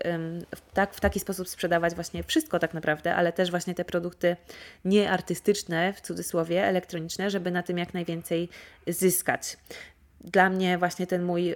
tak, 0.75 0.95
w 0.95 1.01
taki 1.01 1.21
sposób 1.21 1.49
sprzedawać 1.49 1.95
właśnie 1.95 2.23
wszystko 2.23 2.59
tak 2.59 2.75
naprawdę, 2.75 3.15
ale 3.15 3.33
też 3.33 3.51
właśnie 3.51 3.75
te 3.75 3.85
produkty 3.85 4.37
nieartystyczne, 4.85 5.93
w 5.93 6.01
cudzysłowie, 6.01 6.65
elektroniczne, 6.65 7.31
żeby 7.31 7.51
na 7.51 7.63
tym 7.63 7.79
jak 7.79 7.95
najwięcej 7.95 8.49
zyskać 8.87 9.57
dla 10.27 10.51
mnie 10.51 10.79
właśnie 10.79 11.07
ten 11.07 11.23
mój 11.23 11.55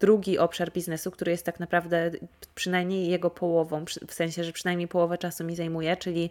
drugi 0.00 0.38
obszar 0.38 0.72
biznesu, 0.72 1.10
który 1.10 1.32
jest 1.32 1.46
tak 1.46 1.60
naprawdę 1.60 2.10
przynajmniej 2.54 3.08
jego 3.08 3.30
połową, 3.30 3.84
w 4.08 4.14
sensie, 4.14 4.44
że 4.44 4.52
przynajmniej 4.52 4.88
połowę 4.88 5.18
czasu 5.18 5.44
mi 5.44 5.56
zajmuje, 5.56 5.96
czyli 5.96 6.30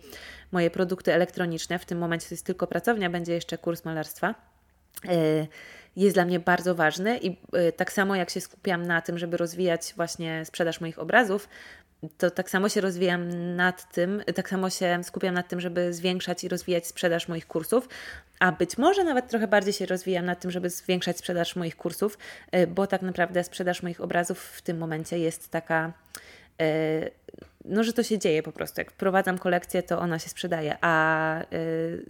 moje 0.52 0.70
produkty 0.70 1.14
elektroniczne. 1.14 1.80
W 1.80 1.86
tym 1.86 1.98
momencie 1.98 2.30
to 2.30 2.34
jest 2.36 2.46
tylko 2.46 2.68
pracownia, 2.68 3.10
będzie 3.10 3.34
jeszcze 3.34 3.58
kurs 3.58 3.86
malarstwa. 3.86 4.36
Y 5.06 5.48
jest 5.96 6.16
dla 6.16 6.26
mnie 6.26 6.40
bardzo 6.40 6.76
ważny 6.76 7.18
i 7.18 7.30
y, 7.32 7.72
tak 7.72 7.92
samo 7.92 8.16
jak 8.16 8.30
się 8.30 8.42
skupiam 8.42 8.86
na 8.86 9.02
tym, 9.02 9.18
żeby 9.18 9.38
rozwijać 9.38 9.94
właśnie 9.96 10.46
sprzedaż 10.46 10.82
moich 10.82 11.00
obrazów, 11.00 11.50
to 12.18 12.32
tak 12.32 12.50
samo 12.50 12.70
się 12.70 12.82
rozwijam 12.82 13.56
nad 13.56 13.94
tym, 13.94 14.24
tak 14.36 14.50
samo 14.50 14.70
się 14.70 15.00
skupiam 15.04 15.34
nad 15.34 15.48
tym, 15.48 15.62
żeby 15.62 15.94
zwiększać 15.94 16.44
i 16.44 16.48
rozwijać 16.48 16.88
sprzedaż 16.88 17.28
moich 17.28 17.48
kursów, 17.48 17.90
a 18.40 18.52
być 18.52 18.78
może 18.78 19.04
nawet 19.04 19.28
trochę 19.28 19.48
bardziej 19.48 19.74
się 19.74 19.86
rozwijam 19.86 20.26
nad 20.26 20.40
tym, 20.40 20.52
żeby 20.52 20.70
zwiększać 20.70 21.18
sprzedaż 21.18 21.56
moich 21.56 21.76
kursów, 21.76 22.18
y, 22.56 22.68
bo 22.68 22.88
tak 22.88 23.02
naprawdę 23.02 23.44
sprzedaż 23.44 23.84
moich 23.84 24.02
obrazów 24.02 24.40
w 24.40 24.62
tym 24.62 24.78
momencie 24.78 25.20
jest 25.20 25.52
taka 25.52 25.94
y, 26.62 27.12
no, 27.68 27.84
że 27.84 27.94
to 27.94 28.04
się 28.04 28.20
dzieje 28.20 28.44
po 28.44 28.52
prostu. 28.52 28.82
Jak 28.82 28.92
wprowadzam 28.92 29.38
kolekcję, 29.38 29.84
to 29.84 30.00
ona 30.00 30.20
się 30.20 30.30
sprzedaje, 30.30 30.78
a 30.82 31.42
y, 31.42 31.46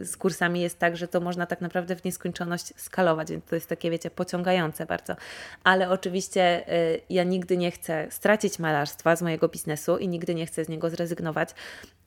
z 0.06 0.18
kursami 0.18 0.62
jest 0.62 0.80
tak, 0.80 0.98
że 0.98 1.08
to 1.08 1.22
można 1.22 1.46
tak 1.46 1.62
naprawdę 1.62 1.96
w 1.96 2.04
nieskończoność 2.04 2.74
skalować, 2.78 3.32
więc 3.32 3.46
to 3.46 3.56
jest 3.56 3.70
takie, 3.70 3.92
wiecie, 3.92 4.10
pociągające 4.10 4.86
bardzo. 4.86 5.16
Ale 5.64 5.90
oczywiście 5.90 6.74
y, 6.96 7.02
ja 7.10 7.24
nigdy 7.24 7.58
nie 7.58 7.72
chcę 7.72 8.08
stracić 8.10 8.60
malarstwa 8.60 9.16
z 9.16 9.22
mojego 9.22 9.48
biznesu 9.48 9.98
i 9.98 10.08
nigdy 10.08 10.36
nie 10.36 10.46
chcę 10.46 10.66
z 10.66 10.70
niego 10.70 10.90
zrezygnować 10.90 11.50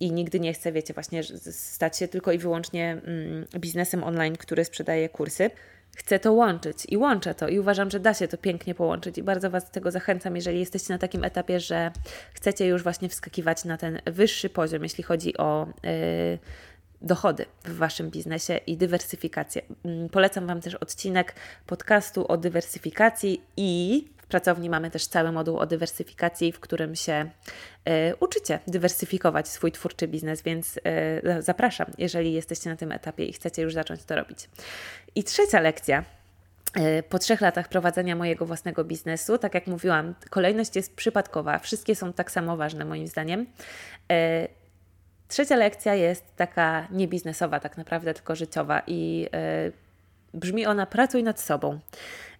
i 0.00 0.12
nigdy 0.12 0.40
nie 0.40 0.52
chcę, 0.52 0.72
wiecie, 0.72 0.94
właśnie 0.94 1.22
stać 1.50 1.98
się 1.98 2.08
tylko 2.08 2.32
i 2.32 2.38
wyłącznie 2.38 2.90
mm, 2.90 3.46
biznesem 3.58 4.04
online, 4.04 4.36
który 4.36 4.64
sprzedaje 4.64 5.08
kursy 5.08 5.50
chcę 5.98 6.18
to 6.18 6.32
łączyć 6.32 6.86
i 6.88 6.96
łączę 6.96 7.34
to 7.34 7.48
i 7.48 7.58
uważam, 7.58 7.90
że 7.90 8.00
da 8.00 8.14
się 8.14 8.28
to 8.28 8.38
pięknie 8.38 8.74
połączyć 8.74 9.18
i 9.18 9.22
bardzo 9.22 9.50
Was 9.50 9.64
do 9.64 9.70
tego 9.70 9.90
zachęcam, 9.90 10.36
jeżeli 10.36 10.60
jesteście 10.60 10.92
na 10.92 10.98
takim 10.98 11.24
etapie, 11.24 11.60
że 11.60 11.90
chcecie 12.32 12.66
już 12.66 12.82
właśnie 12.82 13.08
wskakiwać 13.08 13.64
na 13.64 13.76
ten 13.76 14.00
wyższy 14.06 14.50
poziom, 14.50 14.82
jeśli 14.82 15.04
chodzi 15.04 15.36
o 15.36 15.66
yy, 15.82 16.38
dochody 17.02 17.46
w 17.64 17.76
Waszym 17.76 18.10
biznesie 18.10 18.56
i 18.66 18.76
dywersyfikację. 18.76 19.62
Mm, 19.84 20.08
polecam 20.08 20.46
Wam 20.46 20.60
też 20.60 20.74
odcinek 20.74 21.34
podcastu 21.66 22.26
o 22.26 22.36
dywersyfikacji 22.36 23.42
i 23.56 24.04
pracowni 24.28 24.70
mamy 24.70 24.90
też 24.90 25.06
cały 25.06 25.32
moduł 25.32 25.58
o 25.58 25.66
dywersyfikacji, 25.66 26.52
w 26.52 26.60
którym 26.60 26.96
się 26.96 27.30
y, 27.88 28.16
uczycie 28.20 28.58
dywersyfikować 28.66 29.48
swój 29.48 29.72
twórczy 29.72 30.08
biznes, 30.08 30.42
więc 30.42 30.76
y, 30.76 30.80
zapraszam, 31.38 31.86
jeżeli 31.98 32.32
jesteście 32.32 32.70
na 32.70 32.76
tym 32.76 32.92
etapie 32.92 33.24
i 33.24 33.32
chcecie 33.32 33.62
już 33.62 33.74
zacząć 33.74 34.04
to 34.04 34.16
robić. 34.16 34.48
I 35.14 35.24
trzecia 35.24 35.60
lekcja. 35.60 36.04
E, 36.74 37.02
po 37.02 37.18
trzech 37.18 37.40
latach 37.40 37.68
prowadzenia 37.68 38.16
mojego 38.16 38.46
własnego 38.46 38.84
biznesu, 38.84 39.38
tak 39.38 39.54
jak 39.54 39.66
mówiłam, 39.66 40.14
kolejność 40.30 40.76
jest 40.76 40.96
przypadkowa, 40.96 41.58
wszystkie 41.58 41.94
są 41.94 42.12
tak 42.12 42.30
samo 42.30 42.56
ważne 42.56 42.84
moim 42.84 43.06
zdaniem. 43.06 43.46
Trzecia 45.28 45.56
lekcja 45.56 45.94
jest 45.94 46.24
taka 46.36 46.88
niebiznesowa, 46.90 47.60
tak 47.60 47.76
naprawdę, 47.76 48.14
tylko 48.14 48.34
życiowa 48.34 48.82
i 48.86 49.28
brzmi 50.34 50.66
ona: 50.66 50.86
pracuj 50.86 51.22
nad 51.22 51.40
sobą. 51.40 51.80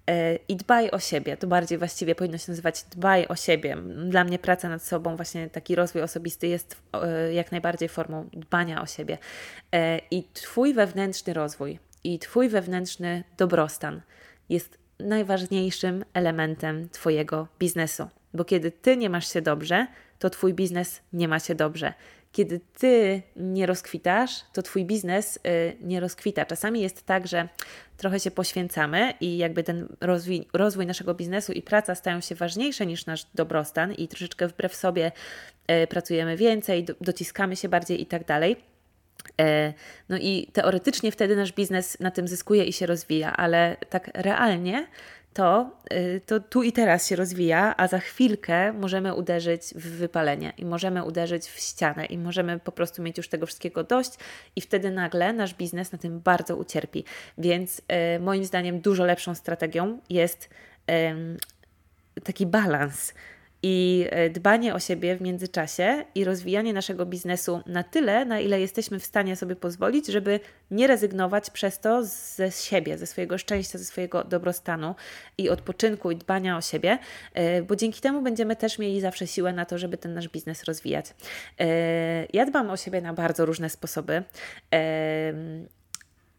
E, 0.09 0.39
i 0.49 0.57
dbaj 0.57 0.91
o 0.91 0.99
siebie. 0.99 1.37
To 1.37 1.47
bardziej 1.47 1.79
właściwie 1.79 2.15
powinno 2.15 2.39
się 2.39 2.53
nazywać 2.53 2.85
dbaj 2.91 3.27
o 3.27 3.37
siebie. 3.37 3.77
Dla 4.09 4.25
mnie 4.25 4.39
praca 4.39 4.69
nad 4.69 4.83
sobą, 4.83 5.17
właśnie 5.17 5.51
taki 5.51 5.75
rozwój 5.75 6.03
osobisty 6.03 6.47
jest 6.47 6.77
e, 6.93 7.33
jak 7.33 7.53
najbardziej 7.53 7.89
formą 7.89 8.29
dbania 8.33 8.83
o 8.83 8.87
siebie. 8.87 9.19
E, 9.73 10.01
I 10.11 10.25
Twój 10.33 10.75
wewnętrzny 10.75 11.35
rozwój 11.35 11.79
i 12.05 12.19
Twój 12.19 12.49
wewnętrzny 12.49 13.25
dobrostan 13.39 14.01
jest 14.49 14.79
najważniejszym 15.01 16.05
elementem 16.15 16.89
Twojego 16.89 17.49
biznesu. 17.59 18.09
Bo 18.35 18.45
kiedy 18.45 18.71
Ty 18.71 18.97
nie 18.97 19.11
masz 19.11 19.33
się 19.33 19.43
dobrze, 19.43 19.87
to 20.19 20.31
Twój 20.31 20.55
biznes 20.55 21.01
nie 21.13 21.29
ma 21.29 21.39
się 21.39 21.55
dobrze 21.55 21.93
kiedy 22.39 22.61
ty 22.79 23.23
nie 23.37 23.67
rozkwitasz, 23.67 24.31
to 24.53 24.63
twój 24.63 24.85
biznes 24.85 25.37
y, 25.37 25.77
nie 25.81 26.01
rozkwita. 26.01 26.45
Czasami 26.45 26.81
jest 26.81 27.07
tak, 27.07 27.27
że 27.27 27.49
trochę 27.97 28.21
się 28.21 28.31
poświęcamy 28.31 29.15
i 29.21 29.39
jakby 29.39 29.63
ten 29.63 29.89
rozwój, 30.01 30.49
rozwój 30.53 30.87
naszego 30.87 31.15
biznesu 31.15 31.53
i 31.53 31.63
praca 31.63 31.95
stają 31.95 32.21
się 32.21 32.35
ważniejsze 32.35 32.87
niż 32.87 33.07
nasz 33.07 33.27
dobrostan 33.35 33.93
i 33.93 34.09
troszeczkę 34.09 34.49
wbrew 34.49 34.75
sobie 34.75 35.13
y, 35.83 35.87
pracujemy 35.87 36.37
więcej, 36.37 36.87
dociskamy 37.01 37.57
się 37.57 37.69
bardziej 37.69 38.03
i 38.03 38.07
tak 38.07 38.25
dalej. 38.25 38.57
E, 39.41 39.73
no 40.09 40.17
i 40.19 40.51
teoretycznie 40.53 41.13
wtedy 41.13 41.37
nasz 41.37 41.53
biznes 41.53 42.01
na 42.01 42.11
tym 42.11 42.29
zyskuje 42.29 42.65
i 42.65 42.73
się 42.73 42.87
rozwija, 42.87 43.33
ale 43.37 43.77
tak 43.91 44.11
realnie 44.15 44.87
to, 45.39 45.71
y, 45.93 46.21
to 46.27 46.41
tu 46.41 46.63
i 46.63 46.73
teraz 46.73 47.09
się 47.09 47.17
rozwija, 47.17 47.75
a 47.77 47.89
za 47.89 47.99
chwilkę 47.99 48.73
możemy 48.73 49.15
uderzyć 49.15 49.63
w 49.75 49.97
wypalenie 49.99 50.53
i 50.57 50.65
możemy 50.65 51.05
uderzyć 51.05 51.47
w 51.47 51.61
ścianę 51.61 52.07
i 52.07 52.19
możemy 52.19 52.59
po 52.59 52.73
prostu 52.73 53.03
mieć 53.03 53.17
już 53.17 53.29
tego 53.29 53.47
wszystkiego 53.47 53.85
dość 53.85 54.11
i 54.57 54.61
wtedy 54.61 54.91
nagle 54.91 55.33
nasz 55.33 55.55
biznes 55.55 55.93
na 55.93 55.99
tym 55.99 56.21
bardzo 56.21 56.57
ucierpi. 56.57 57.05
Więc 57.39 57.79
y, 58.17 58.21
moim 58.21 58.45
zdaniem 58.45 58.81
dużo 58.81 59.05
lepszą 59.05 59.35
strategią 59.35 59.99
jest 60.11 60.51
y, 60.91 62.21
taki 62.25 62.47
balans 62.47 63.15
i 63.63 64.07
e, 64.11 64.31
dbanie 64.31 64.75
o 64.75 64.81
siebie 64.81 65.17
w 65.17 65.21
międzyczasie 65.21 66.05
i 66.15 66.25
rozwijanie 66.25 66.73
naszego 66.73 67.07
biznesu 67.07 67.61
na 67.67 67.83
tyle, 67.83 68.25
na 68.25 68.41
ile 68.41 68.61
jesteśmy 68.61 68.99
w 68.99 69.05
stanie 69.05 69.37
sobie 69.37 69.57
pozwolić, 69.57 70.07
żeby 70.07 70.41
nie 70.71 70.87
rezygnować 70.87 71.51
przez 71.51 71.79
to 71.79 72.05
ze 72.05 72.51
siebie, 72.51 72.99
ze 72.99 73.07
swojego 73.07 73.39
szczęścia, 73.39 73.79
ze 73.79 73.85
swojego 73.85 74.25
dobrostanu 74.25 74.95
i 75.39 75.51
odpoczynku 75.51 76.11
i 76.11 76.17
dbania 76.17 76.57
o 76.57 76.61
siebie, 76.61 76.99
e, 77.35 77.63
bo 77.63 77.77
dzięki 77.77 78.01
temu 78.01 78.23
będziemy 78.23 78.57
też 78.57 78.79
mieli 78.79 79.01
zawsze 79.01 79.27
siłę 79.27 79.53
na 79.53 79.65
to, 79.65 79.79
żeby 79.79 79.99
ten 79.99 80.15
nasz 80.15 80.29
biznes 80.29 80.65
rozwijać. 80.65 81.07
E, 81.61 81.67
ja 82.33 82.47
dbam 82.47 82.71
o 82.71 82.77
siebie 82.77 83.01
na 83.01 83.15
bardzo 83.15 83.47
różne 83.47 83.71
sposoby. 83.71 84.23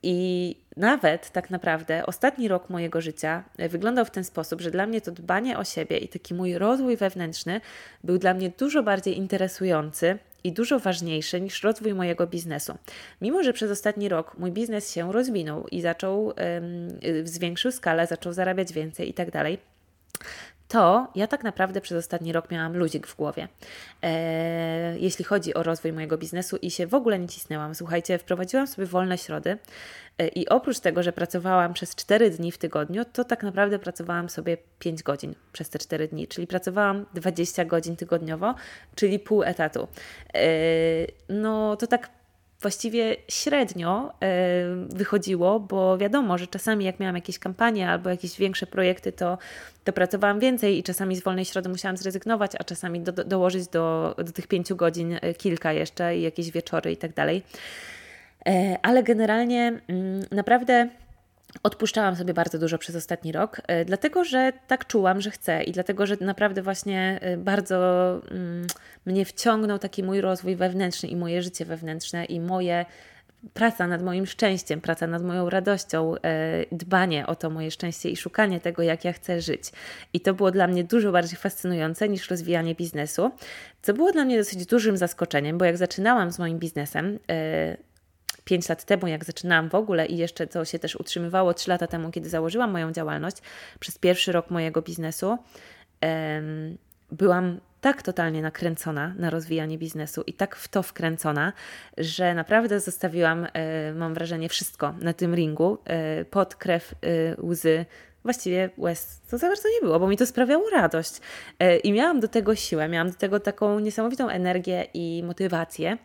I 0.03 0.55
nawet 0.77 1.29
tak 1.29 1.49
naprawdę 1.49 2.05
ostatni 2.05 2.47
rok 2.47 2.69
mojego 2.69 3.01
życia 3.01 3.43
wyglądał 3.69 4.05
w 4.05 4.11
ten 4.11 4.23
sposób, 4.23 4.61
że 4.61 4.71
dla 4.71 4.85
mnie 4.87 5.01
to 5.01 5.11
dbanie 5.11 5.57
o 5.57 5.63
siebie 5.63 5.97
i 5.97 6.07
taki 6.07 6.33
mój 6.33 6.57
rozwój 6.57 6.97
wewnętrzny 6.97 7.61
był 8.03 8.17
dla 8.17 8.33
mnie 8.33 8.51
dużo 8.57 8.83
bardziej 8.83 9.17
interesujący 9.17 10.19
i 10.43 10.51
dużo 10.51 10.79
ważniejszy 10.79 11.41
niż 11.41 11.63
rozwój 11.63 11.93
mojego 11.93 12.27
biznesu. 12.27 12.77
Mimo, 13.21 13.43
że 13.43 13.53
przez 13.53 13.71
ostatni 13.71 14.09
rok 14.09 14.37
mój 14.37 14.51
biznes 14.51 14.93
się 14.93 15.11
rozwinął 15.11 15.67
i 15.67 15.81
zaczął, 15.81 16.33
yy, 17.01 17.27
zwiększył 17.27 17.71
skalę, 17.71 18.07
zaczął 18.07 18.33
zarabiać 18.33 18.73
więcej 18.73 19.09
i 19.09 19.13
tak 19.13 19.31
dalej, 19.31 19.57
to 20.69 21.07
ja 21.15 21.27
tak 21.27 21.43
naprawdę 21.43 21.81
przez 21.81 21.97
ostatni 21.97 22.33
rok 22.33 22.51
miałam 22.51 22.77
luzik 22.77 23.07
w 23.07 23.15
głowie, 23.15 23.47
e, 24.01 24.99
jeśli 24.99 25.25
chodzi 25.25 25.53
o 25.53 25.63
rozwój 25.63 25.93
mojego 25.93 26.17
biznesu 26.17 26.57
i 26.57 26.71
się 26.71 26.87
w 26.87 26.93
ogóle 26.93 27.19
nie 27.19 27.27
cisnęłam. 27.27 27.75
Słuchajcie, 27.75 28.17
wprowadziłam 28.17 28.67
sobie 28.67 28.87
wolne 28.87 29.17
środy 29.17 29.57
e, 30.17 30.27
i 30.27 30.49
oprócz 30.49 30.79
tego, 30.79 31.03
że 31.03 31.13
pracowałam 31.13 31.73
przez 31.73 31.95
4 31.95 32.29
dni 32.29 32.51
w 32.51 32.57
tygodniu, 32.57 33.05
to 33.05 33.23
tak 33.23 33.43
naprawdę 33.43 33.79
pracowałam 33.79 34.29
sobie 34.29 34.57
5 34.79 35.03
godzin 35.03 35.35
przez 35.53 35.69
te 35.69 35.79
4 35.79 36.07
dni, 36.07 36.27
czyli 36.27 36.47
pracowałam 36.47 37.05
20 37.13 37.65
godzin 37.65 37.95
tygodniowo, 37.95 38.55
czyli 38.95 39.19
pół 39.19 39.43
etatu. 39.43 39.87
E, 40.33 40.47
no 41.29 41.75
to 41.75 41.87
tak 41.87 42.18
właściwie 42.61 43.15
średnio 43.27 44.11
y, 44.91 44.95
wychodziło, 44.95 45.59
bo 45.59 45.97
wiadomo, 45.97 46.37
że 46.37 46.47
czasami 46.47 46.85
jak 46.85 46.99
miałam 46.99 47.15
jakieś 47.15 47.39
kampanie 47.39 47.89
albo 47.89 48.09
jakieś 48.09 48.37
większe 48.37 48.67
projekty, 48.67 49.11
to, 49.11 49.37
to 49.83 49.93
pracowałam 49.93 50.39
więcej 50.39 50.77
i 50.77 50.83
czasami 50.83 51.15
z 51.15 51.23
wolnej 51.23 51.45
środy 51.45 51.69
musiałam 51.69 51.97
zrezygnować, 51.97 52.51
a 52.59 52.63
czasami 52.63 52.99
do, 52.99 53.11
dołożyć 53.11 53.67
do, 53.67 54.15
do 54.17 54.31
tych 54.31 54.47
pięciu 54.47 54.75
godzin 54.75 55.17
e, 55.21 55.33
kilka 55.33 55.73
jeszcze 55.73 56.17
i 56.17 56.21
jakieś 56.21 56.51
wieczory 56.51 56.91
i 56.91 56.97
tak 56.97 57.13
dalej. 57.13 57.43
E, 58.47 58.77
ale 58.81 59.03
generalnie 59.03 59.81
mm, 59.87 60.25
naprawdę 60.31 60.89
Odpuszczałam 61.63 62.15
sobie 62.15 62.33
bardzo 62.33 62.59
dużo 62.59 62.77
przez 62.77 62.95
ostatni 62.95 63.31
rok, 63.31 63.61
e, 63.67 63.85
dlatego 63.85 64.23
że 64.23 64.53
tak 64.67 64.87
czułam, 64.87 65.21
że 65.21 65.31
chcę 65.31 65.63
i 65.63 65.71
dlatego, 65.71 66.05
że 66.05 66.17
naprawdę 66.21 66.61
właśnie 66.61 67.19
e, 67.21 67.37
bardzo 67.37 67.77
mm, 68.31 68.67
mnie 69.05 69.25
wciągnął 69.25 69.79
taki 69.79 70.03
mój 70.03 70.21
rozwój 70.21 70.55
wewnętrzny 70.55 71.09
i 71.09 71.15
moje 71.15 71.41
życie 71.41 71.65
wewnętrzne 71.65 72.25
i 72.25 72.39
moje 72.39 72.85
praca 73.53 73.87
nad 73.87 74.03
moim 74.03 74.25
szczęściem, 74.25 74.81
praca 74.81 75.07
nad 75.07 75.23
moją 75.23 75.49
radością, 75.49 76.15
e, 76.15 76.65
dbanie 76.71 77.27
o 77.27 77.35
to 77.35 77.49
moje 77.49 77.71
szczęście 77.71 78.09
i 78.09 78.17
szukanie 78.17 78.59
tego, 78.59 78.83
jak 78.83 79.05
ja 79.05 79.13
chcę 79.13 79.41
żyć. 79.41 79.63
I 80.13 80.19
to 80.19 80.33
było 80.33 80.51
dla 80.51 80.67
mnie 80.67 80.83
dużo 80.83 81.11
bardziej 81.11 81.37
fascynujące 81.37 82.09
niż 82.09 82.29
rozwijanie 82.29 82.75
biznesu, 82.75 83.31
co 83.81 83.93
było 83.93 84.11
dla 84.11 84.25
mnie 84.25 84.37
dosyć 84.37 84.65
dużym 84.65 84.97
zaskoczeniem, 84.97 85.57
bo 85.57 85.65
jak 85.65 85.77
zaczynałam 85.77 86.31
z 86.31 86.39
moim 86.39 86.59
biznesem, 86.59 87.19
5 88.43 88.69
lat 88.69 88.85
temu, 88.85 89.07
jak 89.07 89.25
zaczynałam 89.25 89.69
w 89.69 89.75
ogóle 89.75 90.05
i 90.05 90.17
jeszcze 90.17 90.47
to 90.47 90.65
się 90.65 90.79
też 90.79 90.95
utrzymywało 90.95 91.53
3 91.53 91.69
lata 91.69 91.87
temu, 91.87 92.11
kiedy 92.11 92.29
założyłam 92.29 92.71
moją 92.71 92.91
działalność, 92.91 93.37
przez 93.79 93.97
pierwszy 93.97 94.31
rok 94.31 94.49
mojego 94.49 94.81
biznesu, 94.81 95.37
byłam 97.11 97.59
tak 97.81 98.01
totalnie 98.01 98.41
nakręcona 98.41 99.13
na 99.17 99.29
rozwijanie 99.29 99.77
biznesu 99.77 100.23
i 100.27 100.33
tak 100.33 100.55
w 100.55 100.67
to 100.67 100.83
wkręcona, 100.83 101.53
że 101.97 102.33
naprawdę 102.33 102.79
zostawiłam, 102.79 103.47
e, 103.53 103.93
mam 103.93 104.13
wrażenie, 104.13 104.49
wszystko 104.49 104.93
na 105.01 105.13
tym 105.13 105.35
ringu, 105.35 105.77
e, 105.85 106.25
pod 106.25 106.55
krew, 106.55 106.95
e, 107.01 107.41
łzy, 107.41 107.85
właściwie 108.23 108.69
łez 108.77 109.21
to 109.29 109.37
za 109.37 109.47
bardzo 109.47 109.69
nie 109.69 109.81
było, 109.81 109.99
bo 109.99 110.07
mi 110.07 110.17
to 110.17 110.25
sprawiało 110.25 110.69
radość. 110.69 111.21
I 111.83 111.91
miałam 111.91 112.19
do 112.19 112.27
tego 112.27 112.55
siłę, 112.55 112.89
miałam 112.89 113.11
do 113.11 113.17
tego 113.17 113.39
taką 113.39 113.79
niesamowitą 113.79 114.29
energię 114.29 114.85
i 114.93 115.23
motywację 115.23 115.97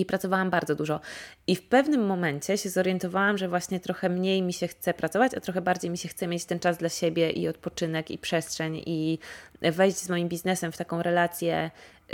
i 0.00 0.04
pracowałam 0.04 0.50
bardzo 0.50 0.74
dużo. 0.74 1.00
I 1.46 1.56
w 1.56 1.62
pewnym 1.62 2.06
momencie 2.06 2.58
się 2.58 2.70
zorientowałam, 2.70 3.38
że 3.38 3.48
właśnie 3.48 3.80
trochę 3.80 4.08
mniej 4.08 4.42
mi 4.42 4.52
się 4.52 4.68
chce 4.68 4.94
pracować, 4.94 5.34
a 5.34 5.40
trochę 5.40 5.60
bardziej 5.60 5.90
mi 5.90 5.98
się 5.98 6.08
chce 6.08 6.26
mieć 6.26 6.44
ten 6.44 6.58
czas 6.58 6.78
dla 6.78 6.88
siebie 6.88 7.30
i 7.30 7.48
odpoczynek, 7.48 8.10
i 8.10 8.18
przestrzeń, 8.18 8.82
i 8.86 9.18
wejść 9.62 9.96
z 9.96 10.08
moim 10.08 10.28
biznesem 10.28 10.72
w 10.72 10.76
taką 10.76 11.02
relację, 11.02 11.70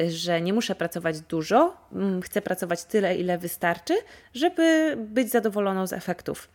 że 0.08 0.40
nie 0.40 0.52
muszę 0.52 0.74
pracować 0.74 1.20
dużo, 1.20 1.76
mm, 1.92 2.22
chcę 2.22 2.42
pracować 2.42 2.84
tyle, 2.84 3.16
ile 3.16 3.38
wystarczy, 3.38 3.94
żeby 4.34 4.96
być 4.98 5.30
zadowoloną 5.30 5.86
z 5.86 5.92
efektów. 5.92 6.48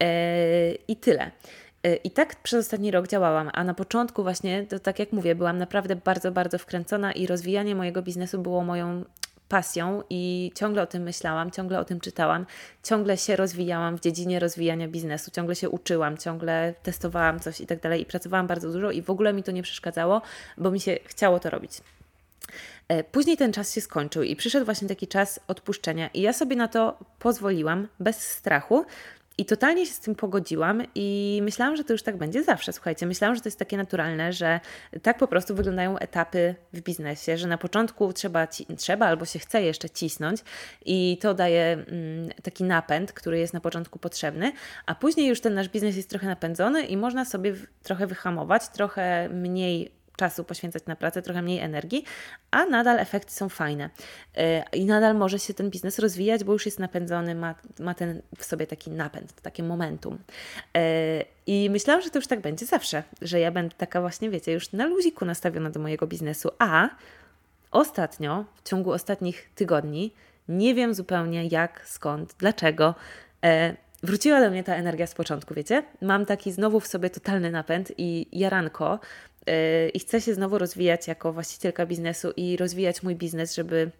Yy, 0.00 0.06
I 0.88 0.96
tyle. 0.96 1.30
Yy, 1.84 1.96
I 1.96 2.10
tak 2.10 2.42
przez 2.42 2.66
ostatni 2.66 2.90
rok 2.90 3.08
działałam, 3.08 3.50
a 3.52 3.64
na 3.64 3.74
początku 3.74 4.22
właśnie, 4.22 4.66
to 4.66 4.78
tak 4.78 4.98
jak 4.98 5.12
mówię, 5.12 5.34
byłam 5.34 5.58
naprawdę 5.58 5.96
bardzo, 5.96 6.32
bardzo 6.32 6.58
wkręcona 6.58 7.12
i 7.12 7.26
rozwijanie 7.26 7.74
mojego 7.74 8.02
biznesu 8.02 8.42
było 8.42 8.64
moją 8.64 9.04
pasją 9.50 10.02
i 10.10 10.52
ciągle 10.54 10.82
o 10.82 10.86
tym 10.86 11.02
myślałam, 11.02 11.50
ciągle 11.50 11.78
o 11.78 11.84
tym 11.84 12.00
czytałam, 12.00 12.46
ciągle 12.82 13.16
się 13.16 13.36
rozwijałam 13.36 13.96
w 13.96 14.00
dziedzinie 14.00 14.38
rozwijania 14.38 14.88
biznesu, 14.88 15.30
ciągle 15.30 15.54
się 15.54 15.70
uczyłam, 15.70 16.16
ciągle 16.16 16.74
testowałam 16.82 17.40
coś 17.40 17.60
i 17.60 17.66
tak 17.66 17.80
dalej 17.80 18.02
i 18.02 18.06
pracowałam 18.06 18.46
bardzo 18.46 18.72
dużo 18.72 18.90
i 18.90 19.02
w 19.02 19.10
ogóle 19.10 19.32
mi 19.32 19.42
to 19.42 19.52
nie 19.52 19.62
przeszkadzało, 19.62 20.22
bo 20.58 20.70
mi 20.70 20.80
się 20.80 20.98
chciało 21.04 21.40
to 21.40 21.50
robić. 21.50 21.72
E, 22.88 23.04
później 23.04 23.36
ten 23.36 23.52
czas 23.52 23.74
się 23.74 23.80
skończył 23.80 24.22
i 24.22 24.36
przyszedł 24.36 24.64
właśnie 24.64 24.88
taki 24.88 25.08
czas 25.08 25.40
odpuszczenia, 25.48 26.08
i 26.14 26.20
ja 26.20 26.32
sobie 26.32 26.56
na 26.56 26.68
to 26.68 26.98
pozwoliłam 27.18 27.88
bez 28.00 28.20
strachu, 28.20 28.84
i 29.40 29.44
totalnie 29.44 29.86
się 29.86 29.92
z 29.92 30.00
tym 30.00 30.14
pogodziłam 30.14 30.82
i 30.94 31.40
myślałam, 31.42 31.76
że 31.76 31.84
to 31.84 31.92
już 31.92 32.02
tak 32.02 32.16
będzie 32.16 32.44
zawsze. 32.44 32.72
Słuchajcie, 32.72 33.06
myślałam, 33.06 33.34
że 33.34 33.42
to 33.42 33.48
jest 33.48 33.58
takie 33.58 33.76
naturalne, 33.76 34.32
że 34.32 34.60
tak 35.02 35.18
po 35.18 35.26
prostu 35.26 35.54
wyglądają 35.54 35.98
etapy 35.98 36.54
w 36.72 36.80
biznesie, 36.80 37.38
że 37.38 37.48
na 37.48 37.58
początku 37.58 38.12
trzeba, 38.12 38.46
trzeba 38.76 39.06
albo 39.06 39.24
się 39.24 39.38
chce 39.38 39.62
jeszcze 39.62 39.90
cisnąć 39.90 40.40
i 40.86 41.18
to 41.20 41.34
daje 41.34 41.72
mm, 41.72 42.28
taki 42.42 42.64
napęd, 42.64 43.12
który 43.12 43.38
jest 43.38 43.54
na 43.54 43.60
początku 43.60 43.98
potrzebny, 43.98 44.52
a 44.86 44.94
później 44.94 45.28
już 45.28 45.40
ten 45.40 45.54
nasz 45.54 45.68
biznes 45.68 45.96
jest 45.96 46.10
trochę 46.10 46.26
napędzony 46.26 46.82
i 46.82 46.96
można 46.96 47.24
sobie 47.24 47.54
trochę 47.82 48.06
wyhamować, 48.06 48.68
trochę 48.68 49.28
mniej 49.28 49.99
czasu 50.20 50.44
poświęcać 50.44 50.86
na 50.86 50.96
pracę, 50.96 51.22
trochę 51.22 51.42
mniej 51.42 51.58
energii, 51.58 52.04
a 52.50 52.66
nadal 52.66 52.98
efekty 52.98 53.32
są 53.32 53.48
fajne. 53.48 53.90
E, 54.36 54.64
I 54.72 54.84
nadal 54.84 55.14
może 55.16 55.38
się 55.38 55.54
ten 55.54 55.70
biznes 55.70 55.98
rozwijać, 55.98 56.44
bo 56.44 56.52
już 56.52 56.66
jest 56.66 56.78
napędzony, 56.78 57.34
ma, 57.34 57.54
ma 57.78 57.94
ten 57.94 58.22
w 58.36 58.44
sobie 58.44 58.66
taki 58.66 58.90
napęd, 58.90 59.40
takie 59.42 59.62
momentum. 59.62 60.18
E, 60.76 61.24
I 61.46 61.70
myślałam, 61.70 62.02
że 62.02 62.10
to 62.10 62.18
już 62.18 62.26
tak 62.26 62.40
będzie 62.40 62.66
zawsze, 62.66 63.02
że 63.22 63.40
ja 63.40 63.50
będę 63.50 63.74
taka 63.76 64.00
właśnie, 64.00 64.30
wiecie, 64.30 64.52
już 64.52 64.72
na 64.72 64.86
luziku 64.86 65.24
nastawiona 65.24 65.70
do 65.70 65.80
mojego 65.80 66.06
biznesu, 66.06 66.50
a 66.58 66.88
ostatnio, 67.70 68.44
w 68.54 68.68
ciągu 68.68 68.92
ostatnich 68.92 69.50
tygodni, 69.54 70.12
nie 70.48 70.74
wiem 70.74 70.94
zupełnie 70.94 71.46
jak, 71.46 71.82
skąd, 71.86 72.34
dlaczego, 72.38 72.94
e, 73.44 73.76
wróciła 74.02 74.40
do 74.40 74.50
mnie 74.50 74.64
ta 74.64 74.74
energia 74.74 75.06
z 75.06 75.14
początku, 75.14 75.54
wiecie? 75.54 75.82
Mam 76.02 76.26
taki 76.26 76.52
znowu 76.52 76.80
w 76.80 76.86
sobie 76.86 77.10
totalny 77.10 77.50
napęd 77.50 77.92
i 77.98 78.26
jaranko 78.32 79.00
i 79.94 79.98
chcę 79.98 80.20
się 80.20 80.34
znowu 80.34 80.58
rozwijać 80.58 81.08
jako 81.08 81.32
właścicielka 81.32 81.86
biznesu 81.86 82.32
i 82.36 82.56
rozwijać 82.56 83.02
mój 83.02 83.16
biznes, 83.16 83.54
żeby 83.54 83.90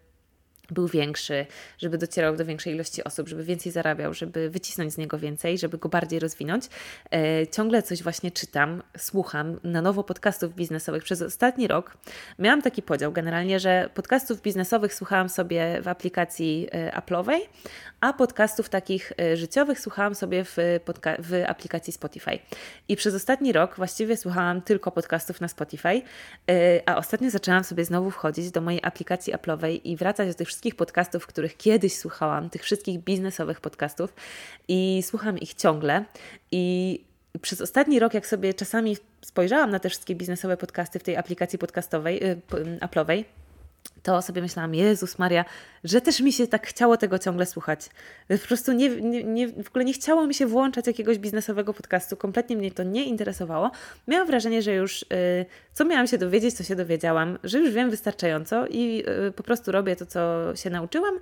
był 0.71 0.87
większy, 0.87 1.45
żeby 1.77 1.97
docierał 1.97 2.35
do 2.35 2.45
większej 2.45 2.73
ilości 2.73 3.03
osób, 3.03 3.27
żeby 3.29 3.43
więcej 3.43 3.71
zarabiał, 3.71 4.13
żeby 4.13 4.49
wycisnąć 4.49 4.93
z 4.93 4.97
niego 4.97 5.19
więcej, 5.19 5.57
żeby 5.57 5.77
go 5.77 5.89
bardziej 5.89 6.19
rozwinąć. 6.19 6.65
E, 7.11 7.47
ciągle 7.47 7.83
coś 7.83 8.03
właśnie 8.03 8.31
czytam, 8.31 8.83
słucham 8.97 9.59
na 9.63 9.81
nowo 9.81 10.03
podcastów 10.03 10.55
biznesowych. 10.55 11.03
Przez 11.03 11.21
ostatni 11.21 11.67
rok 11.67 11.97
miałam 12.39 12.61
taki 12.61 12.81
podział 12.81 13.11
generalnie, 13.11 13.59
że 13.59 13.89
podcastów 13.93 14.41
biznesowych 14.41 14.93
słuchałam 14.93 15.29
sobie 15.29 15.81
w 15.81 15.87
aplikacji 15.87 16.67
e, 16.71 17.01
Apple'owej, 17.01 17.39
a 18.01 18.13
podcastów 18.13 18.69
takich 18.69 19.11
e, 19.19 19.37
życiowych 19.37 19.79
słuchałam 19.79 20.15
sobie 20.15 20.43
w, 20.43 20.57
w 21.19 21.43
aplikacji 21.47 21.93
Spotify. 21.93 22.39
I 22.87 22.95
przez 22.95 23.15
ostatni 23.15 23.51
rok 23.51 23.75
właściwie 23.75 24.17
słuchałam 24.17 24.61
tylko 24.61 24.91
podcastów 24.91 25.41
na 25.41 25.47
Spotify, 25.47 26.01
a 26.85 26.97
ostatnio 26.97 27.29
zaczęłam 27.29 27.63
sobie 27.63 27.85
znowu 27.85 28.11
wchodzić 28.11 28.51
do 28.51 28.61
mojej 28.61 28.79
aplikacji 28.83 29.33
Apple'owej 29.33 29.81
i 29.83 29.97
wracać 29.97 30.27
do 30.27 30.33
tych 30.33 30.47
wszystkich 30.47 30.60
wszystkich 30.61 30.75
podcastów, 30.75 31.27
których 31.27 31.57
kiedyś 31.57 31.97
słuchałam, 31.97 32.49
tych 32.49 32.63
wszystkich 32.63 32.99
biznesowych 32.99 33.61
podcastów 33.61 34.13
i 34.67 35.03
słucham 35.03 35.37
ich 35.37 35.53
ciągle. 35.53 36.05
I 36.51 37.03
przez 37.41 37.61
ostatni 37.61 37.99
rok, 37.99 38.13
jak 38.13 38.27
sobie 38.27 38.53
czasami 38.53 38.97
spojrzałam 39.21 39.71
na 39.71 39.79
te 39.79 39.89
wszystkie 39.89 40.15
biznesowe 40.15 40.57
podcasty 40.57 40.99
w 40.99 41.03
tej 41.03 41.17
aplikacji 41.17 41.59
podcastowej, 41.59 42.23
y, 42.23 42.41
Apple'owej, 42.79 43.23
to 44.03 44.21
sobie 44.21 44.41
myślałam, 44.41 44.75
Jezus 44.75 45.19
Maria, 45.19 45.45
że 45.83 46.01
też 46.01 46.19
mi 46.19 46.33
się 46.33 46.47
tak 46.47 46.67
chciało 46.67 46.97
tego 46.97 47.19
ciągle 47.19 47.45
słuchać. 47.45 47.89
Po 48.27 48.47
prostu 48.47 48.71
nie, 48.71 48.89
nie, 48.89 49.23
nie, 49.23 49.47
w 49.47 49.67
ogóle 49.69 49.85
nie 49.85 49.93
chciało 49.93 50.27
mi 50.27 50.33
się 50.33 50.45
włączać 50.45 50.87
jakiegoś 50.87 51.17
biznesowego 51.17 51.73
podcastu, 51.73 52.17
kompletnie 52.17 52.57
mnie 52.57 52.71
to 52.71 52.83
nie 52.83 53.05
interesowało. 53.05 53.71
Miałam 54.07 54.27
wrażenie, 54.27 54.61
że 54.61 54.73
już 54.73 55.01
y, 55.01 55.05
co 55.73 55.85
miałam 55.85 56.07
się 56.07 56.17
dowiedzieć, 56.17 56.57
co 56.57 56.63
się 56.63 56.75
dowiedziałam, 56.75 57.39
że 57.43 57.59
już 57.59 57.71
wiem 57.71 57.89
wystarczająco 57.89 58.67
i 58.67 59.03
y, 59.27 59.31
po 59.31 59.43
prostu 59.43 59.71
robię 59.71 59.95
to, 59.95 60.05
co 60.05 60.55
się 60.55 60.69
nauczyłam, 60.69 61.15
y, 61.15 61.19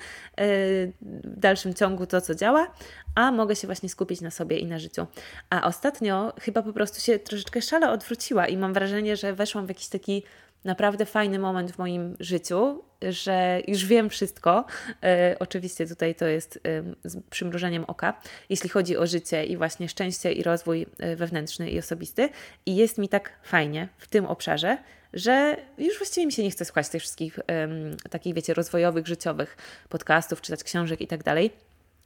w 1.01 1.39
dalszym 1.39 1.73
ciągu 1.73 2.05
to, 2.05 2.21
co 2.21 2.35
działa, 2.35 2.67
a 3.15 3.31
mogę 3.31 3.55
się 3.55 3.67
właśnie 3.67 3.89
skupić 3.89 4.21
na 4.21 4.31
sobie 4.31 4.57
i 4.57 4.65
na 4.65 4.79
życiu. 4.79 5.07
A 5.49 5.67
ostatnio 5.67 6.33
chyba 6.41 6.61
po 6.61 6.73
prostu 6.73 7.01
się 7.01 7.19
troszeczkę 7.19 7.61
szala 7.61 7.91
odwróciła 7.91 8.47
i 8.47 8.57
mam 8.57 8.73
wrażenie, 8.73 9.15
że 9.15 9.33
weszłam 9.33 9.65
w 9.65 9.69
jakiś 9.69 9.87
taki 9.87 10.23
naprawdę 10.63 11.05
fajny 11.05 11.39
moment 11.39 11.71
w 11.71 11.77
moim 11.77 12.15
życiu, 12.19 12.83
że 13.01 13.61
już 13.67 13.85
wiem 13.85 14.09
wszystko. 14.09 14.65
E, 15.03 15.35
oczywiście 15.39 15.87
tutaj 15.87 16.15
to 16.15 16.25
jest 16.25 16.59
e, 17.03 17.09
z 17.09 17.23
przymrużeniem 17.29 17.83
oka, 17.87 18.21
jeśli 18.49 18.69
chodzi 18.69 18.97
o 18.97 19.07
życie 19.07 19.45
i 19.45 19.57
właśnie 19.57 19.89
szczęście 19.89 20.31
i 20.31 20.43
rozwój 20.43 20.85
e, 20.99 21.15
wewnętrzny 21.15 21.69
i 21.69 21.79
osobisty. 21.79 22.29
I 22.65 22.75
jest 22.75 22.97
mi 22.97 23.09
tak 23.09 23.31
fajnie 23.43 23.87
w 23.97 24.07
tym 24.07 24.25
obszarze, 24.25 24.77
że 25.13 25.57
już 25.77 25.97
właściwie 25.97 26.25
mi 26.25 26.31
się 26.31 26.43
nie 26.43 26.51
chce 26.51 26.65
słuchać 26.65 26.89
tych 26.89 27.01
wszystkich 27.01 27.39
takich, 28.09 28.35
wiecie, 28.35 28.53
rozwojowych, 28.53 29.07
życiowych 29.07 29.57
podcastów, 29.89 30.41
czytać 30.41 30.63
książek 30.63 31.01
i 31.01 31.07
tak 31.07 31.23
dalej, 31.23 31.51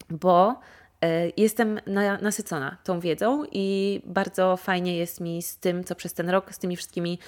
bo 0.10 0.60
E, 1.04 1.32
jestem 1.38 1.80
nasycona 2.22 2.78
tą 2.84 2.99
wiedzą 2.99 3.43
i 3.51 4.01
bardzo 4.06 4.58
fajnie 4.58 4.97
jest 4.97 5.22
mi 5.22 5.41
z 5.41 5.58
tym, 5.58 5.84
co 5.84 5.95
przez 5.95 6.14
ten 6.14 6.30
rok, 6.30 6.54
z 6.54 6.60
tymi 6.60 6.76
wszystkimi 6.76 7.20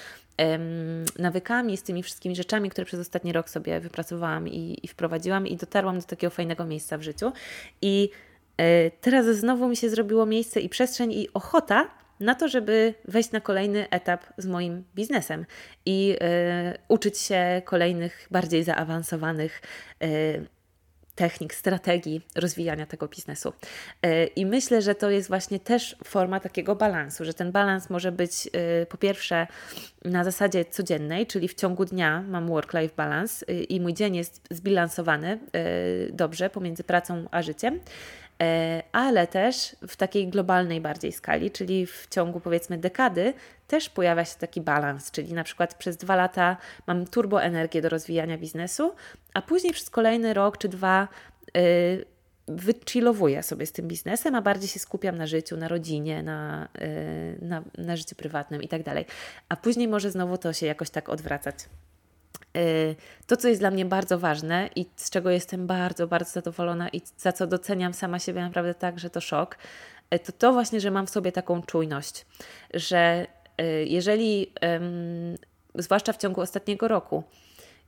nawykami, 1.20 1.78
z 1.78 1.84
tymi 1.84 2.04
wszystkimi 2.04 2.36
rzeczami, 2.36 2.70
które 2.70 2.86
przez 2.86 3.00
ostatni 3.00 3.34
rok 3.34 3.50
sobie 3.50 3.80
wypracowałam 3.80 4.48
i, 4.48 4.80
i 4.84 4.88
wprowadziłam, 4.88 5.48
i 5.48 5.58
dotarłam 5.58 6.00
do 6.00 6.06
takiego 6.06 6.32
fajnego 6.32 6.66
miejsca 6.66 6.98
w 6.98 7.02
życiu. 7.02 7.32
I 7.82 8.10
e, 8.58 8.92
teraz 8.92 9.26
znowu 9.26 9.68
mi 9.68 9.76
się 9.76 9.90
zrobiło 9.90 10.26
miejsce 10.26 10.60
i 10.60 10.70
przestrzeń, 10.70 11.12
i 11.12 11.28
ochota 11.34 11.88
na 12.20 12.36
to, 12.36 12.48
żeby 12.48 12.94
wejść 13.06 13.32
na 13.32 13.42
kolejny 13.42 13.90
etap 13.90 14.26
z 14.38 14.46
moim 14.46 14.84
biznesem 14.96 15.46
i 15.86 16.16
y, 16.74 16.78
uczyć 16.88 17.20
się 17.20 17.62
kolejnych 17.66 18.28
bardziej 18.32 18.64
zaawansowanych 18.64 19.62
y, 20.04 20.46
technik, 21.16 21.54
strategii 21.54 22.22
rozwijania 22.36 22.86
tego 22.86 23.08
biznesu. 23.08 23.54
E, 24.02 24.26
I 24.26 24.46
myślę, 24.46 24.82
że 24.82 24.96
to 24.96 25.10
jest 25.10 25.28
właśnie 25.28 25.60
też 25.60 25.96
forma 26.04 26.40
takiego 26.40 26.76
balansu, 26.76 27.26
że 27.26 27.34
ten 27.34 27.52
balans 27.52 27.90
może 27.90 28.12
być 28.12 28.50
e, 28.54 28.86
po 28.86 28.98
pierwsze 28.98 29.48
na 30.06 30.24
zasadzie 30.24 30.66
codziennej, 30.66 31.28
czyli 31.28 31.48
w 31.48 31.54
ciągu 31.54 31.86
dnia 31.86 32.24
mam 32.28 32.48
work-life 32.48 32.96
balance 32.96 33.46
e, 33.48 33.54
i 33.54 33.82
mój 33.82 33.94
dzień 33.94 34.16
jest 34.16 34.42
zbilansowany 34.52 35.40
dobrze 36.12 36.50
pomiędzy 36.50 36.84
pracą 36.84 37.26
a 37.32 37.42
życiem 37.42 37.80
ale 38.92 39.28
też 39.28 39.76
w 39.88 39.96
takiej 39.96 40.28
globalnej 40.28 40.82
bardziej 40.82 41.12
skali, 41.12 41.52
czyli 41.52 41.86
w 41.86 42.08
ciągu 42.10 42.40
powiedzmy 42.40 42.78
dekady 42.78 43.34
też 43.68 43.90
pojawia 43.90 44.26
się 44.26 44.36
taki 44.40 44.62
balans, 44.62 45.12
czyli 45.12 45.34
na 45.34 45.44
przykład 45.44 45.76
przez 45.76 45.98
dwa 45.98 46.16
lata 46.16 46.58
mam 46.88 47.08
turboenergię 47.08 47.82
do 47.82 47.90
rozwijania 47.90 48.38
biznesu, 48.38 48.96
a 49.34 49.42
później 49.42 49.74
przez 49.74 49.90
kolejny 49.90 50.34
rok 50.34 50.58
czy 50.58 50.70
dwa 50.70 51.08
yy, 51.54 52.06
wychillowuję 52.48 53.44
sobie 53.44 53.66
z 53.66 53.72
tym 53.72 53.88
biznesem, 53.88 54.36
a 54.36 54.42
bardziej 54.42 54.70
się 54.70 54.80
skupiam 54.80 55.18
na 55.18 55.28
życiu, 55.28 55.58
na 55.58 55.68
rodzinie, 55.68 56.24
na, 56.24 56.68
yy, 57.42 57.48
na, 57.48 57.64
na 57.78 57.96
życiu 57.96 58.16
prywatnym 58.16 58.64
i 58.64 58.68
tak 58.68 58.84
dalej. 58.84 59.06
A 59.50 59.56
później 59.56 59.88
może 59.88 60.12
znowu 60.12 60.38
to 60.38 60.54
się 60.54 60.66
jakoś 60.66 60.90
tak 60.90 61.10
odwracać. 61.10 61.56
To, 63.28 63.38
co 63.38 63.48
jest 63.48 63.62
dla 63.62 63.72
mnie 63.72 63.86
bardzo 63.86 64.20
ważne 64.20 64.70
i 64.76 64.86
z 64.96 65.10
czego 65.10 65.30
jestem 65.30 65.68
bardzo, 65.68 66.08
bardzo 66.08 66.32
zadowolona 66.32 66.90
i 66.90 67.02
za 67.18 67.32
co 67.32 67.48
doceniam 67.48 67.94
sama 67.94 68.20
siebie 68.20 68.42
naprawdę 68.42 68.74
tak, 68.74 69.00
że 69.00 69.10
to 69.10 69.22
szok, 69.22 69.58
to 70.10 70.32
to 70.32 70.54
właśnie, 70.54 70.80
że 70.80 70.92
mam 70.92 71.08
w 71.08 71.10
sobie 71.10 71.32
taką 71.32 71.62
czujność, 71.62 72.26
że 72.74 73.28
jeżeli, 73.86 74.52
zwłaszcza 75.76 76.14
w 76.14 76.18
ciągu 76.18 76.42
ostatniego 76.42 76.88
roku, 76.88 77.24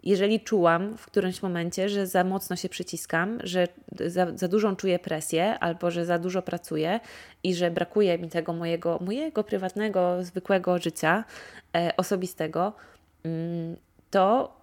jeżeli 0.03 0.39
czułam 0.39 0.97
w 0.97 1.05
którymś 1.05 1.41
momencie, 1.41 1.89
że 1.89 2.07
za 2.07 2.23
mocno 2.23 2.55
się 2.55 2.69
przyciskam, 2.69 3.39
że 3.43 3.67
za, 4.05 4.27
za 4.35 4.47
dużą 4.47 4.75
czuję 4.75 4.99
presję 4.99 5.59
albo 5.59 5.91
że 5.91 6.05
za 6.05 6.19
dużo 6.19 6.41
pracuję 6.41 6.99
i 7.43 7.55
że 7.55 7.71
brakuje 7.71 8.17
mi 8.17 8.29
tego 8.29 8.53
mojego, 8.53 8.99
mojego 9.01 9.43
prywatnego, 9.43 10.23
zwykłego 10.23 10.77
życia 10.77 11.23
e, 11.75 11.93
osobistego, 11.97 12.73
mm, 13.23 13.75
to 14.11 14.56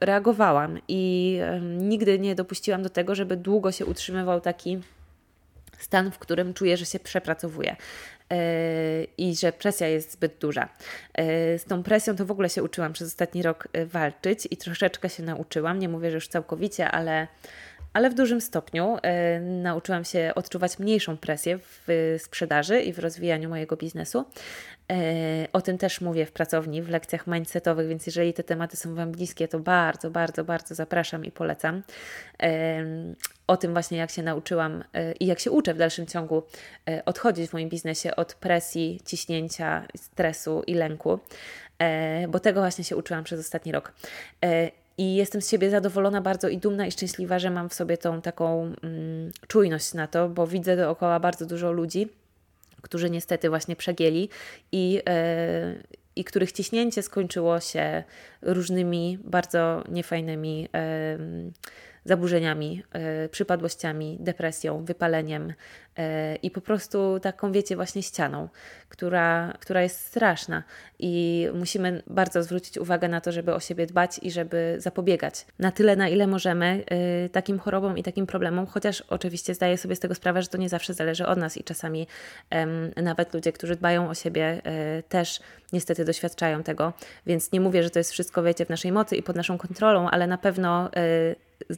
reagowałam 0.00 0.78
i 0.88 1.38
nigdy 1.60 2.18
nie 2.18 2.34
dopuściłam 2.34 2.82
do 2.82 2.90
tego, 2.90 3.14
żeby 3.14 3.36
długo 3.36 3.72
się 3.72 3.86
utrzymywał 3.86 4.40
taki 4.40 4.80
stan, 5.78 6.10
w 6.10 6.18
którym 6.18 6.54
czuję, 6.54 6.76
że 6.76 6.86
się 6.86 7.00
przepracowuję 7.00 7.76
i 9.18 9.36
że 9.36 9.52
presja 9.52 9.88
jest 9.88 10.12
zbyt 10.12 10.38
duża. 10.40 10.68
E, 11.14 11.58
z 11.58 11.64
tą 11.64 11.82
presją 11.82 12.16
to 12.16 12.26
w 12.26 12.30
ogóle 12.30 12.48
się 12.48 12.62
uczyłam 12.62 12.92
przez 12.92 13.08
ostatni 13.08 13.42
rok 13.42 13.68
walczyć 13.86 14.48
i 14.50 14.56
troszeczkę 14.56 15.08
się 15.08 15.22
nauczyłam. 15.22 15.78
Nie 15.78 15.88
mówię, 15.88 16.10
że 16.10 16.14
już 16.14 16.28
całkowicie, 16.28 16.90
ale 16.90 17.26
ale 17.92 18.10
w 18.10 18.14
dużym 18.14 18.40
stopniu 18.40 18.96
nauczyłam 19.40 20.04
się 20.04 20.32
odczuwać 20.34 20.78
mniejszą 20.78 21.16
presję 21.16 21.58
w 21.58 22.16
sprzedaży 22.18 22.80
i 22.80 22.92
w 22.92 22.98
rozwijaniu 22.98 23.48
mojego 23.48 23.76
biznesu. 23.76 24.24
E, 24.92 25.48
o 25.52 25.60
tym 25.60 25.78
też 25.78 26.00
mówię 26.00 26.26
w 26.26 26.32
pracowni, 26.32 26.82
w 26.82 26.88
lekcjach 26.88 27.26
mindsetowych, 27.26 27.88
więc 27.88 28.06
jeżeli 28.06 28.34
te 28.34 28.42
tematy 28.42 28.76
są 28.76 28.94
Wam 28.94 29.12
bliskie, 29.12 29.48
to 29.48 29.58
bardzo, 29.58 30.10
bardzo, 30.10 30.44
bardzo 30.44 30.74
zapraszam 30.74 31.24
i 31.24 31.30
polecam. 31.30 31.82
E, 32.42 32.84
o 33.46 33.56
tym 33.56 33.72
właśnie, 33.72 33.98
jak 33.98 34.10
się 34.10 34.22
nauczyłam 34.22 34.84
e, 34.94 35.12
i 35.12 35.26
jak 35.26 35.40
się 35.40 35.50
uczę 35.50 35.74
w 35.74 35.78
dalszym 35.78 36.06
ciągu 36.06 36.42
odchodzić 37.04 37.50
w 37.50 37.52
moim 37.52 37.68
biznesie 37.68 38.16
od 38.16 38.34
presji, 38.34 39.00
ciśnięcia, 39.06 39.86
stresu 39.96 40.62
i 40.66 40.74
lęku, 40.74 41.18
bo 42.28 42.40
tego 42.40 42.60
właśnie 42.60 42.84
się 42.84 42.96
uczyłam 42.96 43.24
przez 43.24 43.40
ostatni 43.40 43.72
rok. 43.72 43.92
I 44.98 45.14
jestem 45.14 45.42
z 45.42 45.48
siebie 45.48 45.70
zadowolona 45.70 46.20
bardzo 46.20 46.48
i 46.48 46.58
dumna 46.58 46.86
i 46.86 46.92
szczęśliwa, 46.92 47.38
że 47.38 47.50
mam 47.50 47.68
w 47.68 47.74
sobie 47.74 47.98
tą 47.98 48.20
taką 48.20 48.62
mm, 48.82 49.32
czujność 49.48 49.94
na 49.94 50.06
to, 50.06 50.28
bo 50.28 50.46
widzę 50.46 50.76
dookoła 50.76 51.20
bardzo 51.20 51.46
dużo 51.46 51.72
ludzi, 51.72 52.08
którzy 52.82 53.10
niestety 53.10 53.48
właśnie 53.48 53.76
przegięli 53.76 54.28
i, 54.72 54.92
yy, 54.92 55.02
i 56.16 56.24
których 56.24 56.52
ciśnięcie 56.52 57.02
skończyło 57.02 57.60
się 57.60 58.04
różnymi 58.42 59.18
bardzo 59.24 59.84
niefajnymi 59.88 60.68
zaburzeniami, 62.04 62.82
e, 62.92 63.28
przypadłościami, 63.28 64.16
depresją, 64.20 64.84
wypaleniem 64.84 65.52
e, 65.96 66.36
i 66.36 66.50
po 66.50 66.60
prostu 66.60 67.20
taką, 67.20 67.52
wiecie, 67.52 67.76
właśnie 67.76 68.02
ścianą, 68.02 68.48
która, 68.88 69.52
która 69.60 69.82
jest 69.82 70.00
straszna. 70.06 70.62
I 70.98 71.46
musimy 71.54 72.02
bardzo 72.06 72.42
zwrócić 72.42 72.78
uwagę 72.78 73.08
na 73.08 73.20
to, 73.20 73.32
żeby 73.32 73.54
o 73.54 73.60
siebie 73.60 73.86
dbać 73.86 74.20
i 74.22 74.30
żeby 74.30 74.76
zapobiegać 74.78 75.46
na 75.58 75.72
tyle, 75.72 75.96
na 75.96 76.08
ile 76.08 76.26
możemy 76.26 76.84
e, 76.86 77.28
takim 77.28 77.58
chorobom 77.58 77.98
i 77.98 78.02
takim 78.02 78.26
problemom, 78.26 78.66
chociaż 78.66 79.00
oczywiście 79.08 79.54
zdaję 79.54 79.78
sobie 79.78 79.96
z 79.96 80.00
tego 80.00 80.14
sprawę, 80.14 80.42
że 80.42 80.48
to 80.48 80.58
nie 80.58 80.68
zawsze 80.68 80.94
zależy 80.94 81.26
od 81.26 81.38
nas 81.38 81.56
i 81.56 81.64
czasami 81.64 82.06
nawet 82.96 83.34
ludzie, 83.34 83.52
którzy 83.52 83.76
dbają 83.76 84.08
o 84.08 84.14
siebie, 84.14 84.62
też 85.08 85.40
niestety 85.72 86.04
doświadczają 86.04 86.62
tego, 86.62 86.92
więc 87.26 87.52
nie 87.52 87.60
mówię, 87.60 87.82
że 87.82 87.90
to 87.90 87.98
jest 87.98 88.12
wszystko, 88.12 88.42
wiecie, 88.42 88.64
w 88.64 88.68
naszej 88.68 88.92
mocy 88.92 89.16
i 89.16 89.22
pod 89.22 89.36
naszą 89.36 89.58
kontrolą, 89.58 90.10
ale 90.10 90.26
na 90.26 90.38
pewno 90.38 90.90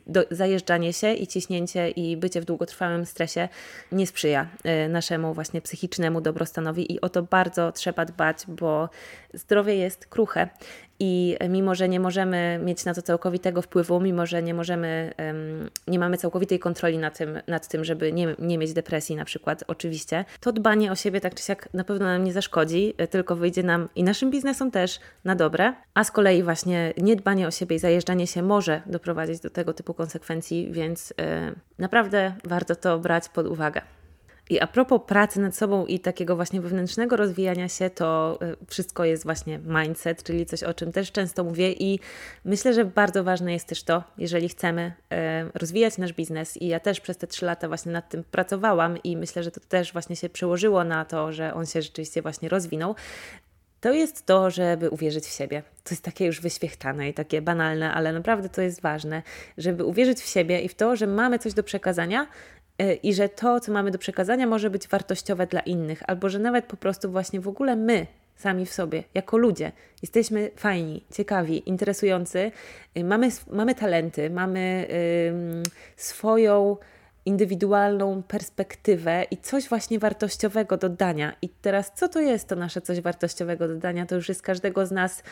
do, 0.07 0.25
zajeżdżanie 0.31 0.93
się 0.93 1.13
i 1.13 1.27
ciśnięcie 1.27 1.91
i 1.91 2.17
bycie 2.17 2.41
w 2.41 2.45
długotrwałym 2.45 3.07
stresie 3.07 3.49
nie 3.93 4.07
sprzyja 4.07 4.47
e, 4.65 4.89
naszemu 4.89 5.35
właśnie 5.35 5.61
psychicznemu 5.61 6.21
dobrostanowi 6.21 6.93
i 6.93 7.01
o 7.01 7.09
to 7.09 7.23
bardzo 7.23 7.73
trzeba 7.73 8.05
dbać, 8.05 8.45
bo 8.49 8.89
zdrowie 9.35 9.75
jest 9.75 10.07
kruche 10.07 10.49
i 11.05 11.37
mimo, 11.49 11.75
że 11.75 11.89
nie 11.89 12.01
możemy 12.01 12.61
mieć 12.65 12.85
na 12.85 12.95
to 12.95 13.03
całkowitego 13.03 13.63
wpływu, 13.63 14.01
mimo, 14.01 14.27
że 14.27 14.43
nie 14.43 14.55
możemy, 14.55 15.15
nie 15.89 15.99
mamy 15.99 16.17
całkowitej 16.17 16.59
kontroli 16.59 16.99
nad 16.99 17.19
tym, 17.19 17.39
nad 17.47 17.69
tym 17.69 17.85
żeby 17.85 18.13
nie, 18.13 18.35
nie 18.39 18.59
mieć 18.59 18.73
depresji 18.73 19.17
na 19.17 19.25
przykład, 19.25 19.65
oczywiście, 19.67 20.25
to 20.41 20.53
dbanie 20.53 20.93
o 20.93 20.95
siebie 20.95 21.21
tak 21.21 21.35
czy 21.35 21.43
siak 21.43 21.69
na 21.75 21.85
pewno 21.85 22.07
nam 22.07 22.25
nie 22.25 22.33
zaszkodzi, 22.33 22.95
e, 22.97 23.07
tylko 23.07 23.37
wyjdzie 23.37 23.63
nam 23.63 23.89
i 23.95 24.05
naszym 24.05 24.31
biznesom 24.31 24.71
też 24.71 25.01
na 25.25 25.35
dobre, 25.35 25.75
a 25.95 26.05
z 26.05 26.11
kolei 26.11 26.43
właśnie 26.43 26.95
niedbanie 26.99 27.47
o 27.47 27.51
siebie 27.51 27.77
i 27.77 27.79
zajeżdżanie 27.79 28.27
się 28.27 28.43
może 28.43 28.83
doprowadzić 28.87 29.41
do 29.41 29.51
tego 29.51 29.75
typu 29.75 29.95
konsekwencji, 29.95 30.69
więc 30.73 31.15
e, 31.21 31.53
naprawdę 31.79 32.35
warto 32.45 32.77
to 32.77 32.99
brać 32.99 33.29
pod 33.29 33.47
uwagę. 33.47 33.81
I 34.51 34.61
a 34.61 34.67
propos 34.67 35.01
pracy 35.07 35.41
nad 35.41 35.57
sobą 35.57 35.87
i 35.87 36.01
takiego 36.01 36.37
właśnie 36.37 36.61
wewnętrznego 36.61 37.17
rozwijania 37.17 37.69
się, 37.69 37.91
to 37.91 38.39
y, 38.63 38.67
wszystko 38.67 39.05
jest 39.05 39.25
właśnie 39.25 39.59
mindset, 39.59 40.23
czyli 40.23 40.47
coś, 40.47 40.63
o 40.63 40.75
czym 40.75 40.93
też 40.93 41.13
często 41.13 41.45
mówię 41.45 41.73
i 41.73 42.01
myślę, 42.45 42.75
że 42.75 42.85
bardzo 42.85 43.25
ważne 43.25 43.53
jest 43.53 43.69
też 43.69 43.83
to, 43.83 44.05
jeżeli 44.19 44.49
chcemy 44.49 44.93
y, 45.13 45.17
rozwijać 45.55 45.99
nasz 45.99 46.13
biznes 46.13 46.57
i 46.57 46.67
ja 46.67 46.81
też 46.81 47.01
przez 47.01 47.17
te 47.17 47.27
trzy 47.27 47.47
lata 47.47 47.69
właśnie 47.69 47.93
nad 47.93 48.09
tym 48.09 48.25
pracowałam 48.25 49.03
i 49.03 49.17
myślę, 49.17 49.43
że 49.43 49.51
to 49.51 49.61
też 49.61 49.93
właśnie 49.93 50.17
się 50.17 50.29
przełożyło 50.29 50.85
na 50.85 51.05
to, 51.05 51.33
że 51.33 51.55
on 51.55 51.67
się 51.67 51.83
rzeczywiście 51.83 52.23
właśnie 52.23 52.49
rozwinął, 52.49 52.95
to 53.81 53.93
jest 53.93 54.27
to, 54.27 54.51
żeby 54.51 54.91
uwierzyć 54.91 55.25
w 55.25 55.33
siebie. 55.33 55.63
To 55.85 55.91
jest 55.91 56.03
takie 56.03 56.27
już 56.27 56.41
wyświechtane 56.41 57.09
i 57.09 57.15
takie 57.15 57.43
banalne, 57.43 57.95
ale 57.95 58.13
naprawdę 58.13 58.49
to 58.49 58.63
jest 58.63 58.81
ważne, 58.83 59.23
żeby 59.59 59.85
uwierzyć 59.85 60.19
w 60.21 60.27
siebie 60.27 60.61
i 60.61 60.69
w 60.69 60.75
to, 60.75 60.97
że 60.97 61.07
mamy 61.07 61.39
coś 61.39 61.55
do 61.55 61.63
przekazania, 61.63 62.27
i 63.03 63.15
że 63.15 63.29
to, 63.29 63.61
co 63.61 63.73
mamy 63.73 63.91
do 63.91 63.99
przekazania, 63.99 64.47
może 64.47 64.71
być 64.71 64.89
wartościowe 64.89 65.47
dla 65.47 65.61
innych, 65.61 66.03
albo 66.07 66.29
że 66.29 66.39
nawet 66.39 66.65
po 66.65 66.77
prostu 66.77 67.11
właśnie 67.11 67.41
w 67.41 67.49
ogóle 67.49 67.77
my 67.77 68.07
sami 68.37 68.67
w 68.67 68.73
sobie, 68.73 69.05
jako 69.15 69.37
ludzie, 69.37 69.73
jesteśmy 70.03 70.51
fajni, 70.57 71.05
ciekawi, 71.13 71.69
interesujący, 71.69 72.53
y, 72.97 73.05
mamy, 73.05 73.29
mamy 73.51 73.75
talenty, 73.75 74.31
mamy 74.31 74.87
swoją 75.97 76.77
indywidualną 77.27 78.23
perspektywę 78.23 79.25
i 79.31 79.37
coś 79.37 79.69
właśnie 79.69 79.99
wartościowego 79.99 80.77
do 80.77 80.89
dania. 80.89 81.37
I 81.43 81.49
teraz, 81.49 81.93
co 81.95 82.09
to 82.09 82.21
jest 82.21 82.49
to 82.49 82.57
nasze 82.57 82.81
coś 82.81 83.01
wartościowego 83.01 83.69
do 83.69 83.77
dania? 83.77 84.07
To 84.07 84.15
już 84.15 84.29
jest 84.29 84.43
każdego 84.43 84.87
z 84.87 84.91
nas 84.91 85.23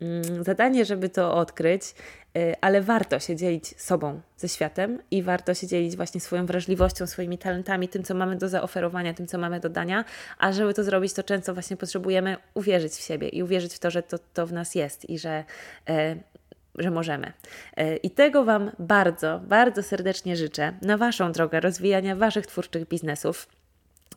mm, 0.00 0.44
zadanie, 0.44 0.84
żeby 0.84 1.08
to 1.08 1.34
odkryć, 1.34 1.94
y, 2.36 2.54
ale 2.60 2.82
warto 2.82 3.18
się 3.18 3.36
dzielić 3.36 3.80
sobą, 3.80 4.20
ze 4.36 4.48
światem 4.48 4.98
i 5.10 5.22
warto 5.22 5.54
się 5.54 5.66
dzielić 5.66 5.96
właśnie 5.96 6.20
swoją 6.20 6.46
wrażliwością, 6.46 7.06
swoimi 7.06 7.38
talentami, 7.38 7.88
tym, 7.88 8.02
co 8.02 8.14
mamy 8.14 8.36
do 8.36 8.48
zaoferowania, 8.48 9.14
tym, 9.14 9.26
co 9.26 9.38
mamy 9.38 9.60
do 9.60 9.68
dania. 9.68 10.04
A 10.38 10.52
żeby 10.52 10.74
to 10.74 10.84
zrobić, 10.84 11.12
to 11.12 11.22
często 11.22 11.54
właśnie 11.54 11.76
potrzebujemy 11.76 12.36
uwierzyć 12.54 12.92
w 12.92 13.00
siebie 13.00 13.28
i 13.28 13.42
uwierzyć 13.42 13.74
w 13.74 13.78
to, 13.78 13.90
że 13.90 14.02
to, 14.02 14.18
to 14.18 14.46
w 14.46 14.52
nas 14.52 14.74
jest 14.74 15.10
i 15.10 15.18
że 15.18 15.44
e, 15.88 16.16
że 16.78 16.90
możemy. 16.90 17.32
E, 17.76 17.96
I 17.96 18.10
tego 18.10 18.44
Wam 18.44 18.70
bardzo, 18.78 19.40
bardzo 19.44 19.82
serdecznie 19.82 20.36
życzę 20.36 20.72
na 20.82 20.96
Waszą 20.96 21.32
drogę 21.32 21.60
rozwijania 21.60 22.16
Waszych 22.16 22.46
twórczych 22.46 22.88
biznesów. 22.88 23.48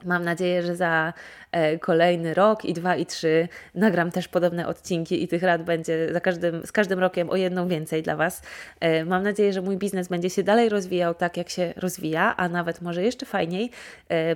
Mam 0.06 0.26
nadzieję, 0.26 0.64
że 0.64 0.76
za 0.76 1.14
e, 1.52 1.80
kolejny 1.80 2.34
rok 2.34 2.66
i 2.66 2.74
dwa 2.74 2.96
i 2.96 3.06
trzy 3.06 3.48
nagram 3.76 4.12
też 4.12 4.28
podobne 4.28 4.68
odcinki 4.68 5.24
i 5.24 5.28
tych 5.28 5.44
rad 5.44 5.64
będzie 5.64 6.14
za 6.14 6.20
każdym, 6.20 6.66
z 6.66 6.72
każdym 6.72 7.00
rokiem 7.00 7.30
o 7.30 7.36
jedną 7.36 7.68
więcej 7.68 8.04
dla 8.04 8.16
Was. 8.16 8.42
E, 8.80 9.06
mam 9.06 9.24
nadzieję, 9.24 9.54
że 9.54 9.62
mój 9.62 9.78
biznes 9.78 10.08
będzie 10.08 10.30
się 10.30 10.44
dalej 10.44 10.70
rozwijał 10.70 11.16
tak, 11.16 11.38
jak 11.38 11.50
się 11.50 11.74
rozwija, 11.76 12.36
a 12.38 12.50
nawet 12.50 12.82
może 12.82 13.04
jeszcze 13.04 13.26
fajniej. 13.26 13.72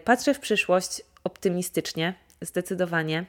Patrzę 0.04 0.34
w 0.34 0.40
przyszłość 0.40 1.02
optymistycznie, 1.24 2.14
zdecydowanie. 2.42 3.26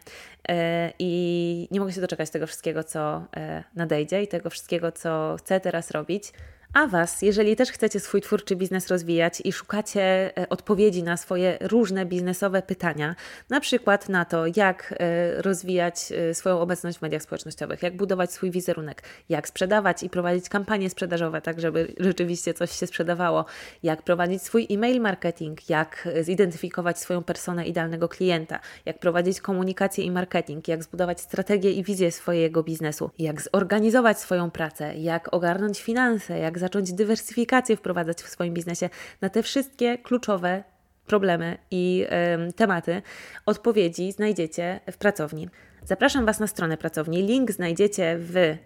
E, 0.48 0.92
I 0.98 1.68
nie 1.70 1.80
mogę 1.80 1.92
się 1.92 2.00
doczekać 2.00 2.30
tego 2.30 2.46
wszystkiego, 2.46 2.84
co 2.84 3.24
e, 3.36 3.64
nadejdzie 3.74 4.22
i 4.22 4.28
tego 4.28 4.50
wszystkiego, 4.50 4.92
co 4.92 5.36
chcę 5.38 5.60
teraz 5.60 5.90
robić. 5.90 6.32
A 6.74 6.86
Was, 6.86 7.22
jeżeli 7.22 7.56
też 7.56 7.70
chcecie 7.70 8.00
swój 8.00 8.20
twórczy 8.20 8.56
biznes 8.56 8.88
rozwijać 8.88 9.42
i 9.44 9.52
szukacie 9.52 10.32
e, 10.38 10.48
odpowiedzi 10.48 11.02
na 11.02 11.16
swoje 11.16 11.58
różne 11.60 12.06
biznesowe 12.06 12.62
pytania, 12.62 13.14
na 13.50 13.60
przykład 13.60 14.08
na 14.08 14.24
to, 14.24 14.44
jak 14.56 14.94
e, 14.98 15.42
rozwijać 15.42 16.12
e, 16.12 16.34
swoją 16.34 16.60
obecność 16.60 16.98
w 16.98 17.02
mediach 17.02 17.22
społecznościowych, 17.22 17.82
jak 17.82 17.96
budować 17.96 18.32
swój 18.32 18.50
wizerunek, 18.50 19.02
jak 19.28 19.48
sprzedawać 19.48 20.02
i 20.02 20.10
prowadzić 20.10 20.48
kampanie 20.48 20.90
sprzedażowe, 20.90 21.40
tak 21.40 21.60
żeby 21.60 21.94
rzeczywiście 22.00 22.54
coś 22.54 22.70
się 22.70 22.86
sprzedawało, 22.86 23.44
jak 23.82 24.02
prowadzić 24.02 24.42
swój 24.42 24.66
e-mail 24.70 25.00
marketing, 25.00 25.70
jak 25.70 26.08
zidentyfikować 26.20 26.98
swoją 26.98 27.22
personę 27.22 27.66
idealnego 27.66 28.08
klienta, 28.08 28.60
jak 28.86 28.98
prowadzić 28.98 29.40
komunikację 29.40 30.04
i 30.04 30.10
marketing, 30.10 30.68
jak 30.68 30.84
zbudować 30.84 31.20
strategię 31.20 31.70
i 31.70 31.82
wizję 31.82 32.12
swojego 32.12 32.62
biznesu, 32.62 33.10
jak 33.18 33.40
zorganizować 33.40 34.20
swoją 34.20 34.50
pracę, 34.50 34.94
jak 34.96 35.34
ogarnąć 35.34 35.82
finanse, 35.82 36.38
jak 36.38 36.57
zacząć 36.58 36.92
dywersyfikację 36.92 37.76
wprowadzać 37.76 38.22
w 38.22 38.28
swoim 38.28 38.54
biznesie 38.54 38.90
na 39.20 39.28
te 39.28 39.42
wszystkie 39.42 39.98
kluczowe 39.98 40.64
problemy 41.06 41.58
i 41.70 42.06
y, 42.48 42.52
tematy, 42.52 43.02
odpowiedzi 43.46 44.12
znajdziecie 44.12 44.80
w 44.92 44.96
pracowni. 44.96 45.48
Zapraszam 45.84 46.26
Was 46.26 46.40
na 46.40 46.46
stronę 46.46 46.76
pracowni. 46.76 47.22
Link 47.22 47.52
znajdziecie 47.52 48.16
w 48.18 48.56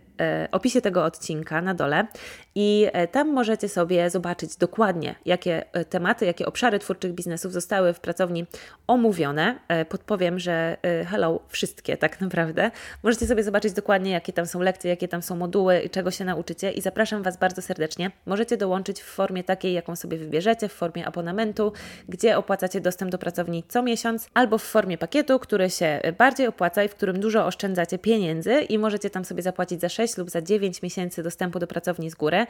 opisie 0.52 0.80
tego 0.80 1.04
odcinka 1.04 1.62
na 1.62 1.74
dole 1.74 2.06
i 2.54 2.86
tam 3.12 3.32
możecie 3.32 3.68
sobie 3.68 4.10
zobaczyć 4.10 4.56
dokładnie, 4.56 5.14
jakie 5.24 5.64
tematy, 5.90 6.26
jakie 6.26 6.46
obszary 6.46 6.78
twórczych 6.78 7.12
biznesów 7.12 7.52
zostały 7.52 7.92
w 7.92 8.00
pracowni 8.00 8.46
omówione. 8.86 9.58
Podpowiem, 9.88 10.38
że 10.38 10.76
hello, 11.06 11.40
wszystkie 11.48 11.96
tak 11.96 12.20
naprawdę. 12.20 12.70
Możecie 13.02 13.26
sobie 13.26 13.42
zobaczyć 13.42 13.72
dokładnie, 13.72 14.10
jakie 14.10 14.32
tam 14.32 14.46
są 14.46 14.60
lekcje, 14.60 14.90
jakie 14.90 15.08
tam 15.08 15.22
są 15.22 15.36
moduły 15.36 15.80
i 15.80 15.90
czego 15.90 16.10
się 16.10 16.24
nauczycie 16.24 16.70
i 16.70 16.80
zapraszam 16.80 17.22
Was 17.22 17.36
bardzo 17.36 17.62
serdecznie. 17.62 18.10
Możecie 18.26 18.56
dołączyć 18.56 19.00
w 19.00 19.06
formie 19.06 19.44
takiej, 19.44 19.72
jaką 19.72 19.96
sobie 19.96 20.18
wybierzecie, 20.18 20.68
w 20.68 20.72
formie 20.72 21.06
abonamentu, 21.06 21.72
gdzie 22.08 22.36
opłacacie 22.36 22.80
dostęp 22.80 23.10
do 23.10 23.18
pracowni 23.18 23.64
co 23.68 23.82
miesiąc, 23.82 24.28
albo 24.34 24.58
w 24.58 24.62
formie 24.62 24.98
pakietu, 24.98 25.38
który 25.38 25.70
się 25.70 26.00
bardziej 26.18 26.46
opłaca 26.46 26.84
i 26.84 26.88
w 26.88 26.94
którym 26.94 27.20
dużo 27.20 27.46
oszczędzacie 27.46 27.98
pieniędzy 27.98 28.52
i 28.52 28.78
możecie 28.78 29.10
tam 29.10 29.24
sobie 29.24 29.42
zapłacić 29.42 29.80
za 29.80 29.88
6 29.88 30.11
lub 30.18 30.30
za 30.30 30.42
9 30.42 30.82
miesięcy 30.82 31.22
dostępu 31.22 31.58
do 31.58 31.66
pracowni 31.66 32.10
z 32.10 32.14
góry. 32.14 32.46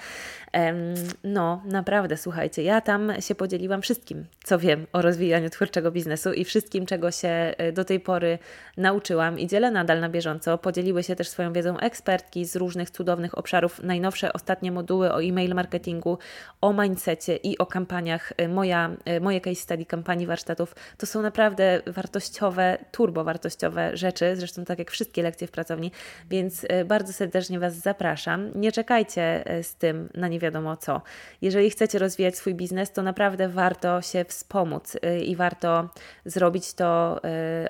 No, 1.24 1.62
naprawdę, 1.64 2.16
słuchajcie, 2.16 2.62
ja 2.62 2.80
tam 2.80 3.12
się 3.20 3.34
podzieliłam 3.34 3.82
wszystkim, 3.82 4.24
co 4.44 4.58
wiem 4.58 4.86
o 4.92 5.02
rozwijaniu 5.02 5.50
twórczego 5.50 5.90
biznesu 5.90 6.32
i 6.32 6.44
wszystkim, 6.44 6.86
czego 6.86 7.10
się 7.10 7.28
e, 7.28 7.72
do 7.72 7.84
tej 7.84 8.00
pory 8.00 8.38
nauczyłam 8.76 9.38
i 9.38 9.46
dzielę 9.46 9.70
nadal 9.70 10.00
na 10.00 10.08
bieżąco. 10.08 10.58
Podzieliły 10.58 11.02
się 11.02 11.16
też 11.16 11.28
swoją 11.28 11.52
wiedzą 11.52 11.78
ekspertki 11.78 12.44
z 12.44 12.56
różnych 12.56 12.90
cudownych 12.90 13.38
obszarów. 13.38 13.82
Najnowsze, 13.82 14.32
ostatnie 14.32 14.72
moduły 14.72 15.12
o 15.12 15.22
e-mail 15.22 15.54
marketingu, 15.54 16.18
o 16.60 16.72
mindsetie 16.72 17.36
i 17.36 17.58
o 17.58 17.66
kampaniach. 17.66 18.32
E, 18.36 18.48
moja, 18.48 18.90
e, 19.04 19.20
moje 19.20 19.40
case 19.40 19.56
study 19.56 19.86
kampanii 19.86 20.26
warsztatów 20.26 20.74
to 20.98 21.06
są 21.06 21.22
naprawdę 21.22 21.82
wartościowe, 21.86 22.78
turbo 22.92 23.24
wartościowe 23.24 23.96
rzeczy, 23.96 24.36
zresztą 24.36 24.64
tak 24.64 24.78
jak 24.78 24.90
wszystkie 24.90 25.22
lekcje 25.22 25.46
w 25.46 25.50
pracowni, 25.50 25.92
więc 26.30 26.66
bardzo 26.86 27.12
serdecznie 27.12 27.41
Was 27.51 27.74
zapraszam. 27.74 28.51
Nie 28.55 28.72
czekajcie 28.72 29.45
z 29.62 29.74
tym 29.74 30.09
na 30.14 30.28
nie 30.28 30.38
wiadomo 30.38 30.76
co. 30.76 31.03
Jeżeli 31.43 31.70
chcecie 31.70 31.99
rozwijać 31.99 32.36
swój 32.36 32.55
biznes, 32.55 32.93
to 32.93 33.03
naprawdę 33.03 33.49
warto 33.49 34.03
się 34.03 34.24
wspomóc 34.24 34.97
i 35.24 35.36
warto 35.36 35.88
zrobić 36.24 36.74
to 36.74 37.20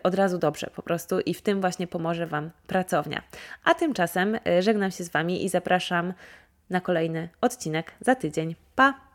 od 0.03 0.15
razu 0.15 0.39
dobrze 0.39 0.71
po 0.77 0.83
prostu 0.83 1.21
i 1.21 1.35
w 1.35 1.43
tym 1.43 1.61
właśnie 1.61 1.87
pomoże 1.87 2.27
Wam 2.27 2.51
pracownia. 2.67 3.23
A 3.65 3.75
tymczasem 3.75 4.39
e, 4.47 4.63
żegnam 4.63 4.91
się 4.91 5.05
z 5.05 5.09
Wami 5.09 5.45
i 5.45 5.49
zapraszam 5.49 6.13
na 6.71 6.81
kolejny 6.81 7.29
odcinek 7.41 7.93
za 8.01 8.15
tydzień. 8.15 8.55
Pa! 8.75 9.12